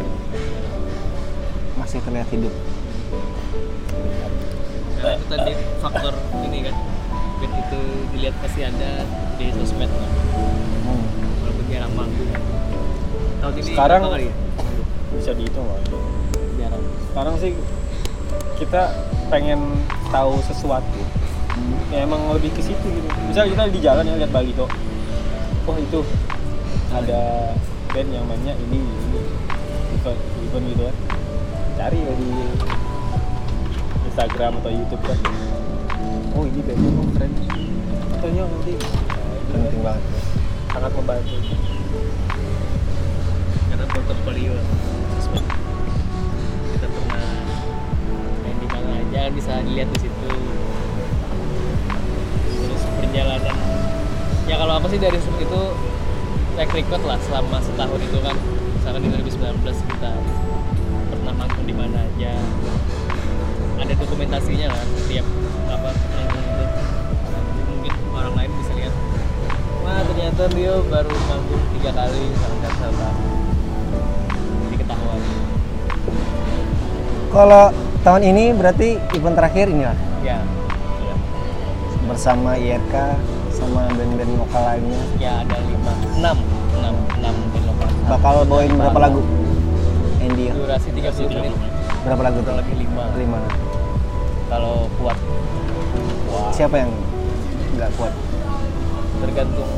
masih 1.78 2.00
terlihat 2.04 2.28
hidup. 2.34 2.54
Nah, 4.98 5.14
itu 5.14 5.26
tadi 5.30 5.52
faktor 5.82 6.14
ini 6.46 6.60
kan. 6.70 6.76
Band 7.38 7.54
itu 7.54 7.82
dilihat 8.18 8.36
pasti 8.42 8.62
ada 8.66 8.92
di 9.38 9.46
sosmed. 9.54 9.90
Kan. 9.90 10.12
Hmm. 10.88 11.06
walaupun 11.44 11.66
jarang 11.70 11.92
manggung 11.94 12.32
tahun 13.38 13.54
ini 13.60 13.72
Sekarang- 13.76 14.04
kali? 14.08 14.28
ya? 14.32 14.36
bisa 15.08 15.32
dihitung 15.34 15.66
lah 15.66 15.80
jarang. 16.60 16.84
Sekarang 17.10 17.36
sih 17.40 17.52
kita 18.60 18.82
pengen 19.32 19.60
tahu 20.12 20.40
sesuatu. 20.46 21.02
Ya 21.90 22.06
emang 22.06 22.22
lebih 22.38 22.54
ke 22.54 22.62
situ 22.62 22.86
gitu. 22.86 23.08
Misal 23.26 23.50
kita 23.50 23.66
di 23.72 23.80
jalan 23.82 24.04
ya 24.06 24.16
lihat 24.20 24.32
baliho 24.36 24.68
oh 25.68 25.76
itu 25.76 26.00
ada 26.96 27.52
band 27.92 28.10
yang 28.10 28.26
mainnya 28.26 28.56
ini 28.56 28.80
ini. 28.80 29.22
Event 30.00 30.20
event 30.48 30.66
gitu 30.72 30.84
kan. 30.88 30.96
Cari 31.78 32.00
ya 32.00 32.14
di 32.16 32.30
Instagram 34.08 34.52
atau 34.64 34.72
YouTube 34.72 35.04
kan. 35.04 35.20
Oh 36.34 36.44
ini 36.48 36.60
bandnya 36.64 36.90
oh 36.96 37.08
keren. 37.14 37.32
Ataunya 38.16 38.44
nanti. 38.48 38.74
Penting 39.52 39.84
banget. 39.84 40.04
Sangat 40.72 40.92
membantu. 40.96 41.36
Karena 43.68 43.86
portofolio 43.92 44.54
sosmed. 45.20 45.46
Kita 46.72 46.88
pernah 46.88 47.28
main 48.42 48.56
di 48.58 48.68
mana 48.72 48.92
aja 49.04 49.22
bisa 49.36 49.54
dilihat 49.68 49.90
di 49.92 50.00
situ. 50.08 50.30
Terus 52.58 52.84
perjalanan 53.00 53.77
ya 54.48 54.56
kalau 54.56 54.74
aku 54.80 54.88
sih 54.90 55.00
dari 55.00 55.20
itu 55.20 55.62
track 56.56 56.72
record 56.74 57.04
lah 57.06 57.20
selama 57.28 57.62
setahun 57.62 58.00
itu 58.02 58.20
kan. 58.24 58.36
Misalkan 58.80 59.02
di 59.04 59.10
2019 59.14 59.92
kita 59.94 60.12
pernah 61.12 61.34
manggung 61.36 61.68
di 61.68 61.76
mana 61.76 62.02
aja. 62.02 62.34
Ada 63.78 63.94
dokumentasinya 63.94 64.68
kan 64.74 64.88
setiap 65.06 65.26
apa 65.70 65.90
itu. 65.94 66.42
Mungkin 67.68 67.94
orang 68.16 68.34
lain 68.34 68.52
bisa 68.58 68.74
lihat 68.74 68.96
wah 69.88 70.04
ternyata 70.04 70.44
dia 70.52 70.74
baru 70.92 71.16
manggung 71.32 71.64
tiga 71.80 71.92
kali 71.96 72.22
misalkan 72.28 72.60
kan 72.60 72.74
sama 72.76 73.10
jadi 74.68 74.76
ketahuan 74.84 75.22
kalau 77.32 77.64
tahun 78.04 78.22
ini 78.28 78.44
berarti 78.52 78.90
event 79.16 79.36
terakhir 79.40 79.66
ini 79.72 79.84
lah 79.88 79.98
ya, 80.28 80.40
ya. 81.08 81.16
bersama 82.04 82.60
IRK 82.60 82.96
sama 83.58 83.90
band-band 83.90 84.32
lokal 84.38 84.62
lainnya? 84.62 85.02
Ya 85.18 85.42
ada 85.42 85.58
lima. 85.66 85.94
Enam. 86.22 86.38
Enam 86.78 86.96
enam 87.18 87.36
band 87.50 87.66
lokal. 87.66 87.90
Bakal 88.06 88.36
bawain 88.46 88.72
berapa 88.78 89.00
lagu? 89.02 89.22
Andy 90.22 90.46
durasi 90.54 90.90
30 90.94 91.34
menit. 91.34 91.54
Berapa 92.06 92.22
lagu 92.22 92.38
tuh? 92.46 92.54
Lebih 92.54 92.76
lima. 92.86 93.04
Lima. 93.18 93.40
Kalau 94.48 94.86
kuat. 95.02 95.18
Wah. 96.28 96.52
siapa 96.54 96.76
yang 96.86 96.92
nggak 97.76 97.90
kuat? 97.98 98.14
Tergantung 99.18 99.72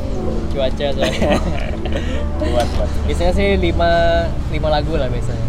cuaca 0.50 0.86
soalnya 0.92 1.30
Buat 2.42 2.68
buat. 2.76 2.90
biasanya 3.08 3.32
sih 3.32 3.48
lima 3.56 3.90
lima 4.52 4.68
lagu 4.68 4.92
lah 5.00 5.08
biasanya. 5.08 5.46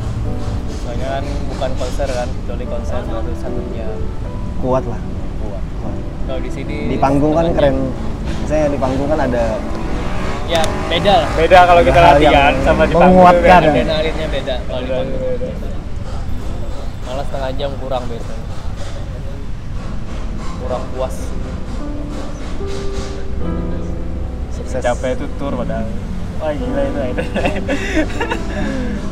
Soalnya 0.86 1.20
kan 1.20 1.24
bukan 1.52 1.72
konser 1.76 2.08
kan 2.08 2.30
kecuali 2.32 2.66
konser 2.70 3.02
baru 3.04 3.34
satu 3.36 3.62
jam. 3.76 3.98
Kuat 4.64 4.84
lah. 4.88 5.02
Buat. 5.44 5.64
Kuat. 5.84 5.98
kalau 6.30 6.40
di 6.40 6.52
sini 6.54 6.78
di 6.96 6.98
panggung 7.02 7.34
kan 7.36 7.52
keren. 7.52 7.76
jam. 7.76 8.02
Saya 8.52 8.68
di 8.68 8.76
panggung 8.76 9.08
kan 9.08 9.20
ada 9.22 9.56
ya 10.46 10.60
beda 10.92 11.14
lah 11.24 11.30
Beda 11.40 11.60
kalau 11.64 11.82
kita 11.88 12.00
latihan 12.04 12.52
sama 12.68 12.84
di 12.84 12.92
panggung. 12.92 13.24
menguatkan. 13.24 13.62
beda. 13.64 13.72
adrenalinnya 13.72 14.28
beda 14.28 14.56
kalau 14.68 14.82
di 14.84 14.90
panggung 14.92 15.22
beda. 15.24 15.70
malah 17.08 17.24
setengah 17.24 17.52
jam 17.56 17.72
kurang 17.80 18.04
biasanya 18.12 18.44
kurang 20.60 20.84
puas 20.92 21.16
sukses 24.52 24.82
Capek 24.84 25.16
itu 25.16 25.26
tour 25.36 25.54
padahal. 25.54 25.88
Wah 26.40 26.52
gila 26.52 26.82
itu. 26.84 27.00
itu. 27.08 27.24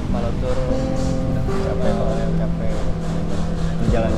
kalau 0.10 0.32
tur 0.40 0.58
capek 1.40 1.92
banget, 1.96 2.30
capek. 2.36 2.74
jalan 3.90 4.12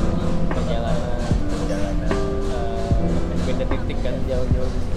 perjalanan 0.48 1.18
Perjalanan. 1.46 2.10
eh, 3.30 3.38
beda 3.44 3.64
titik 3.70 3.98
kan 4.02 4.14
jauh-jauh 4.26 4.91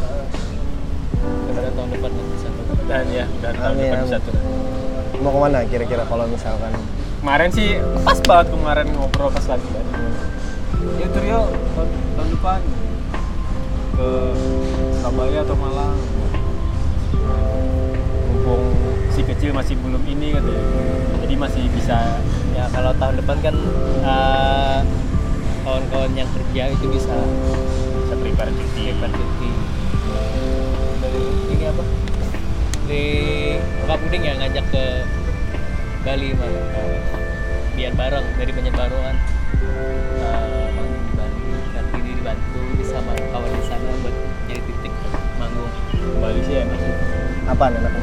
kemudian 1.26 1.73
tahun 1.73 1.89
depan 1.91 2.09
nanti 2.11 2.32
bisa 2.34 2.47
tuh 2.49 2.63
Dan 2.86 3.05
ya, 3.09 3.26
udah 3.26 3.51
tahun 3.51 3.73
Amin, 3.73 3.84
depan 3.86 3.99
bisa 4.05 4.17
tuh. 4.21 4.34
mau 5.19 5.32
ke 5.32 5.39
mana 5.41 5.57
kira-kira 5.65 6.03
kalau 6.05 6.26
misalkan 6.28 6.71
Kemarin 7.26 7.49
sih 7.49 7.82
pas 8.05 8.19
banget 8.21 8.53
kemarin 8.53 8.86
ngobrol 8.93 9.34
pas 9.34 9.41
lagi 9.49 9.65
kan. 9.65 9.86
Ya 11.01 11.09
yuk 11.09 11.49
tahun, 11.73 11.89
tahun 12.13 12.30
depan 12.38 12.59
ke 13.97 14.09
Surabaya 15.01 15.41
atau 15.41 15.57
Malang. 15.57 15.97
Mumpung 18.30 18.63
si 19.09 19.26
kecil 19.26 19.57
masih 19.57 19.73
belum 19.82 20.05
ini 20.05 20.38
katanya. 20.38 20.63
Jadi 21.26 21.34
masih 21.34 21.63
bisa 21.73 22.21
ya 22.53 22.69
kalau 22.69 22.93
tahun 22.93 23.17
depan 23.17 23.38
kan 23.41 23.55
eh, 24.05 24.80
kawan-kawan 25.65 26.13
yang 26.13 26.30
kerja 26.30 26.63
itu 26.78 26.86
bisa 26.93 27.15
bisa 28.05 28.15
prepare 28.21 28.53
cuti. 28.53 28.93
prepare 28.93 29.13
cuti 29.17 29.49
di 32.86 33.03
Pak 33.89 33.97
Puding 33.97 34.23
ya 34.25 34.33
ngajak 34.38 34.65
ke 34.69 34.86
Bali 36.05 36.38
mah 36.38 36.49
biar 37.75 37.91
bareng 37.97 38.25
dari 38.38 38.51
Banjarbaruan 38.53 39.15
uh, 40.21 40.67
manggung 40.77 41.01
di 41.01 41.11
Bali 41.17 41.41
nanti 41.73 41.97
dibantu 42.05 42.59
bisa 42.77 43.01
sama 43.01 43.11
kawan 43.33 43.49
di 43.49 43.63
sana 43.65 43.89
buat 44.05 44.15
jadi 44.45 44.61
titik 44.61 44.93
manggung 45.41 45.73
Bali 46.21 46.39
sih 46.45 46.61
enak 46.61 46.77
sih 46.77 46.93
apa 47.49 47.63
enaknya 47.73 48.01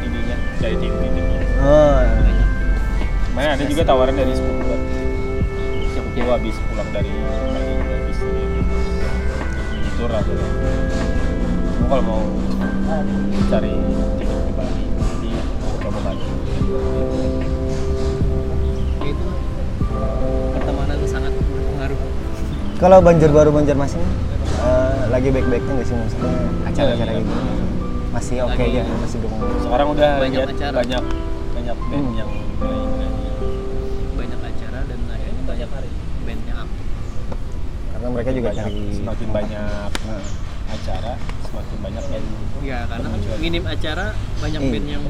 ininya 0.00 0.36
dari 0.58 0.76
tim 0.80 0.92
tim 0.96 1.26
oh 1.60 2.00
banyak 2.00 2.48
Mana 3.32 3.56
ada 3.56 3.64
juga 3.64 3.80
tawaran 3.80 4.12
dari 4.12 4.32
sepupu 4.36 4.60
buat 4.68 4.82
sepupu 5.92 6.28
habis 6.28 6.56
pulang 6.72 6.88
dari 6.92 7.08
Bali 7.08 7.72
habis 7.84 8.18
atau 10.02 10.34
Kamu 10.34 11.86
kalau 11.86 12.02
mau 12.02 12.22
cari 13.52 13.91
kalau 22.82 22.98
Banjarbaru 22.98 23.50
Banjarmasin 23.52 24.02
eh, 24.58 25.02
lagi 25.08 25.28
baik-baiknya 25.30 25.72
nggak 25.72 25.86
sih 25.86 25.94
maksudnya 25.94 26.32
acara-acara 26.64 27.10
iya. 27.10 27.20
gitu. 27.20 27.34
masih 28.10 28.36
oke 28.42 28.52
Lagi- 28.54 28.76
aja 28.76 28.92
masih 28.98 29.18
dukung. 29.20 29.40
Sekarang 29.58 29.88
udah 29.88 30.10
Banyak 30.18 30.36
lihat 30.36 30.50
acara. 30.52 30.74
banyak 30.76 31.04
banyak 31.52 31.76
band 31.80 32.04
Hmm. 32.04 32.18
yang 32.18 32.30
banyak 34.12 34.40
acara 34.42 34.78
dan 34.82 34.98
akhirnya 35.08 35.42
banyak 35.44 35.68
band 36.22 36.42
yang 36.44 36.58
aktif 36.60 36.86
karena 37.88 38.06
mereka 38.10 38.30
juga 38.30 38.48
Banyak- 38.50 38.60
cari 38.60 38.82
semakin 38.92 39.28
banyak 39.30 39.90
Nah, 40.02 40.24
acara 40.68 41.12
semakin 41.42 41.76
banyak 41.80 42.04
yang 42.06 42.24
ya 42.62 42.78
karena 42.86 43.06
kan 43.06 43.20
minim 43.38 43.64
acara 43.64 44.06
banyak 44.38 44.60
Iya. 44.60 44.70
band 44.70 44.86
yang 44.88 45.02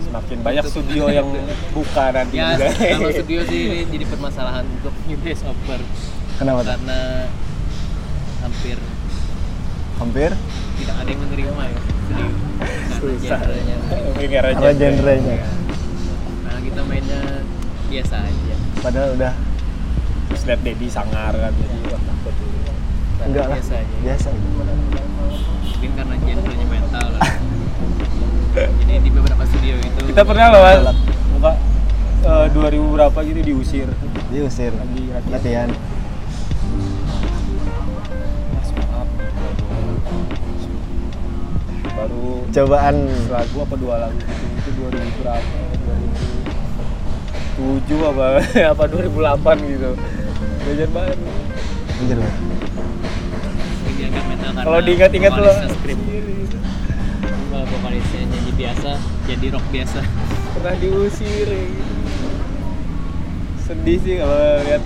semakin 0.00 0.36
banyak 0.40 0.64
studio 0.64 1.04
yang 1.10 1.28
buka 1.72 2.04
nanti 2.08 2.36
ya 2.36 2.48
juga. 2.54 2.66
kalau 2.94 3.10
studio 3.12 3.40
sih 3.44 3.60
ini 3.66 3.84
jadi 3.90 4.04
permasalahan 4.06 4.64
untuk 4.70 4.94
New 5.04 5.18
Days 5.20 5.42
Over 5.42 5.80
kenapa 6.36 6.60
karena 6.64 7.00
hampir 8.44 8.76
hampir? 9.96 10.30
tidak 10.76 10.96
ada 11.00 11.08
yang 11.08 11.20
menerima 11.24 11.62
ya 11.64 11.80
susah. 12.96 13.40
karena 13.40 14.52
genre. 14.52 14.72
genrenya. 14.76 15.36
karena 16.44 16.60
kita 16.60 16.80
mainnya 16.84 17.22
biasa 17.86 18.16
aja. 18.20 18.54
Padahal 18.84 19.08
udah 19.16 19.32
terus 20.26 20.42
lihat 20.44 20.60
Dedi 20.66 20.88
sangar 20.90 21.32
kan 21.32 21.52
jadi 21.54 21.76
wah 21.86 22.02
takut 22.02 22.34
Karena 22.36 23.24
enggak 23.24 23.46
lah. 23.46 23.56
biasa 23.56 23.74
aja. 23.80 23.96
Biasa. 24.04 24.28
Mungkin 25.66 25.90
karena 25.96 26.14
genrenya 26.20 26.66
metal 26.68 27.06
lah. 27.16 27.22
Jadi 28.56 28.92
di 29.04 29.10
beberapa 29.12 29.44
studio 29.44 29.74
itu 29.80 30.00
kita 30.08 30.22
pernah 30.24 30.46
loh 30.52 30.60
mas. 30.64 30.78
Muka 31.36 31.52
eh, 32.24 32.46
2000 32.52 32.96
berapa 32.96 33.18
gitu 33.24 33.40
diusir. 33.44 33.88
Diusir. 34.32 34.72
Lagi 34.76 35.02
latihan. 35.12 35.32
latihan 35.32 35.95
baru 41.96 42.44
cobaan. 42.52 42.96
lagu 43.32 43.56
apa 43.64 43.74
dua 43.80 43.94
lagu 44.06 44.18
gitu. 44.20 44.44
Itu 44.60 44.70
2000 44.92 45.20
berapa? 45.24 45.56
2007 47.56 48.12
apa? 48.12 48.24
Apa 48.76 48.84
2008 48.84 49.72
gitu. 49.72 49.90
Belajar 50.60 50.88
baru 50.92 51.26
metal 54.36 54.50
karena 54.52 54.62
kalau 54.62 54.80
diingat-ingat 54.84 55.32
skrip 55.80 55.98
kalau 57.50 57.66
vokalisnya 57.72 58.22
nyanyi 58.28 58.52
biasa 58.54 58.90
jadi 59.26 59.46
rock 59.54 59.66
biasa. 59.72 60.00
Pernah 60.56 60.74
diusir 60.80 61.48
ya 61.48 61.64
gitu. 61.68 61.94
sedih 63.66 63.98
sih 63.98 64.14
kalau 64.22 64.38
lihat 64.62 64.82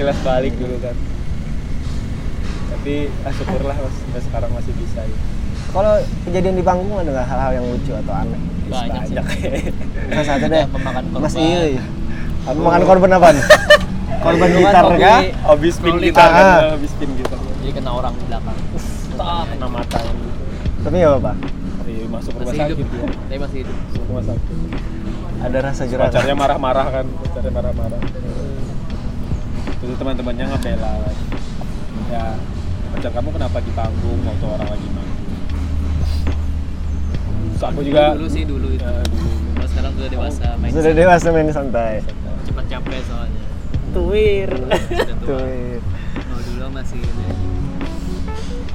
kilas 0.00 0.18
balik 0.24 0.54
dulu 0.56 0.76
kan. 0.80 0.96
Tapi 2.72 3.12
ah, 3.28 3.32
syukurlah 3.36 3.76
mas 3.76 3.94
sampai 4.00 4.22
sekarang 4.24 4.50
masih 4.56 4.72
bisa 4.80 5.00
ya. 5.04 5.18
Kalau 5.70 5.92
kejadian 6.26 6.54
di 6.58 6.64
panggung 6.66 6.98
ada 6.98 7.10
nggak 7.10 7.26
hal-hal 7.26 7.50
yang 7.58 7.66
lucu 7.70 7.92
atau 7.94 8.14
aneh? 8.14 8.40
Banyak 8.70 9.02
sih. 9.06 9.16
salah 10.10 10.26
satu 10.26 10.46
deh. 10.46 10.64
Memakan 10.70 11.04
korban. 11.10 11.22
mas 11.26 11.34
Iya 11.38 11.78
makan 12.48 12.82
korban 12.88 13.10
apa 13.14 13.28
korban 14.24 14.48
Dulu 14.52 14.60
kan 14.60 14.72
gitar 14.72 14.84
kah? 15.00 15.20
habis 15.52 15.74
pin 15.80 15.96
kita 15.96 16.24
kan 16.24 16.44
habis 16.76 16.92
pin 16.96 17.10
kita 17.16 17.34
jadi 17.60 17.72
kena 17.76 17.90
orang 17.92 18.12
di 18.16 18.24
belakang. 18.28 18.58
Tak 19.16 19.42
kena 19.52 19.66
mata 19.68 19.98
yang 20.00 20.16
gitu. 20.16 20.42
Tapi 20.80 20.94
nggak 20.96 21.12
apa-apa. 21.12 21.32
Tapi 21.80 21.92
masuk 22.08 22.32
rumah 22.40 22.54
sakit 22.56 22.76
ya 22.80 22.86
tapi 22.88 23.36
masih 23.36 23.58
hidup. 23.64 23.76
Masuk 23.76 24.04
rumah 24.08 24.24
sakit. 24.24 24.56
Ada 25.40 25.58
rasa 25.64 25.82
jerah 25.88 26.06
pacarnya 26.08 26.36
marah-marah 26.36 26.86
kan 26.88 27.06
pacarnya 27.20 27.52
marah-marah. 27.52 28.00
Itu 29.80 29.94
teman-temannya 29.96 30.44
ngebela. 30.56 30.92
Kan 31.04 31.16
ya 32.10 32.24
pacar 32.96 33.10
kamu 33.12 33.28
kenapa 33.36 33.58
di 33.60 33.72
panggung 33.76 34.20
waktu 34.24 34.44
orang 34.48 34.68
lagi 34.68 34.88
manggung 34.90 35.09
Terus 37.60 37.76
aku 37.76 37.84
juga 37.84 38.16
dulu 38.16 38.28
sih 38.32 38.48
dulu 38.48 38.72
itu. 38.72 38.80
Ya, 38.80 39.04
dulu. 39.04 39.28
kalau 39.52 39.68
sekarang 39.68 39.92
sudah 39.92 40.08
dewasa 40.08 40.46
main 40.56 40.72
sudah 40.72 40.92
dewasa 40.96 41.26
main 41.28 41.48
santai. 41.52 41.94
Cepat 42.48 42.64
capek 42.72 43.00
soalnya. 43.04 43.42
Tuir. 43.92 44.50
Tuh 45.28 45.76
kalau 46.16 46.40
dulu 46.40 46.66
masih 46.72 47.04
ini. 47.04 47.26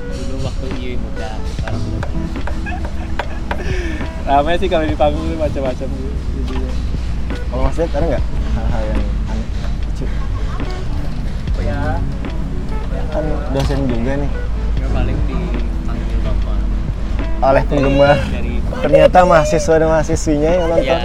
Dulu 0.05 0.35
waktu 0.45 0.65
iya 0.77 1.01
muda 1.01 1.29
sekarang 1.33 1.81
sudah 1.81 2.01
ramai 4.29 4.53
sih 4.61 4.69
kalau 4.69 4.85
di 4.85 4.93
panggung 4.93 5.33
tuh 5.33 5.37
macam-macam 5.37 5.87
gitu 5.89 6.53
kalau 7.49 7.65
mas 7.65 7.77
Ded 7.77 7.89
ada 7.89 8.05
nggak 8.05 8.23
hal-hal 8.53 8.83
yang 8.85 9.01
aneh 9.33 9.47
lucu? 9.81 10.05
Ya. 11.65 11.97
Kan 13.09 13.25
dosen 13.49 13.79
juga 13.89 14.13
nih. 14.13 14.29
Ya 14.77 14.87
paling 14.93 15.17
dipanggil 15.25 16.19
bapak. 16.21 16.57
Oleh 17.41 17.63
penggemar 17.65 18.17
dari 18.29 18.44
ternyata 18.85 19.25
mahasiswa 19.25 19.81
dan 19.81 19.89
mahasiswinya 19.89 20.51
yang 20.61 20.69
nonton. 20.69 20.85
Ya 20.85 21.01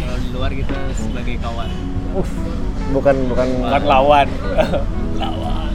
kalau 0.00 0.16
di 0.24 0.28
luar 0.32 0.48
kita 0.56 0.72
sebagai 0.96 1.36
kawan. 1.44 1.68
Uff, 2.16 2.32
bukan 2.96 3.16
bukan. 3.28 3.46
Bukan 3.60 3.82
lawan. 3.84 4.28
Lawan. 5.20 5.72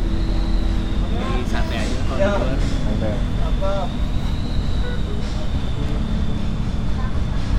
Keluar 1.05 1.41
sampai 1.45 1.77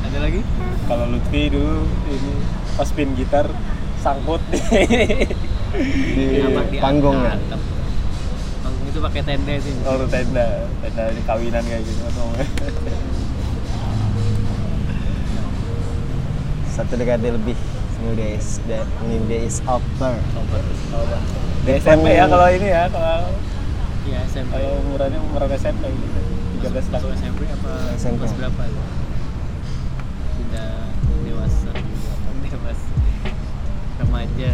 ada 0.03 0.19
lagi? 0.19 0.41
Kalau 0.91 1.05
Lutfi 1.15 1.43
dulu 1.47 1.87
ini 2.11 2.35
pas 2.75 2.91
pin 2.91 3.15
gitar 3.15 3.47
sangkut. 4.03 4.43
Di 4.51 6.27
di 6.27 6.43
di 6.43 6.79
panggung 6.83 7.23
ya 7.23 7.39
itu 8.93 9.01
pakai 9.01 9.25
tenda 9.25 9.57
sih. 9.57 9.73
Oh 9.89 9.97
tenda. 10.05 10.69
Tenda 10.85 11.05
di 11.17 11.23
kawinan 11.25 11.65
kayak 11.65 11.81
gitu. 11.81 12.05
Satu 16.77 16.93
dekade 17.01 17.33
lebih 17.33 17.57
new 18.05 18.13
days 18.13 18.61
the 18.69 18.85
new 19.09 19.23
days 19.31 19.65
over 19.65 20.19
di 21.63 21.79
SMP 21.79 22.19
ya 22.19 22.27
kalau 22.27 22.51
ini 22.51 22.69
ya 22.69 22.91
kalau 22.91 23.31
ya 24.11 24.21
SMP 24.29 24.61
kalau 24.61 24.83
umurannya 24.85 25.21
umuran 25.25 25.49
SMP 25.57 25.89
gitu. 25.89 26.21
13 26.69 26.75
Masuk 26.75 26.93
tahun. 26.93 27.15
SMP 27.17 27.41
apa 27.49 27.73
SMP. 27.97 28.19
kelas 28.27 28.35
berapa? 28.37 28.63
Sudah 30.37 30.71
dewasa. 31.23 31.71
Dewasa. 32.51 32.93
Remaja. 34.03 34.53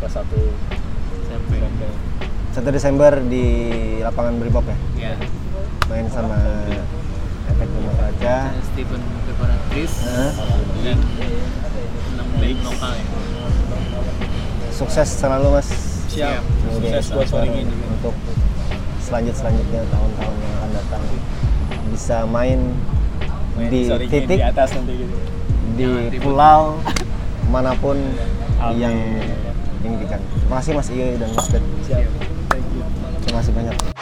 Kelas 0.00 0.12
satu. 0.16 0.42
SMP 1.28 1.50
SMP 1.60 2.07
1 2.58 2.74
Desember 2.74 3.22
di 3.22 3.46
lapangan 4.02 4.34
Brimob 4.34 4.66
ya 4.66 4.74
ya 4.98 5.12
main 5.86 6.10
sama 6.10 6.34
efek 7.54 7.70
rumah 7.70 8.10
Stephen 8.74 8.98
Peperatris 9.30 9.94
Hah? 10.02 10.32
dan 10.82 10.98
enam 12.18 12.28
band 12.34 12.58
lokal 12.66 12.92
ya 12.98 13.06
sukses 14.74 15.06
selalu 15.06 15.48
mas 15.54 15.70
Siap. 16.08 16.42
Sukses 16.72 17.04
buat 17.14 17.28
Sorry 17.30 17.62
juga. 17.62 17.86
untuk 17.94 18.14
selanjut 18.98 19.34
selanjutnya 19.38 19.84
tahun-tahun 19.92 20.34
yang 20.40 20.52
akan 20.58 20.70
datang 20.72 21.02
bisa 21.94 22.16
main, 22.26 22.58
Main 23.54 23.68
di 23.70 23.80
titik 24.08 24.40
di 24.40 24.42
atas 24.42 24.72
nanti 24.74 24.98
gitu 24.98 25.16
di 25.78 26.18
pulau 26.18 26.80
mana 27.54 27.76
pun 27.78 28.00
Amin. 28.58 28.82
yang 28.82 28.96
diinginkan. 29.84 30.18
Terima 30.18 30.56
kasih 30.58 30.72
Mas 30.74 30.88
Iyo 30.90 31.06
dan 31.20 31.30
Mas 31.36 31.46
Bet. 31.54 31.62
Kasih 33.38 33.54
banyak. 33.54 33.97